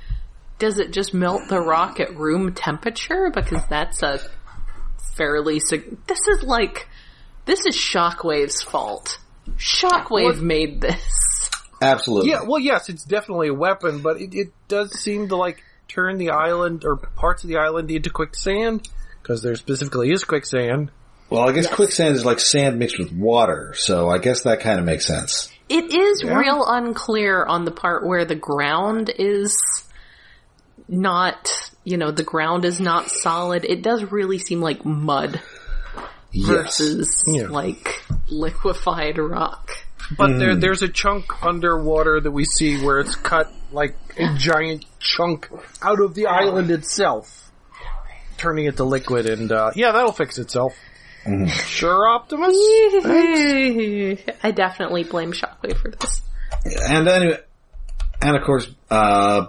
does 0.59 0.79
it 0.79 0.93
just 0.93 1.13
melt 1.13 1.47
the 1.49 1.59
rock 1.59 1.99
at 1.99 2.15
room 2.15 2.53
temperature? 2.53 3.31
Because 3.33 3.61
that's 3.69 4.03
a 4.03 4.19
fairly, 5.15 5.59
sig- 5.59 5.97
this 6.07 6.19
is 6.27 6.43
like, 6.43 6.87
this 7.45 7.65
is 7.65 7.75
Shockwave's 7.75 8.61
fault. 8.61 9.17
Shockwave 9.57 10.23
What- 10.23 10.37
made 10.41 10.79
this. 10.81 11.49
Absolutely. 11.81 12.29
Yeah, 12.29 12.43
well, 12.43 12.59
yes, 12.59 12.89
it's 12.89 13.03
definitely 13.03 13.47
a 13.47 13.53
weapon, 13.55 14.01
but 14.03 14.21
it, 14.21 14.35
it 14.35 14.53
does 14.67 14.97
seem 14.99 15.29
to 15.29 15.35
like 15.35 15.63
turn 15.87 16.19
the 16.19 16.29
island 16.29 16.85
or 16.85 16.95
parts 16.95 17.43
of 17.43 17.49
the 17.49 17.57
island 17.57 17.89
into 17.89 18.11
quicksand 18.11 18.87
because 19.21 19.41
there 19.41 19.55
specifically 19.55 20.11
is 20.11 20.23
quicksand. 20.23 20.91
Well, 21.29 21.47
I 21.47 21.53
guess 21.53 21.67
quicksand 21.67 22.15
is 22.15 22.25
like 22.25 22.39
sand 22.39 22.77
mixed 22.77 22.99
with 22.99 23.11
water, 23.13 23.73
so 23.77 24.09
I 24.09 24.17
guess 24.17 24.41
that 24.41 24.59
kind 24.59 24.79
of 24.79 24.85
makes 24.85 25.05
sense. 25.05 25.49
It 25.69 25.93
is 25.93 26.23
Yeah. 26.23 26.37
real 26.37 26.65
unclear 26.67 27.45
on 27.45 27.63
the 27.63 27.71
part 27.71 28.05
where 28.05 28.25
the 28.25 28.35
ground 28.35 29.09
is 29.17 29.55
not, 30.89 31.71
you 31.83 31.97
know, 31.97 32.11
the 32.11 32.23
ground 32.23 32.65
is 32.65 32.79
not 32.81 33.09
solid. 33.09 33.63
It 33.65 33.81
does 33.81 34.03
really 34.11 34.37
seem 34.39 34.59
like 34.61 34.83
mud 34.85 35.39
Yes. 36.33 36.47
versus 36.47 37.23
Yeah. 37.27 37.47
like 37.47 38.03
liquefied 38.29 39.17
rock. 39.17 39.71
But 40.17 40.37
there, 40.39 40.53
hmm. 40.55 40.59
there's 40.59 40.81
a 40.81 40.89
chunk 40.89 41.41
underwater 41.43 42.19
that 42.19 42.31
we 42.31 42.43
see 42.43 42.83
where 42.83 42.99
it's 42.99 43.15
cut 43.15 43.49
like 43.71 43.95
a 44.17 44.35
giant 44.35 44.85
chunk 44.99 45.49
out 45.81 46.01
of 46.01 46.15
the 46.15 46.27
island 46.27 46.69
itself, 46.71 47.40
turning 48.41 48.65
it 48.65 48.77
to 48.77 48.83
liquid, 48.83 49.27
and 49.27 49.51
uh, 49.51 49.71
yeah, 49.75 49.91
that'll 49.91 50.11
fix 50.11 50.37
itself. 50.39 50.73
Sure, 51.47 52.09
Optimus. 52.09 52.55
I 54.43 54.51
definitely 54.53 55.03
blame 55.03 55.33
Shockwave 55.33 55.77
for 55.77 55.91
this. 55.91 56.21
And 56.65 57.07
anyway, 57.07 57.37
and 58.21 58.35
of 58.35 58.43
course, 58.43 58.67
uh, 58.89 59.47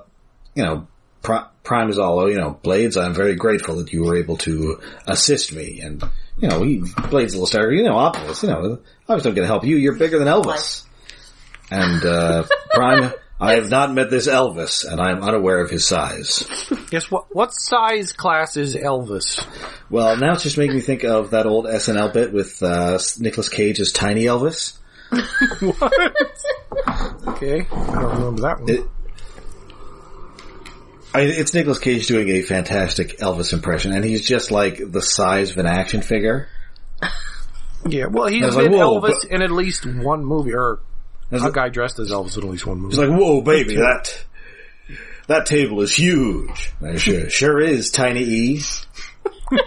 you 0.54 0.62
know, 0.62 0.86
Pri- 1.22 1.46
Prime 1.62 1.88
is 1.88 1.98
all, 1.98 2.30
you 2.30 2.36
know, 2.36 2.50
Blades, 2.62 2.96
I'm 2.96 3.14
very 3.14 3.36
grateful 3.36 3.76
that 3.76 3.92
you 3.92 4.04
were 4.04 4.16
able 4.16 4.36
to 4.38 4.80
assist 5.06 5.52
me. 5.54 5.80
And, 5.80 6.02
you 6.38 6.48
know, 6.48 6.62
he, 6.62 6.82
Blades 7.08 7.32
a 7.32 7.36
little 7.36 7.46
star, 7.46 7.70
you 7.70 7.84
know, 7.84 7.96
Optimus, 7.96 8.42
you 8.42 8.50
know, 8.50 8.80
I 9.08 9.14
was 9.14 9.24
not 9.24 9.34
going 9.34 9.46
to 9.46 9.52
help 9.52 9.64
you. 9.64 9.76
You're 9.76 9.96
bigger 9.96 10.18
than 10.18 10.28
Elvis. 10.28 10.84
And, 11.70 12.04
uh, 12.04 12.44
Prime, 12.74 13.12
I 13.42 13.54
have 13.54 13.70
not 13.70 13.92
met 13.92 14.08
this 14.08 14.28
Elvis, 14.28 14.84
and 14.88 15.00
I 15.00 15.10
am 15.10 15.20
unaware 15.20 15.58
of 15.64 15.68
his 15.68 15.84
size. 15.84 16.48
Guess 16.90 17.10
what? 17.10 17.34
What 17.34 17.50
size 17.52 18.12
class 18.12 18.56
is 18.56 18.76
Elvis? 18.76 19.44
Well, 19.90 20.16
now 20.16 20.34
it's 20.34 20.44
just 20.44 20.56
making 20.56 20.76
me 20.76 20.80
think 20.80 21.02
of 21.02 21.30
that 21.32 21.44
old 21.44 21.64
SNL 21.64 22.12
bit 22.12 22.32
with, 22.32 22.62
uh, 22.62 23.00
Nicolas 23.18 23.48
Cage 23.48 23.80
as 23.80 23.90
Tiny 23.90 24.26
Elvis. 24.26 24.78
what? 25.10 25.92
Okay, 27.34 27.66
I 27.68 28.00
don't 28.00 28.14
remember 28.14 28.42
that 28.42 28.60
one. 28.60 28.70
It, 28.70 28.86
I, 31.12 31.20
it's 31.22 31.52
Nicolas 31.52 31.80
Cage 31.80 32.06
doing 32.06 32.28
a 32.28 32.42
fantastic 32.42 33.18
Elvis 33.18 33.52
impression, 33.52 33.92
and 33.92 34.04
he's 34.04 34.24
just 34.24 34.52
like 34.52 34.78
the 34.78 35.02
size 35.02 35.50
of 35.50 35.58
an 35.58 35.66
action 35.66 36.00
figure. 36.02 36.46
yeah, 37.86 38.06
well, 38.06 38.28
he's 38.28 38.54
like, 38.54 38.70
been 38.70 38.78
whoa, 38.78 39.00
Elvis 39.00 39.16
but- 39.22 39.30
in 39.32 39.42
at 39.42 39.50
least 39.50 39.84
one 39.84 40.24
movie, 40.24 40.54
or 40.54 40.78
It's 41.32 41.44
a 41.44 41.50
guy 41.50 41.68
dressed 41.70 41.98
as 41.98 42.10
Elvis 42.10 42.36
in 42.36 42.44
at 42.44 42.50
least 42.50 42.66
one 42.66 42.78
movie. 42.78 42.94
it's 42.94 42.98
like, 42.98 43.10
whoa, 43.10 43.40
baby, 43.40 43.76
that 43.76 44.24
that 45.28 45.46
table 45.46 45.80
is 45.82 45.94
huge. 45.94 46.72
Uh, 46.82 46.96
Sure, 46.96 47.28
sure 47.30 47.60
is, 47.60 47.90
Tiny 47.90 48.22
E. 48.22 48.60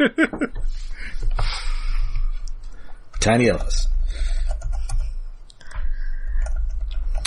Tiny 3.20 3.45
Elvis. 3.45 3.88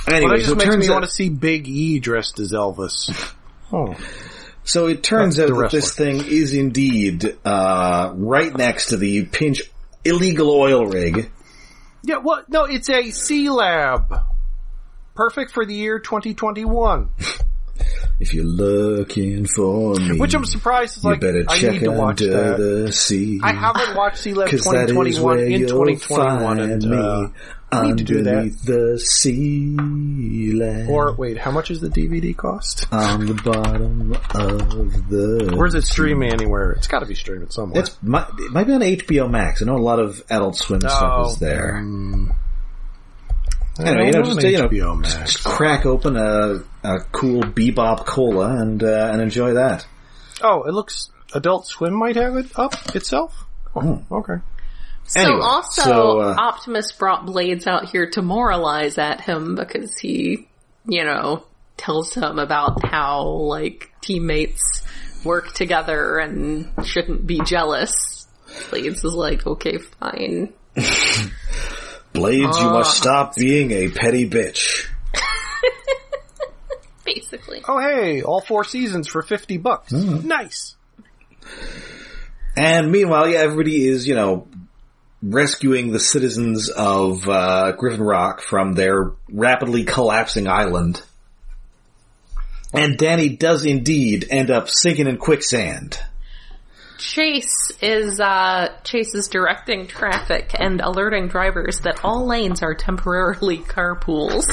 Anyway, 0.06 0.38
that 0.38 0.44
so 0.44 0.46
just 0.46 0.50
it 0.52 0.54
makes 0.56 0.64
turns 0.70 0.86
me 0.86 0.92
out, 0.92 0.94
want 0.94 1.04
to 1.04 1.10
see 1.10 1.28
Big 1.28 1.68
E 1.68 1.98
dressed 1.98 2.38
as 2.38 2.52
Elvis. 2.52 3.34
Oh, 3.72 3.94
so 4.64 4.86
it 4.86 5.02
turns 5.02 5.36
The 5.36 5.44
out 5.44 5.58
that 5.58 5.70
this 5.70 5.94
thing 5.94 6.24
is 6.24 6.54
indeed 6.54 7.36
uh, 7.44 8.12
right 8.14 8.54
next 8.56 8.86
to 8.90 8.96
the 8.96 9.24
pinch 9.24 9.62
illegal 10.04 10.50
oil 10.50 10.86
rig. 10.86 11.30
Yeah. 12.02 12.18
Well, 12.18 12.42
no, 12.48 12.64
it's 12.64 12.88
a 12.88 13.04
Sealab, 13.04 14.24
perfect 15.14 15.50
for 15.52 15.64
the 15.66 15.74
year 15.74 15.98
2021. 15.98 17.10
If 18.20 18.34
you're 18.34 18.44
looking 18.44 19.46
for 19.46 19.94
me, 19.94 20.18
Which 20.18 20.34
I'm 20.34 20.44
surprised. 20.44 20.96
Is 20.98 21.04
like 21.04 21.20
better 21.20 21.44
I 21.48 21.60
need 21.60 21.80
to 21.80 21.92
watch 21.92 22.18
that. 22.18 22.56
the 22.58 22.92
sea. 22.92 23.40
I 23.42 23.52
haven't 23.52 23.94
watched 23.96 24.24
Sealab 24.24 24.46
'Cause 24.50 24.64
that 24.64 24.84
is 24.86 24.90
2021 24.90 25.38
in 25.38 25.60
2021, 25.68 26.58
and 26.58 26.92
uh, 26.92 27.28
I 27.70 27.86
need 27.88 27.98
to 27.98 28.04
do 28.04 28.22
that. 28.22 28.34
underneath 28.34 28.62
the 28.64 28.98
sea 28.98 30.52
land. 30.54 30.88
Or 30.90 31.12
wait, 31.14 31.36
how 31.38 31.50
much 31.50 31.68
does 31.68 31.80
the 31.80 31.88
DVD 31.90 32.34
cost? 32.36 32.86
on 32.90 33.26
the 33.26 33.34
bottom 33.34 34.12
of 34.34 35.08
the. 35.10 35.54
Where's 35.56 35.74
it 35.74 35.82
streaming 35.84 36.32
anywhere? 36.32 36.72
It's 36.72 36.86
got 36.86 37.00
to 37.00 37.06
be 37.06 37.14
streaming 37.14 37.50
somewhere. 37.50 37.80
It's 37.82 37.96
mi- 38.02 38.20
it 38.38 38.52
might 38.52 38.64
be 38.66 38.72
on 38.72 38.80
HBO 38.80 39.30
Max. 39.30 39.60
I 39.60 39.66
know 39.66 39.76
a 39.76 39.78
lot 39.78 39.98
of 39.98 40.22
Adult 40.30 40.56
Swim 40.56 40.80
stuff 40.80 41.02
Oh, 41.02 41.30
is 41.30 41.38
there. 41.38 41.80
mm. 41.84 42.34
Anyway, 43.80 44.06
you 44.06 44.12
know, 44.12 44.22
just 44.24 44.42
you 44.42 44.58
know, 44.58 44.68
HBO 44.68 44.98
Max. 45.00 45.14
just 45.34 45.44
crack 45.44 45.86
open 45.86 46.16
a, 46.16 46.64
a 46.82 46.98
cool 47.12 47.42
Bebop 47.42 48.06
cola 48.06 48.60
and 48.60 48.82
uh, 48.82 49.10
and 49.12 49.20
enjoy 49.22 49.54
that. 49.54 49.86
Oh, 50.42 50.62
it 50.64 50.72
looks 50.72 51.10
Adult 51.34 51.66
Swim 51.66 51.94
might 51.94 52.16
have 52.16 52.36
it 52.36 52.46
up 52.58 52.96
itself. 52.96 53.44
Oh, 53.76 54.02
okay. 54.10 54.36
So 55.08 55.20
Anyway, 55.22 55.40
also, 55.42 55.82
so, 55.82 56.20
uh, 56.20 56.34
Optimus 56.38 56.92
brought 56.92 57.24
Blades 57.26 57.66
out 57.66 57.88
here 57.88 58.10
to 58.10 58.20
moralize 58.22 58.98
at 58.98 59.22
him 59.22 59.54
because 59.54 59.96
he, 59.96 60.46
you 60.86 61.02
know, 61.04 61.44
tells 61.78 62.12
him 62.14 62.38
about 62.38 62.84
how, 62.86 63.24
like, 63.26 63.90
teammates 64.02 64.60
work 65.24 65.52
together 65.54 66.18
and 66.18 66.70
shouldn't 66.84 67.26
be 67.26 67.40
jealous. 67.40 68.26
Blades 68.70 69.02
is 69.02 69.14
like, 69.14 69.46
okay, 69.46 69.78
fine. 69.78 70.52
Blades, 72.12 72.58
you 72.58 72.66
Ah. 72.68 72.72
must 72.72 72.96
stop 72.96 73.34
being 73.34 73.70
a 73.70 73.88
petty 73.90 74.28
bitch. 74.28 74.86
Basically. 77.04 77.62
Oh, 77.66 77.78
hey, 77.78 78.22
all 78.22 78.40
four 78.40 78.64
seasons 78.64 79.08
for 79.08 79.22
fifty 79.22 79.56
bucks. 79.56 79.92
Nice. 79.92 80.76
And 82.56 82.90
meanwhile, 82.90 83.28
yeah, 83.28 83.38
everybody 83.38 83.86
is, 83.86 84.06
you 84.06 84.14
know, 84.14 84.47
rescuing 85.22 85.90
the 85.92 86.00
citizens 86.00 86.68
of 86.70 87.28
uh, 87.28 87.72
Griffin 87.72 88.02
Rock 88.02 88.40
from 88.40 88.74
their 88.74 89.12
rapidly 89.30 89.84
collapsing 89.84 90.46
island. 90.48 91.02
And 92.72 92.96
Danny 92.98 93.30
does 93.30 93.64
indeed 93.64 94.26
end 94.30 94.50
up 94.50 94.68
sinking 94.68 95.06
in 95.06 95.16
quicksand. 95.16 95.98
Chase 96.98 97.72
is, 97.80 98.20
uh, 98.20 98.72
Chase 98.84 99.14
is 99.14 99.28
directing 99.28 99.86
traffic 99.86 100.50
and 100.58 100.80
alerting 100.80 101.28
drivers 101.28 101.80
that 101.80 102.04
all 102.04 102.26
lanes 102.26 102.62
are 102.62 102.74
temporarily 102.74 103.58
carpools. 103.58 104.44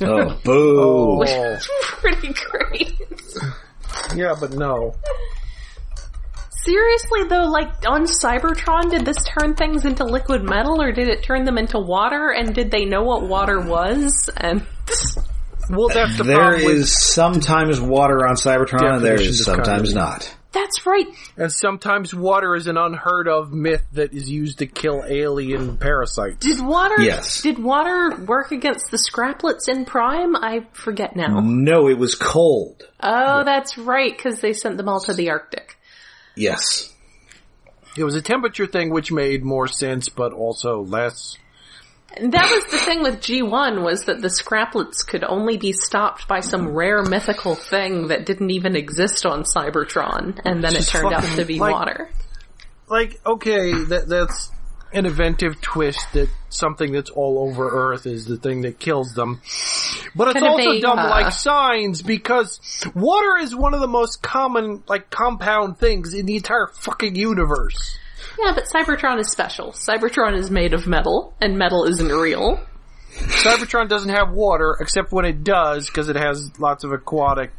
Oh, 0.00 0.38
boo! 0.44 1.18
Which 1.18 1.30
Oh. 1.30 1.42
is 1.52 1.68
pretty 1.82 2.32
great. 2.32 2.98
Yeah, 4.14 4.34
but 4.40 4.52
no. 4.52 4.94
Seriously 6.64 7.24
though, 7.28 7.46
like 7.48 7.88
on 7.88 8.04
Cybertron, 8.04 8.90
did 8.90 9.04
this 9.04 9.16
turn 9.38 9.54
things 9.54 9.84
into 9.84 10.04
liquid 10.04 10.42
metal 10.44 10.80
or 10.80 10.92
did 10.92 11.08
it 11.08 11.22
turn 11.22 11.44
them 11.44 11.58
into 11.58 11.78
water? 11.78 12.30
And 12.30 12.54
did 12.54 12.70
they 12.70 12.84
know 12.84 13.02
what 13.02 13.22
water 13.22 13.60
was? 13.60 14.30
And 14.36 14.62
Well, 15.70 15.88
that's 15.88 16.18
the 16.18 16.24
There 16.24 16.36
problem 16.38 16.70
is 16.72 16.92
sometimes 16.92 17.80
water 17.80 18.26
on 18.26 18.34
Cybertron, 18.34 18.96
and 18.96 19.04
there 19.04 19.12
Definitions 19.16 19.40
is 19.40 19.48
of 19.48 19.54
sometimes 19.54 19.94
not. 19.94 20.36
that's 20.52 20.84
right. 20.84 21.06
And 21.36 21.52
sometimes 21.52 22.12
water 22.12 22.56
is 22.56 22.66
an 22.66 22.76
unheard 22.76 23.28
of 23.28 23.52
myth 23.52 23.84
that 23.92 24.12
is 24.12 24.28
used 24.28 24.58
to 24.58 24.66
kill 24.66 25.04
alien 25.06 25.78
parasites. 25.78 26.38
Did 26.44 26.60
water? 26.60 27.00
Yes. 27.00 27.42
Did 27.42 27.58
water 27.62 28.16
work 28.26 28.50
against 28.50 28.90
the 28.90 28.98
scraplets 28.98 29.68
in 29.68 29.84
Prime? 29.84 30.34
I 30.36 30.66
forget 30.72 31.14
now. 31.16 31.40
No, 31.40 31.88
it 31.88 31.96
was 31.96 32.16
cold. 32.16 32.82
Oh, 33.00 33.44
that's 33.44 33.78
right, 33.78 34.14
because 34.14 34.40
they 34.40 34.52
sent 34.52 34.76
them 34.76 34.88
all 34.88 35.00
to 35.02 35.14
the 35.14 35.30
Arctic. 35.30 35.78
Yes. 36.36 36.92
It 37.96 38.04
was 38.04 38.14
a 38.14 38.22
temperature 38.22 38.66
thing 38.66 38.90
which 38.90 39.12
made 39.12 39.44
more 39.44 39.68
sense, 39.68 40.08
but 40.08 40.32
also 40.32 40.80
less. 40.82 41.36
And 42.16 42.32
that 42.32 42.50
was 42.50 42.64
the 42.70 42.78
thing 42.78 43.02
with 43.02 43.20
G1 43.20 43.82
was 43.82 44.04
that 44.04 44.20
the 44.20 44.28
scraplets 44.28 45.06
could 45.06 45.24
only 45.24 45.56
be 45.56 45.72
stopped 45.72 46.28
by 46.28 46.40
some 46.40 46.68
rare 46.68 47.02
mythical 47.02 47.54
thing 47.54 48.08
that 48.08 48.26
didn't 48.26 48.50
even 48.50 48.76
exist 48.76 49.24
on 49.24 49.44
Cybertron, 49.44 50.40
and 50.44 50.62
then 50.62 50.72
it 50.72 50.78
Just 50.78 50.90
turned 50.90 51.12
out 51.12 51.24
to 51.36 51.44
be 51.44 51.58
like- 51.58 51.72
water. 51.72 52.10
Like, 52.88 53.18
okay, 53.24 53.72
that 53.72 54.06
that's 54.08 54.50
an 54.92 55.06
inventive 55.06 55.60
twist 55.60 56.12
that 56.12 56.28
something 56.50 56.92
that's 56.92 57.10
all 57.10 57.38
over 57.38 57.92
Earth 57.92 58.06
is 58.06 58.26
the 58.26 58.36
thing 58.36 58.62
that 58.62 58.78
kills 58.78 59.14
them. 59.14 59.40
But 60.14 60.36
it's 60.36 60.42
also 60.42 60.70
a, 60.70 60.80
dumb 60.80 60.98
uh, 60.98 61.08
like 61.08 61.32
signs 61.32 62.02
because 62.02 62.60
water 62.94 63.38
is 63.38 63.54
one 63.54 63.74
of 63.74 63.80
the 63.80 63.88
most 63.88 64.22
common, 64.22 64.82
like, 64.86 65.10
compound 65.10 65.78
things 65.78 66.14
in 66.14 66.26
the 66.26 66.36
entire 66.36 66.66
fucking 66.66 67.14
universe. 67.14 67.98
Yeah, 68.38 68.52
but 68.54 68.64
Cybertron 68.64 69.18
is 69.18 69.30
special. 69.30 69.72
Cybertron 69.72 70.36
is 70.36 70.50
made 70.50 70.74
of 70.74 70.86
metal, 70.86 71.34
and 71.40 71.58
metal 71.58 71.84
isn't 71.84 72.08
real. 72.08 72.60
Cybertron 73.12 73.88
doesn't 73.88 74.10
have 74.10 74.32
water, 74.32 74.76
except 74.80 75.12
when 75.12 75.24
it 75.24 75.44
does, 75.44 75.86
because 75.86 76.08
it 76.08 76.16
has 76.16 76.58
lots 76.58 76.84
of 76.84 76.92
aquatic 76.92 77.52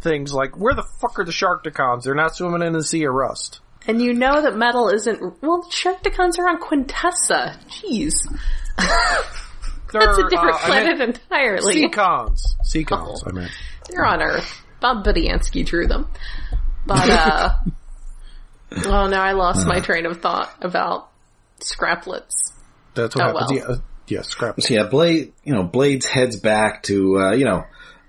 things 0.00 0.32
like, 0.32 0.56
where 0.58 0.74
the 0.74 0.86
fuck 1.00 1.18
are 1.18 1.24
the 1.24 1.32
Sharkticons? 1.32 2.04
They're 2.04 2.14
not 2.14 2.34
swimming 2.34 2.62
in 2.62 2.72
the 2.72 2.84
Sea 2.84 3.04
of 3.04 3.14
Rust. 3.14 3.60
And 3.86 4.00
you 4.02 4.12
know 4.12 4.42
that 4.42 4.56
metal 4.56 4.88
isn't, 4.88 5.20
well, 5.42 5.62
Sharkticons 5.70 6.38
are 6.38 6.48
on 6.48 6.60
Quintessa. 6.60 7.56
Jeez. 7.68 8.12
That's 9.92 10.18
a 10.18 10.28
different 10.28 10.54
uh, 10.54 10.58
I 10.58 10.66
planet 10.66 11.00
entirely. 11.00 11.74
Seacons. 11.74 12.56
Seacons, 12.64 13.22
Oh. 13.24 13.28
I 13.28 13.32
meant. 13.32 13.50
They're 13.88 14.04
on 14.04 14.22
Earth. 14.22 14.62
Bob 14.80 15.04
Budiansky 15.04 15.66
drew 15.66 15.86
them. 15.88 16.06
But, 16.86 17.10
uh, 17.10 17.50
oh 18.86 19.06
no, 19.08 19.16
I 19.20 19.32
lost 19.32 19.66
my 19.66 19.80
train 19.80 20.06
of 20.06 20.20
thought 20.20 20.50
about 20.62 21.08
scraplets. 21.60 22.52
That's 22.94 23.16
what 23.16 23.24
Oh, 23.24 23.38
happens. 23.38 23.50
well. 23.50 23.58
Yeah, 23.70 23.74
uh, 23.74 23.78
yeah, 24.06 24.22
scrap. 24.22 24.60
So 24.60 24.74
yeah, 24.74 24.84
Blade, 24.84 25.32
you 25.44 25.54
know, 25.54 25.62
Blades 25.64 26.06
heads 26.06 26.36
back 26.38 26.84
to, 26.84 27.18
uh, 27.18 27.32
you 27.32 27.44
know, 27.44 27.64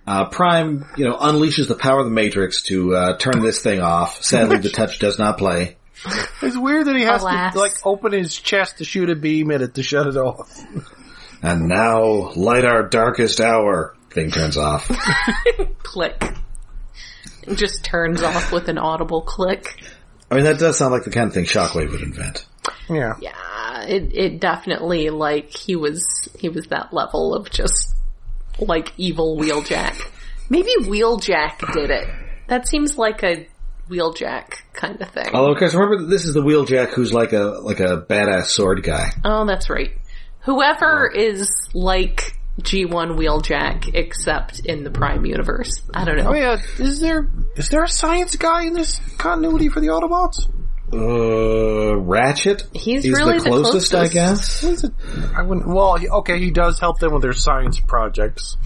uh, 0.08 0.26
Prime, 0.26 0.86
you 0.98 1.06
know, 1.06 1.16
unleashes 1.18 1.68
the 1.68 1.76
power 1.76 2.00
of 2.00 2.06
the 2.06 2.12
Matrix 2.12 2.64
to, 2.64 2.96
uh, 2.96 3.18
turn 3.18 3.42
this 3.42 3.62
thing 3.62 3.82
off. 3.82 4.24
Sadly, 4.24 4.58
the 4.58 4.70
touch 4.70 5.00
does 5.00 5.20
not 5.20 5.38
play. 5.38 5.78
It's 6.42 6.58
weird 6.58 6.88
that 6.88 6.96
he 6.96 7.04
has 7.04 7.22
Alas. 7.22 7.54
to 7.54 7.60
like 7.60 7.74
open 7.86 8.12
his 8.12 8.36
chest 8.36 8.80
to 8.80 8.84
shoot 8.84 9.10
a 9.10 9.16
beam 9.16 9.52
at 9.52 9.62
it 9.62 9.76
to 9.76 9.84
shut 9.84 10.08
it 10.08 10.18
off. 10.18 10.50
And 11.44 11.68
now, 11.68 12.32
light 12.36 12.66
our 12.66 12.88
darkest 12.88 13.40
hour. 13.40 13.96
Thing 14.12 14.30
turns 14.32 14.58
off. 14.58 14.88
Click. 15.84 16.22
It 17.44 17.56
just 17.56 17.84
turns 17.84 18.22
off 18.22 18.52
with 18.52 18.68
an 18.68 18.78
audible 18.78 19.22
click. 19.22 19.82
I 20.30 20.36
mean, 20.36 20.44
that 20.44 20.60
does 20.60 20.78
sound 20.78 20.94
like 20.94 21.04
the 21.04 21.12
kind 21.12 21.28
of 21.28 21.34
thing 21.34 21.46
Shockwave 21.46 21.92
would 21.92 22.02
invent. 22.02 22.46
Yeah. 22.90 23.16
Yeah, 23.20 23.84
it, 23.84 24.16
it 24.16 24.40
definitely, 24.40 25.10
like, 25.10 25.56
he 25.56 25.76
was, 25.76 26.30
he 26.38 26.50
was 26.50 26.68
that 26.68 26.94
level 26.94 27.34
of 27.34 27.50
just, 27.50 27.96
like, 28.60 28.92
evil 28.98 29.38
Wheeljack. 29.38 30.02
Maybe 30.50 30.72
Wheeljack 30.82 31.74
did 31.74 31.90
it. 31.90 32.08
That 32.48 32.68
seems 32.68 32.98
like 32.98 33.24
a 33.24 33.48
Wheeljack 33.90 34.54
kind 34.74 35.02
of 35.02 35.10
thing. 35.10 35.30
Although, 35.34 35.54
of 35.54 35.60
course, 35.60 35.74
remember 35.74 36.04
that 36.04 36.10
this 36.10 36.26
is 36.26 36.34
the 36.34 36.42
Wheeljack 36.42 36.90
who's 36.90 37.14
like 37.14 37.34
a, 37.34 37.60
like 37.62 37.80
a 37.80 38.02
badass 38.02 38.46
sword 38.46 38.84
guy. 38.84 39.12
Oh, 39.24 39.46
that's 39.46 39.70
right. 39.70 39.92
Whoever 40.42 41.08
is 41.14 41.50
like 41.74 42.38
G1 42.60 43.18
Wheeljack 43.18 43.94
except 43.94 44.60
in 44.66 44.84
the 44.84 44.92
Prime 44.92 45.26
universe. 45.26 45.82
I 45.94 46.06
don't 46.06 46.18
know. 46.18 46.30
Oh 46.30 46.34
yeah, 46.34 46.58
is 46.80 47.00
there 47.00 47.30
is 47.56 47.70
there 47.70 47.84
a 47.84 47.88
science 47.88 48.36
guy 48.36 48.66
in 48.66 48.74
this 48.74 49.00
continuity 49.18 49.70
for 49.70 49.80
the 49.80 49.88
Autobots? 49.88 50.50
Uh, 50.94 51.96
Ratchet 51.98 52.64
He's 52.74 53.06
is 53.06 53.12
really 53.12 53.38
the 53.38 53.44
the 53.44 53.50
closest, 53.50 53.96
I 53.96 54.08
guess. 54.08 54.64
I 55.36 55.42
wouldn't. 55.44 55.68
Well, 55.68 55.98
okay, 56.20 56.40
he 56.40 56.52
does 56.52 56.80
help 56.80 57.00
them 57.00 57.14
with 57.14 57.22
their 57.22 57.34
science 57.34 57.80
projects. 57.80 58.58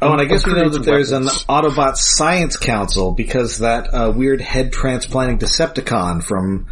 Oh, 0.00 0.12
and 0.12 0.20
I 0.20 0.26
guess 0.26 0.46
we 0.46 0.52
know 0.52 0.68
that 0.68 0.84
there's 0.84 1.12
an 1.12 1.24
weapons. 1.24 1.44
Autobot 1.46 1.96
Science 1.96 2.56
Council 2.56 3.12
because 3.12 3.58
that 3.58 3.92
uh, 3.92 4.12
weird 4.14 4.40
head 4.40 4.72
transplanting 4.72 5.38
Decepticon 5.38 6.22
from 6.22 6.66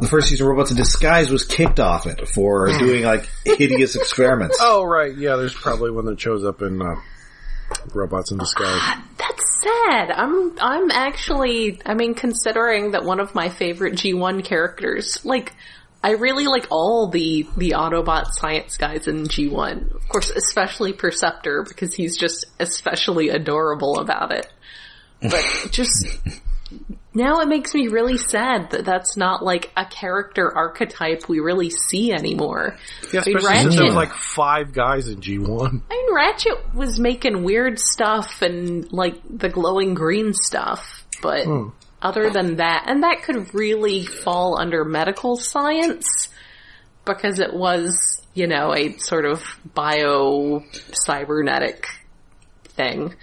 the 0.00 0.08
first 0.08 0.28
season 0.28 0.46
of 0.46 0.50
Robots 0.50 0.70
in 0.70 0.76
Disguise 0.76 1.30
was 1.30 1.44
kicked 1.44 1.80
off 1.80 2.06
it 2.06 2.26
for 2.28 2.68
doing 2.78 3.04
like 3.04 3.28
hideous 3.44 3.96
experiments. 4.00 4.58
Oh 4.60 4.84
right, 4.84 5.14
yeah. 5.16 5.36
There's 5.36 5.54
probably 5.54 5.90
one 5.90 6.06
that 6.06 6.20
shows 6.20 6.44
up 6.44 6.62
in 6.62 6.80
uh, 6.80 6.94
Robots 7.94 8.30
in 8.30 8.38
Disguise. 8.38 8.68
Ah, 8.68 9.04
that's 9.18 9.62
sad. 9.62 10.10
I'm 10.10 10.58
I'm 10.60 10.90
actually 10.90 11.80
I 11.84 11.94
mean 11.94 12.14
considering 12.14 12.92
that 12.92 13.04
one 13.04 13.20
of 13.20 13.34
my 13.34 13.48
favorite 13.48 13.94
G1 13.94 14.44
characters 14.44 15.24
like 15.24 15.52
I 16.02 16.10
really 16.10 16.46
like 16.46 16.66
all 16.70 17.08
the 17.08 17.46
the 17.56 17.70
Autobot 17.70 18.26
science 18.32 18.76
guys 18.76 19.08
in 19.08 19.24
G1. 19.24 19.94
Of 19.94 20.08
course, 20.08 20.30
especially 20.30 20.92
Perceptor 20.92 21.64
because 21.66 21.94
he's 21.94 22.18
just 22.18 22.44
especially 22.60 23.30
adorable 23.30 23.98
about 23.98 24.32
it. 24.32 24.52
But 25.22 25.42
just 25.70 26.18
now 27.14 27.40
it 27.40 27.48
makes 27.48 27.72
me 27.72 27.86
really 27.86 28.18
sad 28.18 28.70
that 28.70 28.84
that's 28.84 29.16
not 29.16 29.42
like 29.42 29.72
a 29.76 29.86
character 29.86 30.52
archetype 30.54 31.28
we 31.28 31.38
really 31.38 31.70
see 31.70 32.12
anymore. 32.12 32.76
Yeah, 33.12 33.20
I 33.20 33.28
mean, 33.28 33.36
especially 33.36 33.40
since 33.40 33.44
Ratchet- 33.44 33.78
there's 33.78 33.94
like 33.94 34.12
five 34.12 34.72
guys 34.72 35.08
in 35.08 35.20
G1. 35.20 35.82
I 35.90 35.94
mean, 35.94 36.14
Ratchet 36.14 36.74
was 36.74 36.98
making 36.98 37.44
weird 37.44 37.78
stuff 37.78 38.42
and 38.42 38.92
like 38.92 39.20
the 39.30 39.48
glowing 39.48 39.94
green 39.94 40.32
stuff, 40.34 41.06
but 41.22 41.44
hmm. 41.44 41.68
other 42.02 42.30
than 42.30 42.56
that, 42.56 42.84
and 42.88 43.04
that 43.04 43.22
could 43.22 43.54
really 43.54 44.04
fall 44.04 44.58
under 44.58 44.84
medical 44.84 45.36
science 45.36 46.28
because 47.04 47.38
it 47.38 47.54
was, 47.54 48.26
you 48.34 48.48
know, 48.48 48.74
a 48.74 48.96
sort 48.98 49.24
of 49.24 49.42
bio 49.72 50.64
cybernetic 50.92 51.86
thing. 52.64 53.14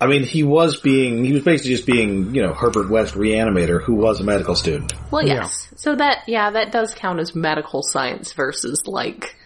I 0.00 0.06
mean, 0.06 0.24
he 0.24 0.42
was 0.42 0.80
being, 0.80 1.24
he 1.24 1.32
was 1.32 1.42
basically 1.42 1.72
just 1.72 1.86
being, 1.86 2.34
you 2.34 2.42
know, 2.42 2.54
Herbert 2.54 2.88
West 2.90 3.14
reanimator 3.14 3.82
who 3.82 3.94
was 3.94 4.20
a 4.20 4.24
medical 4.24 4.54
student. 4.54 4.94
Well, 5.10 5.26
Yeah. 5.26 5.42
yes. 5.42 5.68
So 5.76 5.94
that, 5.94 6.24
yeah, 6.26 6.50
that 6.50 6.72
does 6.72 6.94
count 6.94 7.20
as 7.20 7.34
medical 7.34 7.82
science 7.82 8.32
versus 8.32 8.82
like 8.86 9.36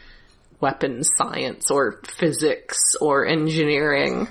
weapons 0.60 1.08
science 1.18 1.70
or 1.70 2.00
physics 2.06 2.94
or 3.00 3.26
engineering. 3.26 4.28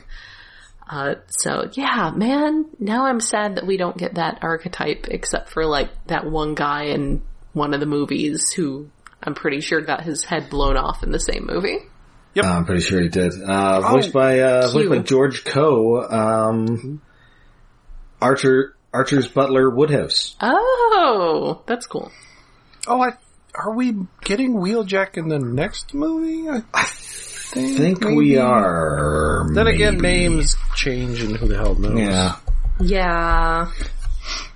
Uh, 0.90 1.16
so 1.28 1.70
yeah, 1.74 2.12
man, 2.16 2.66
now 2.80 3.06
I'm 3.06 3.20
sad 3.20 3.56
that 3.56 3.66
we 3.68 3.78
don't 3.78 3.98
get 3.98 4.16
that 4.16 4.40
archetype 4.42 5.08
except 5.10 5.50
for 5.50 5.66
like 5.66 5.90
that 6.08 6.26
one 6.26 6.56
guy 6.56 6.86
in 6.86 7.22
one 7.54 7.74
of 7.74 7.80
the 7.80 7.86
movies 7.86 8.52
who 8.56 8.90
I'm 9.22 9.34
pretty 9.36 9.62
sure 9.62 9.82
got 9.82 10.04
his 10.04 10.24
head 10.24 10.50
blown 10.50 10.78
off 10.78 11.04
in 11.04 11.12
the 11.12 11.20
same 11.20 11.46
movie. 11.46 11.80
Yep. 12.36 12.46
Uh, 12.46 12.48
I'm 12.50 12.66
pretty 12.66 12.82
sure 12.82 13.00
he 13.02 13.10
did. 13.10 13.34
Uh, 13.42 13.82
voiced 13.82 14.10
Oh, 14.10 14.12
by, 14.14 14.40
uh, 14.42 14.72
voiced 14.72 14.90
by. 14.90 14.98
George 15.00 15.44
Coe, 15.44 16.02
um, 16.02 17.02
Archer, 18.22 18.76
Archer's 18.94 19.28
butler 19.28 19.70
Woodhouse. 19.70 20.36
Oh, 20.42 21.62
that's 21.68 21.86
cool. 21.86 22.12
Oh, 22.88 23.02
I, 23.02 23.14
are 23.56 23.76
we 23.76 23.94
getting 24.24 24.56
Wheeljack 24.56 25.18
in 25.18 25.28
the 25.30 25.40
next 25.40 25.94
movie? 25.94 26.50
I 26.50 26.64
I 26.74 26.84
think, 26.86 27.78
think 27.78 28.02
maybe. 28.02 28.16
we 28.16 28.38
are. 28.38 29.48
Then 29.54 29.68
again, 29.68 29.98
names 29.98 30.56
change 30.76 31.22
and 31.22 31.38
who 31.38 31.48
the 31.48 31.56
hell 31.58 31.76
knows. 31.76 32.00
Yeah. 32.00 32.38
Yeah. 32.80 33.72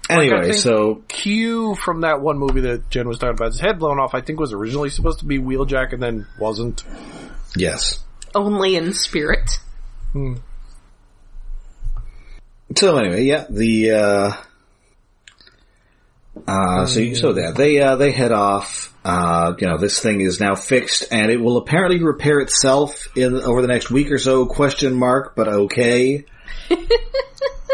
Anyway, 0.09 0.41
think- 0.45 0.55
so 0.55 1.03
Q 1.09 1.75
from 1.75 2.01
that 2.01 2.21
one 2.21 2.39
movie 2.39 2.61
that 2.61 2.89
Jen 2.89 3.07
was 3.07 3.19
talking 3.19 3.36
about, 3.36 3.51
his 3.51 3.59
head 3.59 3.78
blown 3.78 3.99
off, 3.99 4.15
I 4.15 4.21
think 4.21 4.39
was 4.39 4.53
originally 4.53 4.89
supposed 4.89 5.19
to 5.19 5.25
be 5.25 5.38
Wheeljack 5.38 5.93
and 5.93 6.01
then 6.01 6.25
wasn't. 6.39 6.84
Yes. 7.59 8.03
Only 8.35 8.75
in 8.75 8.93
spirit. 8.93 9.59
So 12.75 12.97
anyway, 12.97 13.23
yeah, 13.23 13.45
the 13.49 13.91
uh, 13.91 14.31
uh, 16.47 16.85
so 16.85 16.99
you- 16.99 17.15
so 17.15 17.33
that 17.33 17.55
they 17.55 17.79
uh, 17.79 17.95
they 17.95 18.11
head 18.11 18.31
off. 18.31 18.93
Uh, 19.03 19.53
you 19.57 19.67
know, 19.67 19.77
this 19.77 19.99
thing 20.01 20.19
is 20.19 20.39
now 20.41 20.53
fixed, 20.53 21.05
and 21.11 21.31
it 21.31 21.37
will 21.37 21.55
apparently 21.57 22.03
repair 22.03 22.39
itself 22.41 23.07
in 23.15 23.35
over 23.35 23.61
the 23.61 23.67
next 23.69 23.89
week 23.89 24.11
or 24.11 24.17
so. 24.17 24.45
Question 24.45 24.95
mark, 24.95 25.35
but 25.35 25.47
okay. 25.47 26.25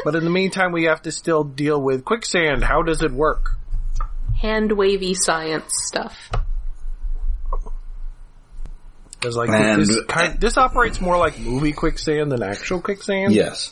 But 0.06 0.16
in 0.16 0.26
the 0.26 0.30
meantime, 0.30 0.74
we 0.74 0.84
have 0.84 1.02
to 1.04 1.14
still 1.14 1.46
deal 1.46 1.82
with 1.82 2.04
quicksand. 2.04 2.62
How 2.62 2.82
does 2.82 3.02
it 3.02 3.12
work? 3.14 3.52
hand 4.42 4.74
wavy 4.74 5.14
science 5.14 5.72
stuff. 5.88 6.30
Because 9.24 9.38
like 9.38 9.50
And- 9.50 9.80
this 9.82 10.04
kind, 10.10 10.38
this 10.42 10.58
operates 10.58 11.00
more 11.00 11.18
like 11.18 11.40
movie 11.40 11.72
quicksand 11.72 12.30
than 12.30 12.44
actual 12.44 12.82
quicksand. 12.82 13.34
Yes. 13.34 13.72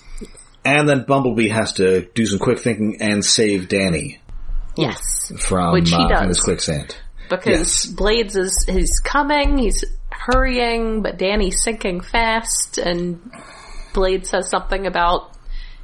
And 0.64 0.88
then 0.88 1.04
Bumblebee 1.06 1.50
has 1.50 1.74
to 1.74 2.06
do 2.16 2.26
some 2.26 2.40
quick 2.40 2.60
thinking 2.60 3.02
and 3.02 3.26
save 3.26 3.68
Danny 3.68 4.22
Yes. 4.78 5.32
from, 5.40 5.74
Which 5.74 5.90
he 5.90 5.96
uh, 5.96 6.08
does. 6.08 6.28
this 6.30 6.40
quicksand. 6.42 6.96
Because 7.30 7.46
Yes. 7.48 7.86
Blades 7.88 8.38
is 8.38 8.66
he's 8.70 9.00
coming, 9.00 9.58
he's 9.58 9.84
hurrying, 10.10 11.02
but 11.02 11.18
Danny's 11.18 11.62
sinking 11.64 12.00
fast, 12.00 12.78
and 12.78 13.20
Blade 13.94 14.26
says 14.26 14.50
something 14.50 14.88
about 14.88 15.32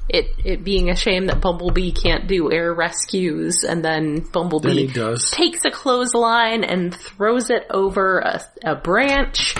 it 0.09 0.27
it 0.43 0.63
being 0.63 0.89
a 0.89 0.95
shame 0.95 1.27
that 1.27 1.41
Bumblebee 1.41 1.91
can't 1.91 2.27
do 2.27 2.51
air 2.51 2.73
rescues, 2.73 3.63
and 3.63 3.83
then 3.83 4.19
Bumblebee 4.31 4.87
takes 5.31 5.65
a 5.65 5.71
clothesline 5.71 6.63
and 6.63 6.93
throws 6.93 7.49
it 7.49 7.65
over 7.69 8.19
a, 8.19 8.41
a 8.63 8.75
branch. 8.75 9.55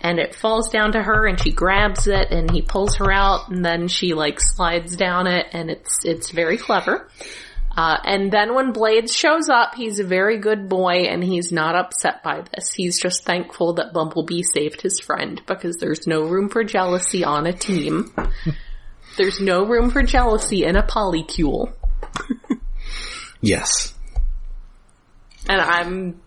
And 0.00 0.20
it 0.20 0.36
falls 0.36 0.70
down 0.70 0.92
to 0.92 1.02
her 1.02 1.26
and 1.26 1.40
she 1.40 1.50
grabs 1.50 2.06
it 2.06 2.30
and 2.30 2.48
he 2.48 2.62
pulls 2.62 2.94
her 2.98 3.10
out 3.10 3.48
and 3.48 3.64
then 3.64 3.88
she 3.88 4.14
like 4.14 4.38
slides 4.38 4.94
down 4.94 5.26
it 5.26 5.46
and 5.52 5.70
it's, 5.70 6.04
it's 6.04 6.30
very 6.30 6.56
clever. 6.56 7.08
Uh, 7.76 7.96
and 8.04 8.32
then 8.32 8.54
when 8.54 8.72
Blades 8.72 9.12
shows 9.12 9.48
up, 9.48 9.74
he's 9.74 9.98
a 9.98 10.04
very 10.04 10.38
good 10.38 10.68
boy 10.68 11.06
and 11.08 11.22
he's 11.22 11.50
not 11.50 11.74
upset 11.74 12.22
by 12.22 12.42
this. 12.42 12.72
He's 12.72 13.00
just 13.00 13.24
thankful 13.24 13.74
that 13.74 13.92
Bumblebee 13.92 14.42
saved 14.54 14.80
his 14.82 15.00
friend 15.00 15.42
because 15.46 15.76
there's 15.78 16.06
no 16.06 16.22
room 16.22 16.48
for 16.48 16.62
jealousy 16.62 17.24
on 17.24 17.46
a 17.46 17.52
team. 17.52 18.12
there's 19.18 19.40
no 19.40 19.66
room 19.66 19.90
for 19.90 20.02
jealousy 20.02 20.64
in 20.64 20.76
a 20.76 20.82
polycule. 20.82 21.72
Yes. 23.40 23.94
And 25.48 25.60
I'm, 25.60 26.20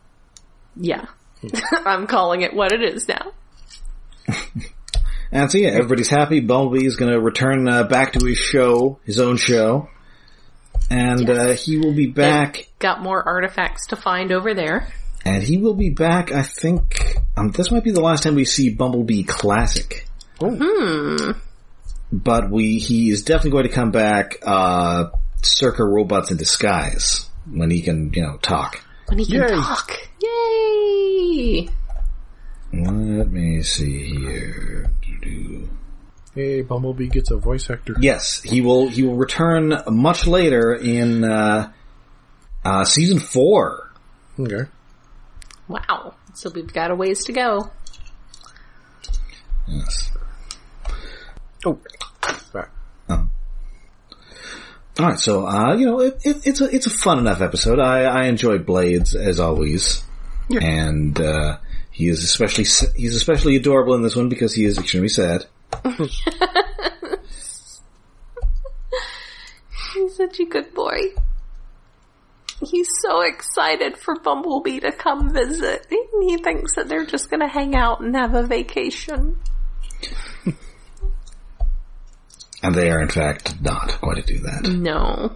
yeah. 0.76 1.06
I'm 1.86 2.08
calling 2.08 2.42
it 2.42 2.54
what 2.54 2.72
it 2.72 2.82
is 2.82 3.08
now. 3.08 3.32
And 5.34 5.50
so 5.50 5.60
yeah, 5.60 5.70
everybody's 5.70 6.10
happy. 6.10 6.42
Bumblebee 6.42 6.86
is 6.86 6.98
going 6.98 7.14
to 7.14 7.18
return 7.18 7.66
uh, 7.66 7.84
back 7.86 8.12
to 8.14 8.26
his 8.26 8.38
show, 8.38 9.00
his 9.06 9.18
own 9.18 9.38
show, 9.38 9.88
and 10.90 11.30
uh, 11.30 11.54
he 11.54 11.78
will 11.78 11.94
be 11.94 12.08
back. 12.08 12.68
Got 12.80 13.02
more 13.02 13.26
artifacts 13.26 13.88
to 13.88 13.96
find 13.96 14.34
over 14.34 14.54
there. 14.54 14.92
And 15.24 15.42
he 15.42 15.58
will 15.58 15.76
be 15.76 15.90
back. 15.90 16.34
I 16.34 16.44
think 16.44 17.16
um, 17.38 17.52
this 17.52 17.72
might 17.72 17.86
be 17.86 17.92
the 17.92 18.02
last 18.02 18.24
time 18.24 18.36
we 18.36 18.44
see 18.44 18.72
Bumblebee 18.72 19.24
Classic. 19.24 20.06
Hmm. 20.42 21.32
But 22.12 22.50
we 22.50 22.78
he 22.78 23.10
is 23.10 23.24
definitely 23.24 23.52
going 23.52 23.68
to 23.68 23.74
come 23.74 23.92
back. 23.92 24.38
Uh, 24.42 25.12
circa 25.44 25.84
robots 25.84 26.32
in 26.32 26.38
disguise 26.38 27.30
when 27.50 27.70
he 27.72 27.82
can 27.82 28.12
you 28.14 28.22
know 28.22 28.38
talk. 28.38 28.84
When 29.08 29.20
he 29.20 29.26
can 29.26 29.42
Yay. 29.42 29.48
talk. 29.50 29.92
Yay! 30.22 31.70
Let 32.74 33.30
me 33.30 33.62
see 33.64 34.06
here. 34.16 34.92
Hey, 36.34 36.62
Bumblebee 36.62 37.08
gets 37.08 37.30
a 37.32 37.38
voice 37.38 37.70
actor. 37.70 37.96
Yes, 38.00 38.42
he 38.42 38.62
will. 38.62 38.88
He 38.88 39.04
will 39.04 39.18
return 39.18 39.74
much 39.88 40.26
later 40.26 40.74
in 40.74 41.26
uh, 41.26 41.72
uh, 42.64 42.86
season 42.86 43.20
four. 43.20 43.92
Okay. 44.40 44.70
Wow. 45.68 46.16
So 46.34 46.50
we've 46.50 46.72
got 46.72 46.92
a 46.92 46.96
ways 46.96 47.26
to 47.26 47.34
go. 47.34 47.72
Yes. 49.68 50.12
Oh, 51.66 51.80
back. 52.54 52.70
All 55.00 55.08
right, 55.08 55.18
so 55.20 55.48
uh, 55.48 55.74
you 55.76 55.86
know 55.86 56.00
it, 56.02 56.18
it, 56.26 56.46
it's 56.46 56.60
a 56.62 56.66
it's 56.76 56.86
a 56.86 56.90
fun 56.90 57.18
enough 57.18 57.40
episode. 57.42 57.80
I, 57.80 58.04
I 58.04 58.24
enjoy 58.26 58.58
Blades 58.60 59.16
as 59.16 59.40
always, 59.40 60.04
Yeah. 60.50 60.60
and 60.64 61.20
uh, 61.20 61.58
he 61.92 62.10
is 62.10 62.24
especially 62.24 62.66
he's 62.96 63.16
especially 63.16 63.56
adorable 63.56 63.96
in 63.96 64.02
this 64.02 64.16
one 64.18 64.28
because 64.28 64.54
he 64.54 64.66
is 64.66 64.78
extremely 64.78 65.08
sad. 65.10 65.46
He's 69.94 70.16
such 70.16 70.40
a 70.40 70.46
good 70.46 70.74
boy. 70.74 71.00
He's 72.64 72.88
so 73.02 73.22
excited 73.22 73.98
for 73.98 74.16
Bumblebee 74.20 74.80
to 74.82 74.92
come 74.92 75.34
visit. 75.34 75.88
He 75.90 76.38
thinks 76.38 76.76
that 76.76 76.88
they're 76.88 77.06
just 77.06 77.30
gonna 77.30 77.48
hang 77.48 77.76
out 77.76 78.02
and 78.02 78.16
have 78.16 78.36
a 78.36 78.44
vacation. 78.46 79.40
And 82.64 82.76
they 82.76 82.90
are 82.92 83.02
in 83.02 83.10
fact 83.10 83.60
not 83.62 84.00
going 84.02 84.18
to 84.18 84.22
do 84.22 84.40
that. 84.40 84.64
No. 84.70 85.36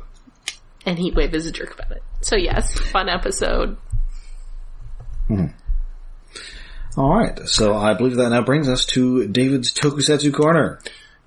And 0.85 0.97
Heatwave 0.97 1.33
is 1.33 1.47
a 1.47 1.51
jerk 1.51 1.73
about 1.73 1.91
it. 1.91 2.03
So 2.21 2.35
yes, 2.35 2.71
fun 2.77 3.09
episode. 3.09 3.77
All 6.97 7.09
right, 7.19 7.37
so 7.47 7.75
I 7.75 7.93
believe 7.93 8.15
that 8.17 8.29
now 8.29 8.41
brings 8.43 8.69
us 8.69 8.85
to 8.87 9.27
David's 9.27 9.73
Tokusatsu 9.73 10.33
corner. 10.33 10.79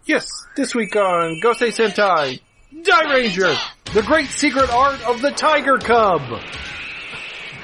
Yes, 0.06 0.26
this 0.56 0.74
week 0.74 0.96
on 0.96 1.40
Gosei 1.44 1.68
Sentai, 1.68 2.40
Dairanger, 2.74 3.58
the 3.92 4.02
great 4.02 4.28
secret 4.28 4.70
art 4.70 5.02
of 5.06 5.20
the 5.20 5.30
Tiger 5.30 5.76
Cub. 5.78 6.22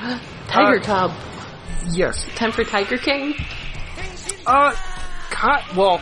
Tiger 0.48 0.80
Uh, 0.80 0.82
Cub. 0.82 1.12
Yes. 1.92 2.26
Time 2.34 2.52
for 2.52 2.64
Tiger 2.64 2.98
King? 2.98 3.34
Uh, 4.46 4.74
co- 5.30 5.62
well, 5.76 6.00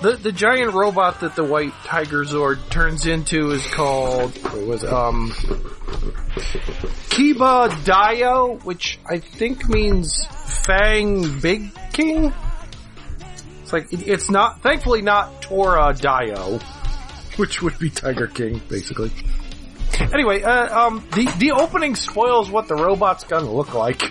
the 0.00 0.16
the 0.16 0.32
giant 0.32 0.72
robot 0.74 1.20
that 1.20 1.36
the 1.36 1.44
white 1.44 1.72
Tiger 1.84 2.24
Zord 2.24 2.68
turns 2.70 3.06
into 3.06 3.50
is 3.50 3.66
called 3.66 4.36
what 4.42 4.66
was 4.66 4.84
it, 4.84 4.92
um 4.92 5.30
Kibadaioh, 7.10 8.62
which 8.64 8.98
I 9.06 9.18
think 9.18 9.68
means 9.68 10.24
Fang 10.66 11.40
Big 11.40 11.72
King. 11.92 12.32
It's 13.62 13.72
like 13.72 13.92
it, 13.92 14.06
it's 14.06 14.30
not, 14.30 14.62
thankfully 14.62 15.02
not 15.02 15.42
Tora 15.42 15.94
Dio, 15.94 16.58
which 17.36 17.62
would 17.62 17.78
be 17.78 17.90
Tiger 17.90 18.26
King 18.26 18.60
basically. 18.68 19.10
Anyway, 20.12 20.42
uh, 20.42 20.86
um, 20.86 21.06
the 21.12 21.24
the 21.38 21.52
opening 21.52 21.94
spoils 21.94 22.50
what 22.50 22.68
the 22.68 22.74
robot's 22.74 23.24
gonna 23.24 23.50
look 23.50 23.72
like, 23.74 24.02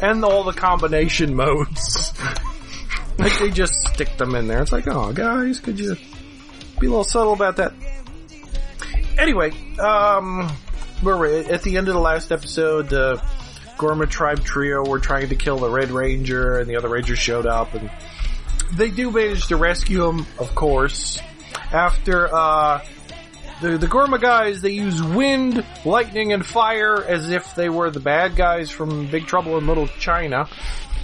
and 0.00 0.24
all 0.24 0.44
the 0.44 0.52
combination 0.52 1.34
modes. 1.36 2.12
Like 3.22 3.38
they 3.38 3.50
just 3.50 3.74
stick 3.94 4.16
them 4.16 4.34
in 4.34 4.48
there. 4.48 4.60
It's 4.62 4.72
like, 4.72 4.86
oh, 4.88 5.12
guys, 5.12 5.60
could 5.60 5.78
you 5.78 5.94
be 6.80 6.86
a 6.86 6.90
little 6.90 7.04
subtle 7.04 7.32
about 7.32 7.56
that? 7.56 7.72
Anyway, 9.18 9.52
um, 9.78 10.50
were 11.02 11.16
we? 11.16 11.36
At 11.46 11.62
the 11.62 11.76
end 11.76 11.88
of 11.88 11.94
the 11.94 12.00
last 12.00 12.32
episode, 12.32 12.88
the 12.88 13.22
Gorma 13.78 14.06
tribe 14.06 14.42
trio 14.42 14.84
were 14.84 14.98
trying 14.98 15.28
to 15.28 15.36
kill 15.36 15.58
the 15.58 15.70
Red 15.70 15.90
Ranger, 15.90 16.58
and 16.58 16.68
the 16.68 16.76
other 16.76 16.88
Rangers 16.88 17.18
showed 17.18 17.46
up, 17.46 17.74
and 17.74 17.90
they 18.72 18.90
do 18.90 19.10
manage 19.10 19.46
to 19.48 19.56
rescue 19.56 20.08
him, 20.08 20.26
of 20.38 20.54
course. 20.54 21.20
After 21.72 22.34
uh, 22.34 22.84
the 23.60 23.78
the 23.78 23.86
Gorma 23.86 24.18
guys, 24.18 24.62
they 24.62 24.70
use 24.70 25.02
wind, 25.02 25.64
lightning, 25.84 26.32
and 26.32 26.44
fire 26.44 27.02
as 27.02 27.30
if 27.30 27.54
they 27.54 27.68
were 27.68 27.90
the 27.90 28.00
bad 28.00 28.34
guys 28.34 28.70
from 28.70 29.06
Big 29.08 29.26
Trouble 29.26 29.58
in 29.58 29.66
Little 29.66 29.86
China. 29.86 30.48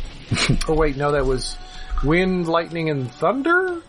oh 0.68 0.74
wait, 0.74 0.96
no, 0.96 1.12
that 1.12 1.24
was 1.24 1.56
wind, 2.04 2.48
lightning, 2.48 2.90
and 2.90 3.10
thunder, 3.12 3.82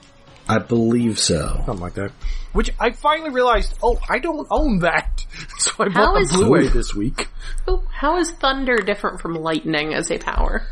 I 0.47 0.59
believe 0.59 1.19
so. 1.19 1.61
something 1.65 1.79
like 1.79 1.93
that. 1.95 2.11
Which 2.53 2.71
I 2.79 2.91
finally 2.91 3.29
realized, 3.29 3.75
oh, 3.83 3.99
I 4.09 4.19
don't 4.19 4.47
own 4.49 4.79
that, 4.79 5.25
so 5.57 5.71
I 5.79 5.89
How 5.89 6.13
bought 6.13 6.21
is- 6.21 6.31
the 6.31 6.37
Blu-ray 6.37 6.67
this 6.69 6.93
week. 6.95 7.27
Oh, 7.67 7.83
how 7.91 8.17
is 8.17 8.31
thunder 8.31 8.77
different 8.77 9.21
from 9.21 9.35
lightning 9.35 9.93
as 9.93 10.09
a 10.11 10.17
power? 10.17 10.65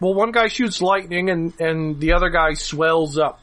Well, 0.00 0.14
one 0.14 0.32
guy 0.32 0.48
shoots 0.48 0.80
lightning, 0.82 1.30
and 1.30 1.52
and 1.60 2.00
the 2.00 2.12
other 2.14 2.28
guy 2.28 2.54
swells 2.54 3.18
up. 3.18 3.40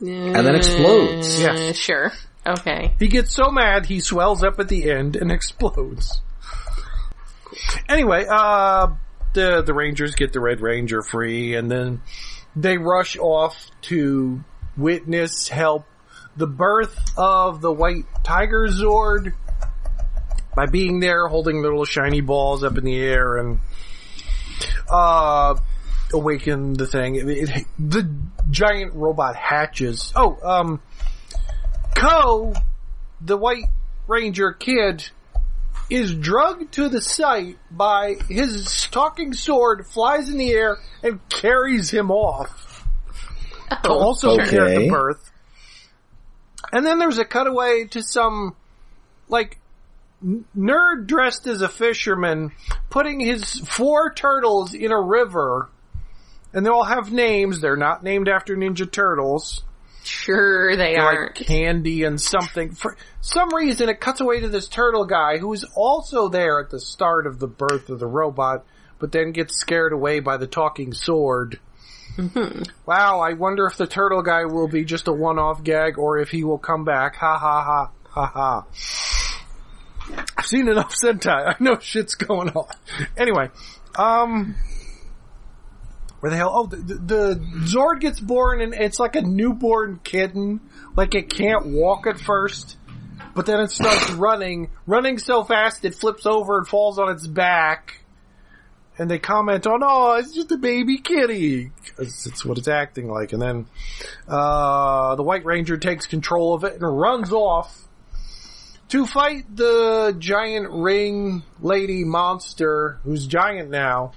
And 0.00 0.34
then 0.34 0.56
explodes. 0.56 1.40
Yes. 1.40 1.60
Uh, 1.60 1.72
sure. 1.72 2.12
Okay. 2.46 2.94
He 2.98 3.06
gets 3.08 3.32
so 3.34 3.50
mad 3.50 3.86
he 3.86 4.00
swells 4.00 4.42
up 4.42 4.58
at 4.58 4.68
the 4.68 4.90
end 4.90 5.14
and 5.16 5.30
explodes. 5.38 6.20
Anyway, 7.88 8.26
uh, 8.28 8.88
the 9.34 9.62
the 9.62 9.74
Rangers 9.74 10.14
get 10.14 10.32
the 10.32 10.40
Red 10.40 10.60
Ranger 10.60 11.02
free, 11.02 11.54
and 11.54 11.70
then 11.70 12.00
they 12.56 12.78
rush 12.78 13.16
off 13.18 13.66
to 13.82 14.42
witness 14.76 15.48
help 15.48 15.84
the 16.36 16.46
birth 16.46 16.98
of 17.16 17.60
the 17.60 17.72
White 17.72 18.06
Tiger 18.24 18.66
Zord 18.68 19.32
by 20.56 20.66
being 20.66 21.00
there, 21.00 21.26
holding 21.28 21.62
their 21.62 21.70
little 21.70 21.84
shiny 21.84 22.20
balls 22.20 22.62
up 22.64 22.78
in 22.78 22.84
the 22.84 22.96
air, 23.00 23.36
and 23.36 23.58
uh, 24.90 25.56
awaken 26.12 26.74
the 26.74 26.86
thing. 26.86 27.16
It- 27.16 27.28
it- 27.28 27.66
the 27.78 28.08
giant 28.50 28.94
robot 28.94 29.34
hatches. 29.36 30.12
Oh, 30.14 30.38
um, 30.44 30.80
Ko, 31.96 32.52
the 33.20 33.36
White 33.36 33.64
Ranger 34.06 34.52
kid, 34.52 35.08
is 35.90 36.14
drugged 36.14 36.72
to 36.72 36.88
the 36.88 37.00
site 37.00 37.58
by 37.70 38.14
his 38.28 38.88
talking 38.90 39.32
sword, 39.32 39.86
flies 39.86 40.28
in 40.28 40.38
the 40.38 40.50
air, 40.52 40.78
and 41.02 41.20
carries 41.28 41.90
him 41.90 42.10
off. 42.10 42.86
Oh. 43.70 43.76
To 43.82 43.88
Oh, 43.90 43.98
also 43.98 44.36
be 44.38 44.44
there 44.44 44.64
Okay. 44.64 44.84
the 44.86 44.90
birth. 44.90 45.30
And 46.72 46.84
then 46.84 46.98
there's 46.98 47.18
a 47.18 47.24
cutaway 47.24 47.86
to 47.88 48.02
some, 48.02 48.56
like, 49.28 49.58
nerd 50.56 51.06
dressed 51.06 51.46
as 51.46 51.60
a 51.60 51.68
fisherman 51.68 52.52
putting 52.90 53.20
his 53.20 53.60
four 53.60 54.12
turtles 54.12 54.72
in 54.74 54.90
a 54.90 55.00
river, 55.00 55.68
and 56.52 56.64
they 56.64 56.70
all 56.70 56.84
have 56.84 57.12
names. 57.12 57.60
They're 57.60 57.76
not 57.76 58.02
named 58.02 58.28
after 58.28 58.56
Ninja 58.56 58.90
Turtles. 58.90 59.62
Sure, 60.04 60.76
they 60.76 60.96
like 60.98 61.34
Candy 61.34 62.04
and 62.04 62.20
something. 62.20 62.72
For 62.72 62.96
some 63.20 63.54
reason, 63.54 63.88
it 63.88 64.00
cuts 64.00 64.20
away 64.20 64.40
to 64.40 64.48
this 64.48 64.68
turtle 64.68 65.06
guy 65.06 65.38
who 65.38 65.52
is 65.52 65.64
also 65.74 66.28
there 66.28 66.60
at 66.60 66.70
the 66.70 66.80
start 66.80 67.26
of 67.26 67.38
the 67.38 67.46
birth 67.46 67.88
of 67.88 68.00
the 68.00 68.06
robot, 68.06 68.64
but 68.98 69.12
then 69.12 69.32
gets 69.32 69.58
scared 69.58 69.92
away 69.92 70.20
by 70.20 70.36
the 70.36 70.46
talking 70.46 70.92
sword. 70.92 71.58
Wow, 72.86 73.20
I 73.20 73.32
wonder 73.32 73.66
if 73.66 73.76
the 73.76 73.86
turtle 73.86 74.22
guy 74.22 74.44
will 74.44 74.68
be 74.68 74.84
just 74.84 75.08
a 75.08 75.12
one-off 75.12 75.64
gag 75.64 75.98
or 75.98 76.18
if 76.18 76.28
he 76.28 76.44
will 76.44 76.58
come 76.58 76.84
back. 76.84 77.16
Ha 77.16 77.38
ha 77.38 77.62
ha 77.64 77.90
ha 78.10 78.26
ha. 78.26 78.66
I've 80.36 80.46
seen 80.46 80.68
enough 80.68 80.94
Sentai. 80.94 81.28
I 81.48 81.56
know 81.58 81.78
shit's 81.78 82.14
going 82.14 82.50
on. 82.50 82.66
Anyway, 83.16 83.50
um, 83.96 84.54
where 86.24 86.30
the 86.30 86.38
hell? 86.38 86.52
Oh, 86.54 86.64
the, 86.64 86.76
the, 86.94 87.34
Zord 87.66 88.00
gets 88.00 88.18
born 88.18 88.62
and 88.62 88.72
it's 88.72 88.98
like 88.98 89.14
a 89.14 89.20
newborn 89.20 90.00
kitten. 90.02 90.58
Like 90.96 91.14
it 91.14 91.28
can't 91.28 91.66
walk 91.66 92.06
at 92.06 92.18
first, 92.18 92.78
but 93.34 93.44
then 93.44 93.60
it 93.60 93.70
starts 93.70 94.10
running, 94.12 94.70
running 94.86 95.18
so 95.18 95.44
fast 95.44 95.84
it 95.84 95.94
flips 95.94 96.24
over 96.24 96.56
and 96.56 96.66
falls 96.66 96.98
on 96.98 97.10
its 97.10 97.26
back. 97.26 98.00
And 98.96 99.10
they 99.10 99.18
comment 99.18 99.66
on, 99.66 99.80
oh, 99.82 100.14
it's 100.14 100.32
just 100.32 100.50
a 100.50 100.56
baby 100.56 100.96
kitty. 100.96 101.72
it's 101.98 102.42
what 102.42 102.56
it's 102.56 102.68
acting 102.68 103.10
like. 103.10 103.34
And 103.34 103.42
then, 103.42 103.66
uh, 104.26 105.16
the 105.16 105.22
White 105.22 105.44
Ranger 105.44 105.76
takes 105.76 106.06
control 106.06 106.54
of 106.54 106.64
it 106.64 106.72
and 106.72 106.98
runs 106.98 107.32
off 107.32 107.86
to 108.88 109.04
fight 109.04 109.54
the 109.54 110.16
giant 110.18 110.70
ring 110.70 111.42
lady 111.60 112.02
monster 112.02 112.98
who's 113.04 113.26
giant 113.26 113.68
now. 113.68 114.12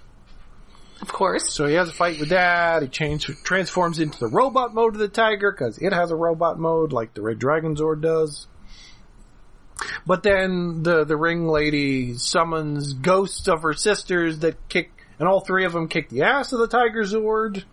Of 1.01 1.13
course. 1.13 1.53
So 1.53 1.67
he 1.67 1.75
has 1.75 1.89
a 1.89 1.93
fight 1.93 2.19
with 2.19 2.29
that. 2.29 2.81
He 2.81 2.87
change, 2.87 3.25
transforms 3.43 3.99
into 3.99 4.19
the 4.19 4.27
robot 4.27 4.73
mode 4.73 4.93
of 4.93 4.99
the 4.99 5.07
tiger 5.07 5.51
because 5.51 5.77
it 5.77 5.93
has 5.93 6.11
a 6.11 6.15
robot 6.15 6.59
mode 6.59 6.91
like 6.91 7.13
the 7.13 7.21
Red 7.21 7.39
Dragon 7.39 7.75
Zord 7.75 8.01
does. 8.01 8.47
But 10.05 10.23
then 10.23 10.83
the, 10.83 11.03
the 11.03 11.17
ring 11.17 11.47
lady 11.47 12.15
summons 12.15 12.93
ghosts 12.93 13.47
of 13.47 13.61
her 13.61 13.73
sisters 13.73 14.39
that 14.39 14.69
kick, 14.69 14.91
and 15.19 15.27
all 15.27 15.41
three 15.41 15.65
of 15.65 15.73
them 15.73 15.87
kick 15.87 16.09
the 16.09 16.23
ass 16.23 16.51
of 16.51 16.59
the 16.59 16.67
Tiger 16.67 17.03
Zord. 17.03 17.63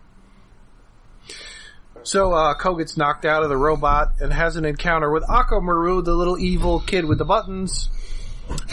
So, 2.03 2.33
uh, 2.35 2.55
Ko 2.55 2.75
gets 2.75 2.99
knocked 2.99 3.25
out 3.25 3.43
of 3.43 3.49
the 3.49 3.57
robot 3.57 4.21
and 4.21 4.31
has 4.31 4.57
an 4.57 4.67
encounter 4.67 5.11
with 5.11 5.23
Akomaru, 5.23 6.05
the 6.05 6.13
little 6.13 6.39
evil 6.39 6.81
kid 6.81 7.07
with 7.07 7.17
the 7.17 7.25
buttons, 7.25 7.89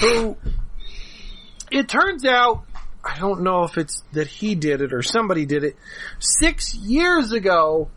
who, 0.01 0.35
it 1.71 1.87
turns 1.87 2.25
out, 2.25 2.65
I 3.03 3.17
don't 3.17 3.41
know 3.41 3.63
if 3.63 3.77
it's 3.77 4.03
that 4.13 4.27
he 4.27 4.55
did 4.55 4.81
it 4.81 4.93
or 4.93 5.01
somebody 5.01 5.45
did 5.45 5.63
it, 5.63 5.75
six 6.19 6.75
years 6.75 7.31
ago, 7.31 7.89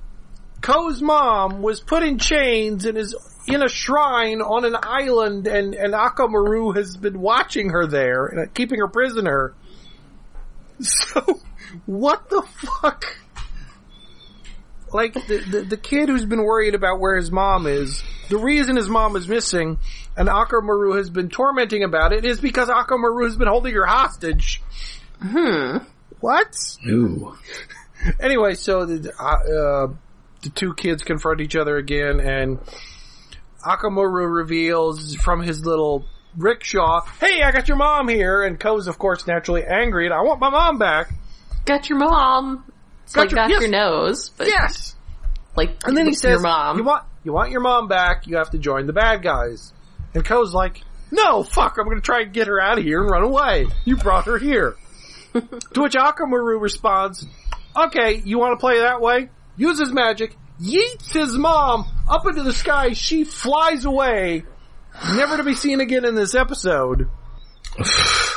Ko's 0.63 1.03
mom 1.03 1.61
was 1.61 1.81
put 1.81 2.03
in 2.03 2.19
chains 2.19 2.87
and 2.87 2.97
is 2.97 3.15
in 3.47 3.63
a 3.63 3.69
shrine 3.69 4.41
on 4.41 4.65
an 4.65 4.77
island 4.83 5.47
and, 5.47 5.75
and 5.75 5.93
Akomaru 5.93 6.75
has 6.75 6.97
been 6.97 7.21
watching 7.21 7.71
her 7.71 7.87
there 7.87 8.27
and 8.27 8.49
uh, 8.49 8.53
keeping 8.55 8.79
her 8.79 8.89
prisoner. 8.89 9.55
So, 10.81 11.41
what 11.87 12.31
the 12.31 12.43
fuck? 12.43 13.05
Like, 14.91 15.15
the, 15.15 15.45
the, 15.51 15.61
the 15.63 15.77
kid 15.77 16.09
who's 16.09 16.25
been 16.25 16.45
worried 16.45 16.75
about 16.75 17.01
where 17.01 17.17
his 17.17 17.31
mom 17.31 17.67
is, 17.67 18.03
the 18.31 18.39
reason 18.39 18.77
his 18.77 18.89
mom 18.89 19.17
is 19.17 19.29
missing 19.29 19.79
and 20.17 20.29
Akomaru 20.29 20.97
has 20.97 21.11
been 21.11 21.29
tormenting 21.29 21.83
about 21.85 22.13
it 22.13 22.25
is 22.25 22.41
because 22.41 22.69
Akomaru 22.69 23.25
has 23.25 23.37
been 23.37 23.49
holding 23.49 23.75
her 23.75 23.87
hostage. 23.87 24.63
Hmm. 25.21 25.79
What? 26.21 26.55
Ooh. 26.87 27.37
Anyway, 28.21 28.55
so 28.55 28.85
the, 28.85 29.11
uh, 29.19 29.25
uh, 29.25 29.87
the 30.43 30.51
two 30.51 30.75
kids 30.75 31.03
confront 31.03 31.41
each 31.41 31.57
other 31.57 31.79
again, 31.79 32.21
and 32.21 32.59
Akomaru 33.65 34.31
reveals 34.35 35.15
from 35.15 35.41
his 35.43 35.65
little 35.65 36.05
rickshaw, 36.37 37.01
"Hey, 37.21 37.43
I 37.43 37.51
got 37.51 37.67
your 37.69 37.79
mom 37.79 38.09
here." 38.09 38.43
And 38.43 38.61
Ko's, 38.61 38.89
of 38.89 38.99
course, 38.99 39.27
naturally 39.27 39.65
angry, 39.65 40.05
and 40.05 40.13
I 40.15 40.21
want 40.23 40.39
my 40.41 40.51
mom 40.51 40.79
back. 40.79 41.13
Got 41.65 41.89
your 41.89 41.99
mom. 41.99 42.65
It's 43.05 43.15
Got 43.15 43.21
like 43.23 43.31
your- 43.31 43.37
got 43.37 43.51
yes. 43.51 43.61
your 43.63 43.71
nose, 43.71 44.29
but 44.37 44.49
Yes. 44.49 44.97
like 45.57 45.77
And 45.87 45.97
then 45.97 46.07
he 46.07 46.13
says, 46.15 46.31
your 46.33 46.41
mom. 46.41 46.77
"You 46.79 46.85
want 46.85 47.05
you 47.23 47.33
want 47.33 47.53
your 47.53 47.61
mom 47.63 47.89
back? 47.89 48.27
You 48.27 48.37
have 48.37 48.51
to 48.51 48.59
join 48.59 48.87
the 48.87 48.93
bad 48.93 49.23
guys." 49.23 49.73
And 50.15 50.25
Ko's 50.25 50.55
like, 50.55 50.83
"No, 51.11 51.43
fuck! 51.43 51.77
I'm 51.79 51.85
going 51.85 51.97
to 51.97 52.03
try 52.03 52.23
and 52.23 52.33
get 52.33 52.47
her 52.47 52.61
out 52.61 52.79
of 52.79 52.85
here 52.85 53.03
and 53.03 53.11
run 53.11 53.23
away. 53.23 53.67
You 53.85 53.97
brought 53.97 54.27
her 54.27 54.39
here." 54.39 54.77
to 55.33 55.83
which 55.83 55.95
Akomaru 55.95 56.61
responds, 56.61 57.27
"Okay, 57.77 58.23
you 58.25 58.39
want 58.39 58.53
to 58.53 58.61
play 58.61 58.81
that 58.81 59.01
way? 59.01 59.31
Uses 59.57 59.93
magic, 59.93 60.37
yeets 60.61 61.13
his 61.13 61.37
mom 61.37 61.87
up 62.09 62.27
into 62.27 62.43
the 62.43 62.53
sky. 62.53 62.93
She 62.93 63.25
flies 63.25 63.85
away, 63.85 64.45
never 65.15 65.37
to 65.37 65.45
be 65.45 65.55
seen 65.55 65.81
again 65.81 66.05
in 66.05 66.15
this 66.15 66.35
episode." 66.35 67.09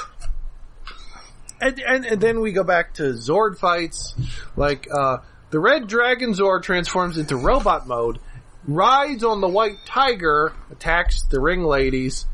And, 1.60 1.80
and, 1.80 2.06
and 2.06 2.22
then 2.22 2.42
we 2.42 2.52
go 2.52 2.64
back 2.64 2.94
to 2.96 3.14
Zord 3.14 3.58
fights. 3.58 4.14
Like, 4.56 4.88
uh, 4.92 5.18
the 5.50 5.60
red 5.60 5.88
dragon 5.88 6.34
Zord 6.34 6.64
transforms 6.64 7.18
into 7.18 7.36
robot 7.36 7.88
mode, 7.88 8.20
rides 8.68 9.24
on 9.24 9.42
the 9.42 9.48
white 9.48 9.78
tiger, 9.86 10.54
attacks 10.72 11.24
the 11.24 11.40
ring 11.40 11.64
ladies. 11.64 12.26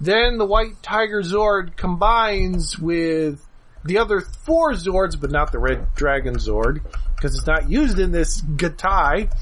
Then 0.00 0.38
the 0.38 0.46
white 0.46 0.82
tiger 0.82 1.22
Zord 1.22 1.76
combines 1.76 2.78
with 2.78 3.44
the 3.84 3.98
other 3.98 4.20
four 4.20 4.72
Zords, 4.72 5.20
but 5.20 5.30
not 5.30 5.52
the 5.52 5.58
red 5.58 5.94
dragon 5.94 6.36
Zord, 6.36 6.82
because 7.16 7.36
it's 7.36 7.46
not 7.46 7.68
used 7.68 7.98
in 7.98 8.12
this 8.12 8.40
Gattai. 8.40 9.32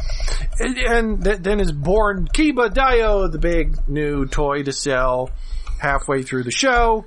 And, 0.58 0.78
and 0.78 1.24
th- 1.24 1.38
then 1.38 1.60
is 1.60 1.72
born 1.72 2.26
Kibadaioh, 2.26 3.30
the 3.30 3.38
big 3.38 3.88
new 3.88 4.26
toy 4.26 4.62
to 4.62 4.72
sell 4.72 5.30
halfway 5.78 6.22
through 6.22 6.44
the 6.44 6.50
show. 6.50 7.06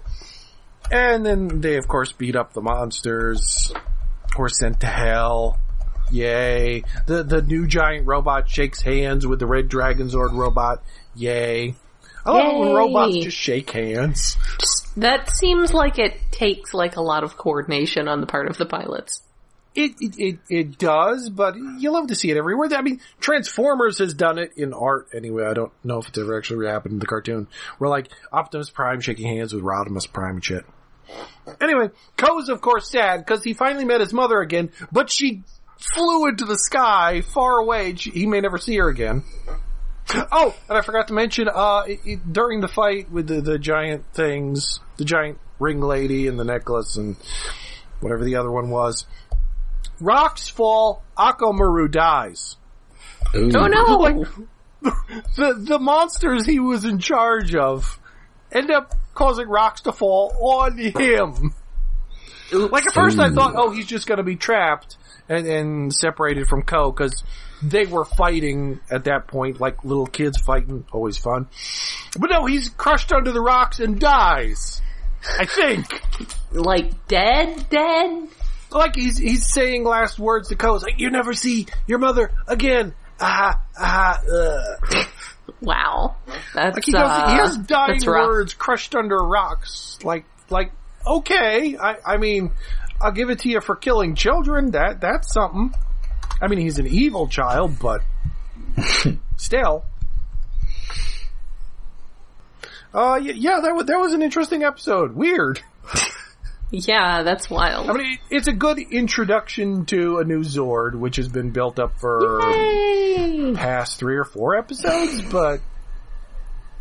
And 0.92 1.26
then 1.26 1.62
they 1.62 1.78
of 1.78 1.88
course 1.88 2.12
beat 2.12 2.36
up 2.36 2.54
the 2.54 2.62
monsters, 2.62 3.74
or 4.38 4.50
sent 4.50 4.82
to 4.82 4.88
hell. 4.88 5.60
Yay. 6.14 6.84
The, 7.08 7.24
the 7.24 7.42
new 7.42 7.66
giant 7.66 8.06
robot 8.06 8.48
shakes 8.48 8.82
hands 8.82 9.26
with 9.26 9.40
the 9.40 9.48
red 9.48 9.68
dragon 9.68 10.10
Zord 10.10 10.34
robot. 10.34 10.84
Yay. 11.16 11.74
I 12.26 12.30
love 12.30 12.60
when 12.60 12.74
robots 12.74 13.18
just 13.18 13.36
shake 13.36 13.72
hands. 13.72 14.38
that 14.96 15.30
seems 15.30 15.74
like 15.74 16.00
it 16.00 16.16
takes 16.32 16.74
like 16.74 16.96
a 16.96 17.02
lot 17.02 17.24
of 17.24 17.36
coordination 17.36 18.08
on 18.08 18.22
the 18.22 18.28
part 18.28 18.48
of 18.48 18.58
the 18.58 18.66
pilots. 18.66 19.24
It, 19.76 19.94
it, 20.00 20.16
it, 20.20 20.40
it 20.50 20.78
does, 20.78 21.30
but 21.30 21.56
you 21.56 21.92
love 21.92 22.08
to 22.08 22.16
see 22.16 22.30
it 22.30 22.38
everywhere. 22.38 22.70
I 22.74 22.84
mean, 22.84 23.02
Transformers 23.20 23.98
has 23.98 24.14
done 24.14 24.38
it 24.38 24.52
in 24.56 24.72
art 24.72 25.08
anyway. 25.16 25.46
I 25.46 25.56
don't 25.56 25.72
know 25.84 25.98
if 25.98 26.10
it's 26.10 26.18
ever 26.20 26.38
actually 26.38 26.68
happened 26.68 26.94
in 26.94 27.00
the 27.00 27.08
cartoon. 27.08 27.48
Where 27.80 27.90
like 27.90 28.10
Optimus 28.32 28.70
Prime 28.70 29.02
shaking 29.02 29.36
hands 29.36 29.52
with 29.52 29.64
Rodimus 29.64 30.12
Prime 30.12 30.36
and 30.36 30.46
shit. 30.46 30.64
Anyway, 31.60 31.90
Ko's 32.18 32.50
of 32.50 32.62
course 32.62 32.90
sad 32.90 33.26
because 33.26 33.44
he 33.44 33.54
finally 33.54 33.84
met 33.84 34.00
his 34.00 34.14
mother 34.14 34.40
again, 34.40 34.72
but 34.92 35.10
she 35.10 35.44
flew 35.80 36.28
into 36.28 36.46
the 36.46 36.58
sky 36.58 37.22
far 37.22 37.58
away. 37.60 37.96
she- 37.96 38.12
He 38.12 38.26
may 38.28 38.42
never 38.42 38.58
see 38.58 38.78
her 38.78 38.88
again. 38.90 39.24
Oh, 40.32 40.54
and 40.70 40.78
I 40.78 40.82
forgot 40.82 41.08
to 41.08 41.14
mention, 41.14 41.48
uh, 41.54 41.84
it, 41.88 42.00
it- 42.06 42.34
during 42.34 42.62
the 42.62 42.68
fight 42.68 43.10
with 43.12 43.28
the, 43.28 43.42
the 43.42 43.58
giant 43.58 44.06
things, 44.14 44.80
the 44.98 45.06
giant 45.06 45.40
ring 45.60 45.80
lady 45.82 46.28
and 46.28 46.40
the 46.40 46.44
necklace 46.44 46.98
and 46.98 47.16
whatever 48.02 48.24
the 48.26 48.36
other 48.36 48.52
one 48.52 48.70
was, 48.70 49.06
rocks 50.02 50.50
fall, 50.50 51.04
Akomaru 51.18 51.90
dies. 51.90 52.58
Ooh. 53.36 53.50
Oh 53.56 53.68
no! 53.68 53.84
Like, 53.98 54.28
the, 55.38 55.54
the 55.58 55.80
monsters 55.80 56.46
he 56.46 56.60
was 56.60 56.84
in 56.84 57.00
charge 57.00 57.56
of 57.56 58.00
end 58.52 58.70
up 58.70 58.94
causing 59.16 59.48
rocks 59.48 59.82
to 59.82 59.94
fall 59.94 60.36
on 60.42 60.78
him. 60.78 61.54
Like 62.52 62.86
at 62.86 62.94
first 62.94 63.18
I 63.18 63.30
thought, 63.32 63.54
oh, 63.56 63.72
he's 63.72 63.88
just 63.88 64.06
gonna 64.06 64.24
be 64.24 64.36
trapped 64.36 64.98
and, 65.30 65.48
and 65.48 65.94
separated 65.94 66.48
from 66.48 66.64
Ko 66.64 66.92
because 66.92 67.24
they 67.62 67.86
were 67.86 68.06
fighting 68.06 68.80
at 68.92 69.06
that 69.06 69.28
point, 69.28 69.60
like 69.60 69.84
little 69.84 70.06
kids 70.06 70.38
fighting, 70.40 70.86
always 70.92 71.18
fun. 71.18 71.48
But 72.20 72.30
no, 72.30 72.46
he's 72.46 72.70
crushed 72.70 73.12
under 73.12 73.32
the 73.32 73.42
rocks 73.42 73.80
and 73.80 74.00
dies. 74.00 74.82
I 75.40 75.46
think. 75.46 75.88
like 76.52 77.08
dead, 77.08 77.70
dead. 77.70 78.28
like 78.72 78.96
he's 78.96 79.18
he's 79.18 79.52
saying 79.52 79.84
last 79.86 80.20
words 80.20 80.50
to 80.50 80.56
Ko. 80.56 80.76
It's 80.76 80.84
like 80.84 81.00
you 81.00 81.10
never 81.10 81.34
see 81.34 81.68
your 81.88 82.00
mother 82.00 82.32
again. 82.48 82.94
Ah 83.20 83.62
ah. 83.80 84.22
Uh. 84.22 85.04
Wow, 85.62 86.16
that's 86.54 86.76
Like 86.76 86.86
he 86.86 86.92
goes, 86.92 87.02
uh, 87.04 87.30
he 87.30 87.36
has 87.36 87.58
dying 87.58 88.00
words 88.06 88.54
crushed 88.54 88.96
under 88.96 89.18
rocks. 89.18 89.98
Like 90.04 90.26
like 90.50 90.72
okay. 91.06 91.78
I 91.78 91.96
I 92.06 92.18
mean, 92.18 92.52
I'll 93.02 93.12
give 93.12 93.30
it 93.30 93.40
to 93.40 93.50
you 93.50 93.62
for 93.62 93.76
killing 93.76 94.16
children. 94.16 94.72
That 94.72 95.02
that's 95.02 95.34
something. 95.34 95.74
I 96.42 96.48
mean, 96.48 96.60
he's 96.60 96.80
an 96.80 96.88
evil 96.88 97.28
child, 97.28 97.80
but 97.80 98.02
still. 99.38 99.86
Uh, 102.94 103.20
yeah, 103.22 103.60
that 103.62 103.74
was 103.74 103.86
that 103.88 103.98
was 103.98 104.14
an 104.14 104.22
interesting 104.22 104.64
episode. 104.64 105.16
Weird. 105.16 105.62
Yeah, 106.76 107.22
that's 107.22 107.52
wild. 107.52 107.88
I 107.88 107.94
mean, 107.94 108.18
it's 108.32 108.48
a 108.48 108.52
good 108.52 108.80
introduction 108.80 109.86
to 109.86 110.18
a 110.18 110.24
new 110.24 110.40
Zord, 110.40 110.96
which 110.96 111.18
has 111.18 111.28
been 111.28 111.52
built 111.52 111.78
up 111.78 112.00
for 112.00 112.42
Yay! 112.52 113.54
past 113.54 114.00
three 114.00 114.16
or 114.16 114.24
four 114.24 114.56
episodes, 114.58 115.22
but 115.22 115.62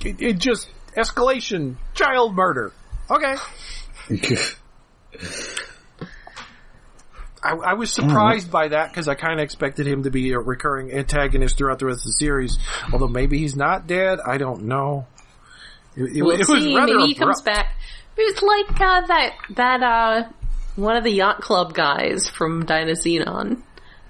it, 0.03 0.23
it 0.23 0.39
just 0.39 0.71
escalation, 0.97 1.77
child 1.93 2.35
murder. 2.35 2.73
Okay, 3.11 3.35
I, 7.43 7.51
I 7.55 7.75
was 7.75 7.93
surprised 7.93 8.51
by 8.51 8.69
that 8.69 8.91
because 8.91 9.09
I 9.09 9.15
kind 9.15 9.41
of 9.41 9.45
expected 9.45 9.87
him 9.87 10.05
to 10.05 10.11
be 10.11 10.33
a 10.33 10.39
recurring 10.39 10.93
antagonist 10.93 11.57
throughout 11.59 11.79
the 11.81 11.87
rest 11.87 12.01
of 12.01 12.05
the 12.07 12.13
series. 12.13 12.59
Although 12.93 13.09
maybe 13.09 13.39
he's 13.39 13.57
not 13.57 13.87
dead, 13.87 14.21
I 14.25 14.39
don't 14.39 14.65
know. 14.65 15.07
It, 15.97 16.17
it- 16.19 16.23
We'll 16.23 16.41
it 16.41 16.49
was 16.49 16.63
see. 16.63 16.75
rather 16.77 16.95
Maybe 16.99 17.09
he 17.09 17.15
comes 17.15 17.41
abrupt. 17.41 17.45
back. 17.45 17.75
It's 18.17 18.43
like 18.43 18.81
uh, 18.81 19.07
that 19.07 19.33
that 19.57 19.83
uh, 19.83 20.29
one 20.77 20.97
of 20.97 21.05
the 21.05 21.11
yacht 21.11 21.41
club 21.41 21.75
guys 21.75 22.29
from 22.29 22.65
Dynazenon, 22.67 23.63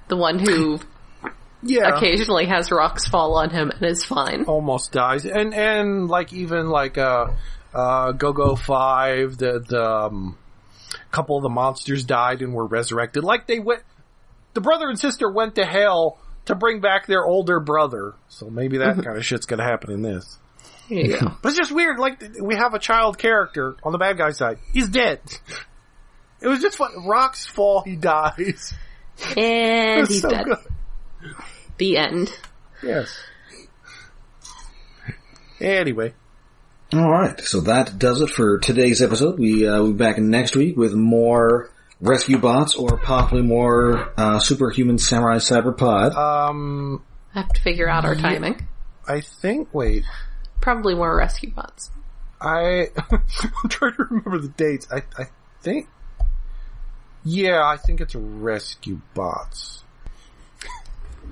the 0.09 0.17
one 0.17 0.39
who 0.39 0.81
Yeah, 1.63 1.97
occasionally 1.97 2.47
has 2.47 2.73
rocks 2.73 3.07
fall 3.07 3.37
on 3.37 3.51
him 3.51 3.71
and 3.71 3.83
is 3.85 4.05
fine. 4.05 4.45
almost 4.47 4.91
dies, 4.91 5.25
and 5.25 5.55
and 5.55 6.09
like 6.09 6.33
even 6.33 6.69
like 6.69 6.99
uh, 6.99 7.29
uh, 7.73 8.11
Go 8.13 8.33
Go 8.33 8.57
Five, 8.57 9.39
the 9.39 9.61
the 9.61 9.85
um, 9.89 10.37
couple 11.13 11.37
of 11.37 11.43
the 11.43 11.49
monsters 11.49 12.03
died 12.05 12.43
and 12.43 12.53
were 12.55 12.67
resurrected. 12.67 13.23
Like 13.23 13.47
they 13.47 13.61
went, 13.61 13.83
the 14.55 14.61
brother 14.61 14.89
and 14.89 14.99
sister 14.99 15.31
went 15.31 15.55
to 15.55 15.65
hell 15.65 16.19
to 16.47 16.55
bring 16.57 16.81
back 16.81 17.07
their 17.07 17.25
older 17.25 17.61
brother. 17.61 18.15
So 18.29 18.51
maybe 18.51 18.79
that 18.79 18.97
kind 19.05 19.17
of 19.17 19.25
shit's 19.25 19.47
gonna 19.47 19.63
happen 19.65 19.93
in 19.93 20.03
this. 20.03 20.39
Yeah. 20.89 21.35
But 21.43 21.51
it's 21.51 21.59
just 21.59 21.73
weird. 21.73 21.99
Like 21.99 22.21
we 22.41 22.57
have 22.57 22.75
a 22.75 22.79
child 22.79 23.17
character 23.19 23.77
on 23.85 23.93
the 23.93 23.99
bad 23.99 24.19
guy 24.19 24.31
side. 24.31 24.59
He's 24.73 24.89
dead. 24.89 25.21
It 26.41 26.49
was 26.49 26.61
just 26.61 26.77
fun. 26.77 27.07
Rocks 27.07 27.47
fall, 27.47 27.83
he 27.83 27.95
dies. 27.97 28.75
And 29.37 30.09
he's 30.09 30.23
so 30.23 30.31
dead. 30.31 30.45
good. 30.47 31.35
The 31.77 31.99
end. 31.99 32.33
Yes. 32.83 33.15
Anyway, 35.61 36.15
All 36.95 37.11
right, 37.11 37.41
so 37.41 37.61
that 37.63 37.99
does 37.99 38.21
it 38.21 38.29
for 38.29 38.59
today's 38.59 39.01
episode. 39.01 39.39
We 39.39 39.67
uh, 39.67 39.83
we'll 39.83 39.93
be 39.93 39.99
back 39.99 40.19
next 40.19 40.55
week 40.57 40.77
with 40.77 40.93
more 40.93 41.71
rescue 42.01 42.37
bots 42.37 42.75
or 42.75 42.99
possibly 42.99 43.41
more 43.43 44.13
uh, 44.19 44.39
Superhuman 44.39 44.99
Samurai 44.99 45.37
Syber-Squad. 45.37 46.15
um, 46.15 47.03
I 47.35 47.41
have 47.41 47.49
to 47.53 47.63
figure 47.63 47.89
out 47.89 48.05
our 48.05 48.15
timing. 48.15 48.67
I 49.09 49.21
think. 49.23 49.73
Wait, 49.73 50.05
Probably 50.61 50.95
more 50.95 51.17
rescue 51.17 51.51
bots. 51.51 51.91
I 52.41 52.89
I'm 53.11 53.69
trying 53.69 53.95
to 53.95 54.05
remember 54.11 54.39
the 54.39 54.49
dates. 54.49 54.87
I 54.93 55.03
I 55.19 55.25
think. 55.63 55.89
Yeah, 57.25 57.65
I 57.65 57.77
think 57.77 58.01
it's 58.01 58.15
Rescue 58.17 59.01
Bots. 59.15 59.85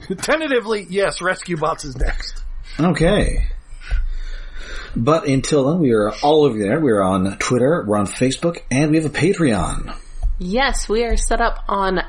Tentatively, 0.23 0.87
yes, 0.89 1.21
Rescue 1.21 1.57
Bots 1.57 1.85
is 1.85 1.97
next. 1.97 2.45
Okay. 2.79 3.49
But 4.97 5.27
until 5.27 5.71
then, 5.71 5.81
we 5.81 5.93
are 5.93 6.13
all 6.23 6.45
over 6.45 6.59
there. 6.59 6.81
We're 6.81 7.03
on 7.03 7.37
Twitter, 7.39 7.85
we're 7.87 7.99
on 7.99 8.07
Facebook, 8.07 8.63
and 8.71 8.91
we 8.91 8.97
have 8.97 9.07
a 9.07 9.17
Patreon. 9.17 9.97
Yes, 10.39 10.89
we 10.89 11.05
are 11.05 11.17
set 11.17 11.41
up 11.41 11.65
on. 11.69 12.01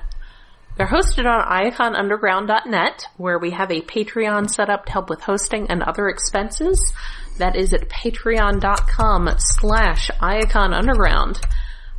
They're 0.78 0.88
hosted 0.88 1.26
on 1.26 1.46
iaconunderground.net, 1.46 3.08
where 3.18 3.38
we 3.38 3.52
have 3.52 3.72
a 3.72 3.82
Patreon 3.82 4.50
set 4.50 4.70
up 4.70 4.86
to 4.86 4.92
help 4.94 5.10
with 5.10 5.22
hosting 5.22 5.68
and 5.70 5.84
other 5.84 6.08
expenses. 6.08 6.94
That 7.38 7.56
is 7.56 7.74
at 7.74 7.90
patreon.com 7.90 9.30
slash 9.38 10.10
iaconunderground. 10.22 11.44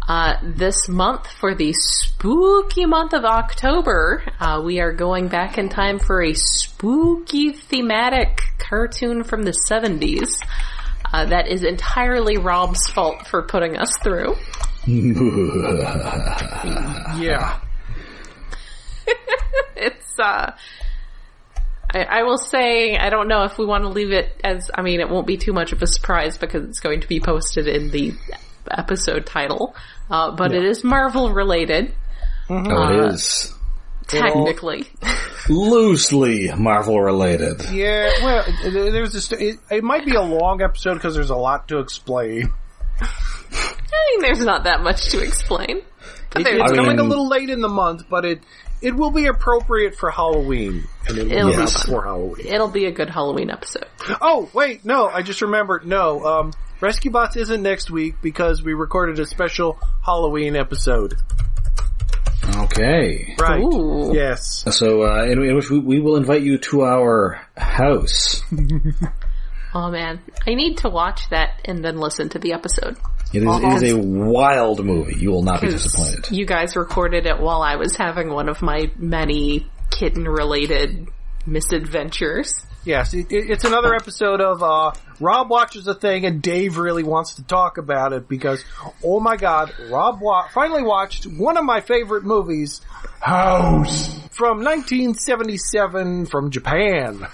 Uh, 0.09 0.35
this 0.43 0.89
month, 0.89 1.28
for 1.28 1.55
the 1.55 1.72
spooky 1.72 2.87
month 2.87 3.12
of 3.12 3.24
October, 3.24 4.24
uh, 4.41 4.61
we 4.64 4.80
are 4.80 4.93
going 4.93 5.28
back 5.28 5.59
in 5.59 5.68
time 5.68 5.99
for 5.99 6.22
a 6.22 6.35
spooky 6.35 7.53
thematic 7.53 8.41
cartoon 8.59 9.22
from 9.22 9.43
the 9.43 9.53
70s. 9.53 10.39
Uh, 11.13 11.27
that 11.27 11.49
is 11.49 11.63
entirely 11.63 12.39
Rob's 12.39 12.87
fault 12.91 13.27
for 13.27 13.43
putting 13.43 13.77
us 13.77 13.97
through. 14.03 14.37
Yeah. 17.19 17.61
it's 19.77 20.19
uh 20.19 20.53
I, 21.95 22.03
I 22.03 22.23
will 22.23 22.39
say 22.39 22.97
I 22.97 23.11
don't 23.11 23.29
know 23.29 23.45
if 23.45 23.59
we 23.59 23.67
want 23.67 23.85
to 23.85 23.89
leave 23.91 24.13
it 24.13 24.41
as 24.43 24.71
I 24.75 24.83
mean 24.83 25.01
it 25.01 25.09
won't 25.09 25.27
be 25.27 25.37
too 25.37 25.53
much 25.53 25.73
of 25.73 25.83
a 25.83 25.87
surprise 25.87 26.39
because 26.39 26.65
it's 26.65 26.81
going 26.81 27.01
to 27.03 27.09
be 27.09 27.21
posted 27.21 27.69
in 27.69 27.91
the 27.91 28.15
episode 28.71 29.27
title. 29.27 29.75
Uh, 30.11 30.31
but 30.35 30.53
it 30.55 30.65
is 30.65 30.83
Marvel 30.83 31.33
related, 31.33 31.95
Oh, 32.49 32.89
it 32.89 33.15
is 33.15 33.55
technically. 34.09 34.87
loosely 35.49 36.51
Marvel 36.57 37.01
related. 37.01 37.63
Yeah, 37.71 38.11
well, 38.23 38.45
it- 38.47 38.93
there's 38.93 39.13
this. 39.13 39.31
It, 39.33 39.59
it 39.71 39.85
might 39.85 40.05
be 40.05 40.15
a 40.15 40.23
long 40.23 40.63
episode 40.63 40.95
because 40.95 41.15
there's 41.15 41.31
a 41.31 41.37
lot 41.37 41.69
to 41.69 41.79
explain. 41.79 42.53
I 43.01 44.11
mean 44.13 44.21
there's 44.23 44.45
not 44.45 44.65
that 44.65 44.83
much 44.83 45.11
to 45.11 45.21
explain. 45.23 45.83
But 46.31 46.43
It- 46.43 46.55
it's 46.61 46.73
I 46.73 46.77
coming 46.77 46.99
a 46.99 47.03
little 47.03 47.29
late 47.29 47.51
in 47.51 47.61
the 47.61 47.69
month, 47.69 48.05
but 48.09 48.25
it 48.25 48.41
it 48.81 48.95
will 48.97 49.11
be 49.11 49.27
appropriate 49.27 49.95
for 49.97 50.11
Halloween, 50.11 50.85
and 51.07 51.19
it 51.19 51.29
will 51.45 51.51
be 51.53 51.57
be 51.65 51.71
for 51.71 52.03
Halloween. 52.03 52.47
it'll 52.47 52.69
be 52.71 52.87
a 52.87 52.91
good 52.91 53.11
Halloween 53.11 53.51
episode. 53.51 53.87
Oh 54.21 54.49
wait, 54.53 54.85
no, 54.85 55.09
I 55.09 55.23
just 55.23 55.43
remembered. 55.43 55.87
No, 55.87 56.25
um, 56.25 56.53
Rescue 56.81 57.11
Bots 57.13 57.37
isn't 57.37 57.63
next 57.63 57.91
week 57.91 58.17
because 58.23 58.63
we 58.63 58.73
recorded 58.75 59.19
a 59.21 59.27
special 59.27 59.79
Halloween 60.05 60.57
episode. 60.57 61.15
Okay. 62.45 63.36
Right? 63.38 63.62
Ooh. 63.62 64.12
Yes. 64.14 64.64
So, 64.70 65.03
uh, 65.03 65.24
in, 65.24 65.43
in 65.43 65.55
which 65.55 65.70
we, 65.70 65.78
we 65.78 66.01
will 66.01 66.16
invite 66.16 66.43
you 66.43 66.59
to 66.59 66.82
our 66.82 67.40
house. 67.57 68.43
Oh 69.74 69.90
man, 69.90 70.20
I 70.47 70.55
need 70.55 70.78
to 70.78 70.90
watch 70.90 71.30
that 71.30 71.62
and 71.64 71.82
then 71.82 71.97
listen 71.97 72.28
to 72.30 72.38
the 72.38 72.53
episode. 72.53 72.99
It 73.32 73.43
is, 73.43 73.82
it 73.82 73.82
is 73.82 73.93
a 73.95 73.97
wild 73.97 74.84
movie. 74.84 75.18
You 75.18 75.30
will 75.30 75.43
not 75.43 75.62
be 75.62 75.68
disappointed. 75.68 76.30
You 76.30 76.45
guys 76.45 76.76
recorded 76.76 77.24
it 77.24 77.40
while 77.40 77.62
I 77.62 77.76
was 77.76 77.97
having 77.97 78.28
one 78.28 78.51
of 78.51 78.61
my 78.61 78.90
many 78.97 79.66
kitten 79.90 80.24
related 80.24 81.09
misadventures. 81.47 82.66
Yes, 82.85 83.14
it, 83.14 83.30
it- 83.30 83.51
it's 83.51 83.64
another 83.64 83.95
episode 83.95 84.41
of 84.41 84.62
uh, 84.62 84.93
Rob 85.20 85.49
watches 85.51 85.87
a 85.87 85.95
thing 85.95 86.24
and 86.26 86.43
Dave 86.43 86.78
really 86.78 87.05
wants 87.05 87.35
to 87.37 87.43
talk 87.45 87.78
about 87.78 88.12
it 88.12 88.28
because, 88.28 88.64
oh 89.05 89.20
my 89.20 89.37
god, 89.37 89.72
Rob 89.91 90.20
wa- 90.20 90.49
finally 90.49 90.83
watched 90.83 91.24
one 91.24 91.57
of 91.57 91.64
my 91.64 91.80
favorite 91.80 92.24
movies, 92.24 92.80
House, 93.20 94.09
from 94.33 94.64
1977 94.64 96.26
from 96.26 96.51
Japan. 96.51 97.26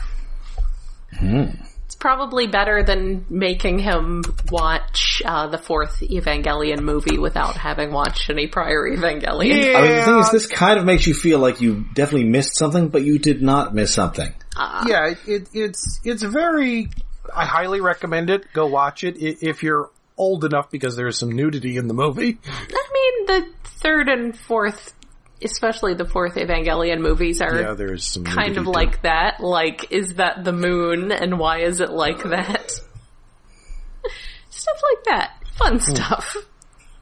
It's 1.87 1.95
probably 1.95 2.47
better 2.47 2.83
than 2.83 3.25
making 3.31 3.79
him 3.79 4.23
watch 4.51 5.23
uh, 5.25 5.47
the 5.49 5.57
fourth 5.59 6.01
Evangelion 6.01 6.81
movie 6.81 7.19
without 7.19 7.57
having 7.57 7.91
watched 7.91 8.29
any 8.29 8.47
prior 8.47 8.83
Evangelion. 8.89 9.65
Yeah, 9.73 9.79
I 9.79 9.83
mean, 9.83 9.97
the 9.97 10.03
thing 10.05 10.19
is, 10.19 10.31
this 10.31 10.47
kind 10.47 10.79
of 10.79 10.85
makes 10.85 11.07
you 11.07 11.15
feel 11.15 11.39
like 11.39 11.61
you 11.63 11.87
definitely 11.95 12.29
missed 12.29 12.57
something, 12.59 12.89
but 12.89 13.03
you 13.03 13.19
did 13.19 13.41
not 13.43 13.75
miss 13.75 13.93
something. 13.95 14.33
Uh, 14.59 14.85
yeah, 14.89 15.07
it, 15.07 15.19
it, 15.27 15.49
it's 15.55 16.01
it's 16.05 16.23
very. 16.23 16.91
I 17.35 17.45
highly 17.45 17.81
recommend 17.81 18.31
it. 18.31 18.53
Go 18.53 18.67
watch 18.67 19.05
it 19.05 19.17
if 19.19 19.63
you're 19.63 19.91
old 20.17 20.45
enough 20.45 20.71
because 20.71 20.97
there's 20.97 21.17
some 21.17 21.31
nudity 21.31 21.77
in 21.77 21.87
the 21.87 21.95
movie. 21.95 22.39
I 22.47 22.89
mean, 22.93 23.27
the 23.27 23.47
third 23.65 24.09
and 24.09 24.37
fourth, 24.37 24.95
especially 25.43 25.95
the 25.95 26.05
fourth 26.05 26.35
Evangelion 26.35 27.01
movies 27.01 27.41
are 27.41 27.61
Yeah, 27.61 27.75
there's 27.75 28.05
some 28.05 28.25
kind 28.25 28.57
of 28.57 28.65
too. 28.65 28.71
like 28.71 29.03
that. 29.03 29.41
Like, 29.41 29.93
is 29.93 30.15
that 30.15 30.45
the 30.45 30.53
moon 30.53 31.13
and 31.13 31.39
why 31.39 31.61
is 31.61 31.81
it 31.81 31.91
like 31.91 32.23
that? 32.25 32.71
stuff 34.51 34.83
like 34.83 35.05
that. 35.05 35.33
Fun 35.57 35.75
hmm. 35.75 35.95
stuff. 35.95 36.37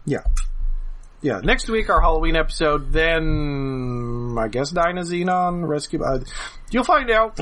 Yeah. 0.05 0.25
Yeah, 1.23 1.41
next 1.43 1.69
week 1.69 1.89
our 1.89 2.01
Halloween 2.01 2.37
episode, 2.37 2.93
then 2.93 4.37
I 4.39 4.49
guess 4.49 4.73
Dynazenon 4.73 5.67
Rescue. 5.67 6.03
Uh, 6.03 6.21
you'll 6.71 6.85
find 6.85 7.11
out 7.11 7.37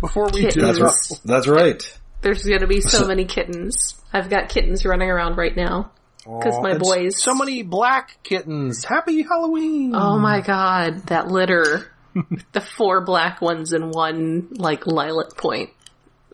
before 0.00 0.28
we 0.32 0.46
do. 0.48 0.60
That's 0.60 0.80
right. 0.80 1.20
That's 1.24 1.46
right. 1.48 1.98
There's 2.22 2.44
gonna 2.44 2.66
be 2.66 2.80
so 2.80 3.06
many 3.06 3.24
kittens. 3.24 4.00
I've 4.12 4.28
got 4.28 4.48
kittens 4.48 4.84
running 4.84 5.08
around 5.08 5.36
right 5.36 5.56
now. 5.56 5.92
Because 6.18 6.60
my 6.60 6.76
boys. 6.76 7.20
So 7.22 7.34
many 7.34 7.62
black 7.62 8.18
kittens. 8.22 8.84
Happy 8.84 9.22
Halloween! 9.22 9.94
Oh 9.94 10.18
my 10.18 10.40
god, 10.40 11.06
that 11.06 11.28
litter. 11.28 11.90
the 12.52 12.60
four 12.60 13.04
black 13.04 13.40
ones 13.40 13.72
and 13.72 13.92
one, 13.92 14.48
like, 14.52 14.86
lilac 14.86 15.36
point. 15.36 15.70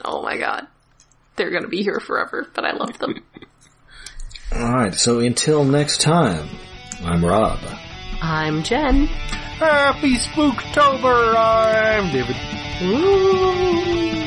Oh 0.04 0.22
my 0.22 0.38
god. 0.38 0.66
They're 1.36 1.50
gonna 1.50 1.68
be 1.68 1.82
here 1.82 2.00
forever, 2.00 2.48
but 2.54 2.64
I 2.64 2.72
love 2.72 2.98
them. 2.98 3.22
Alright, 4.52 4.94
so 4.94 5.20
until 5.20 5.64
next 5.64 6.00
time, 6.00 6.48
I'm 7.04 7.24
Rob. 7.24 7.58
I'm 8.22 8.62
Jen. 8.62 9.06
Happy 9.06 10.16
Spooktober! 10.16 11.34
I'm 11.36 12.10
David. 12.12 12.36
Ooh. 12.82 14.26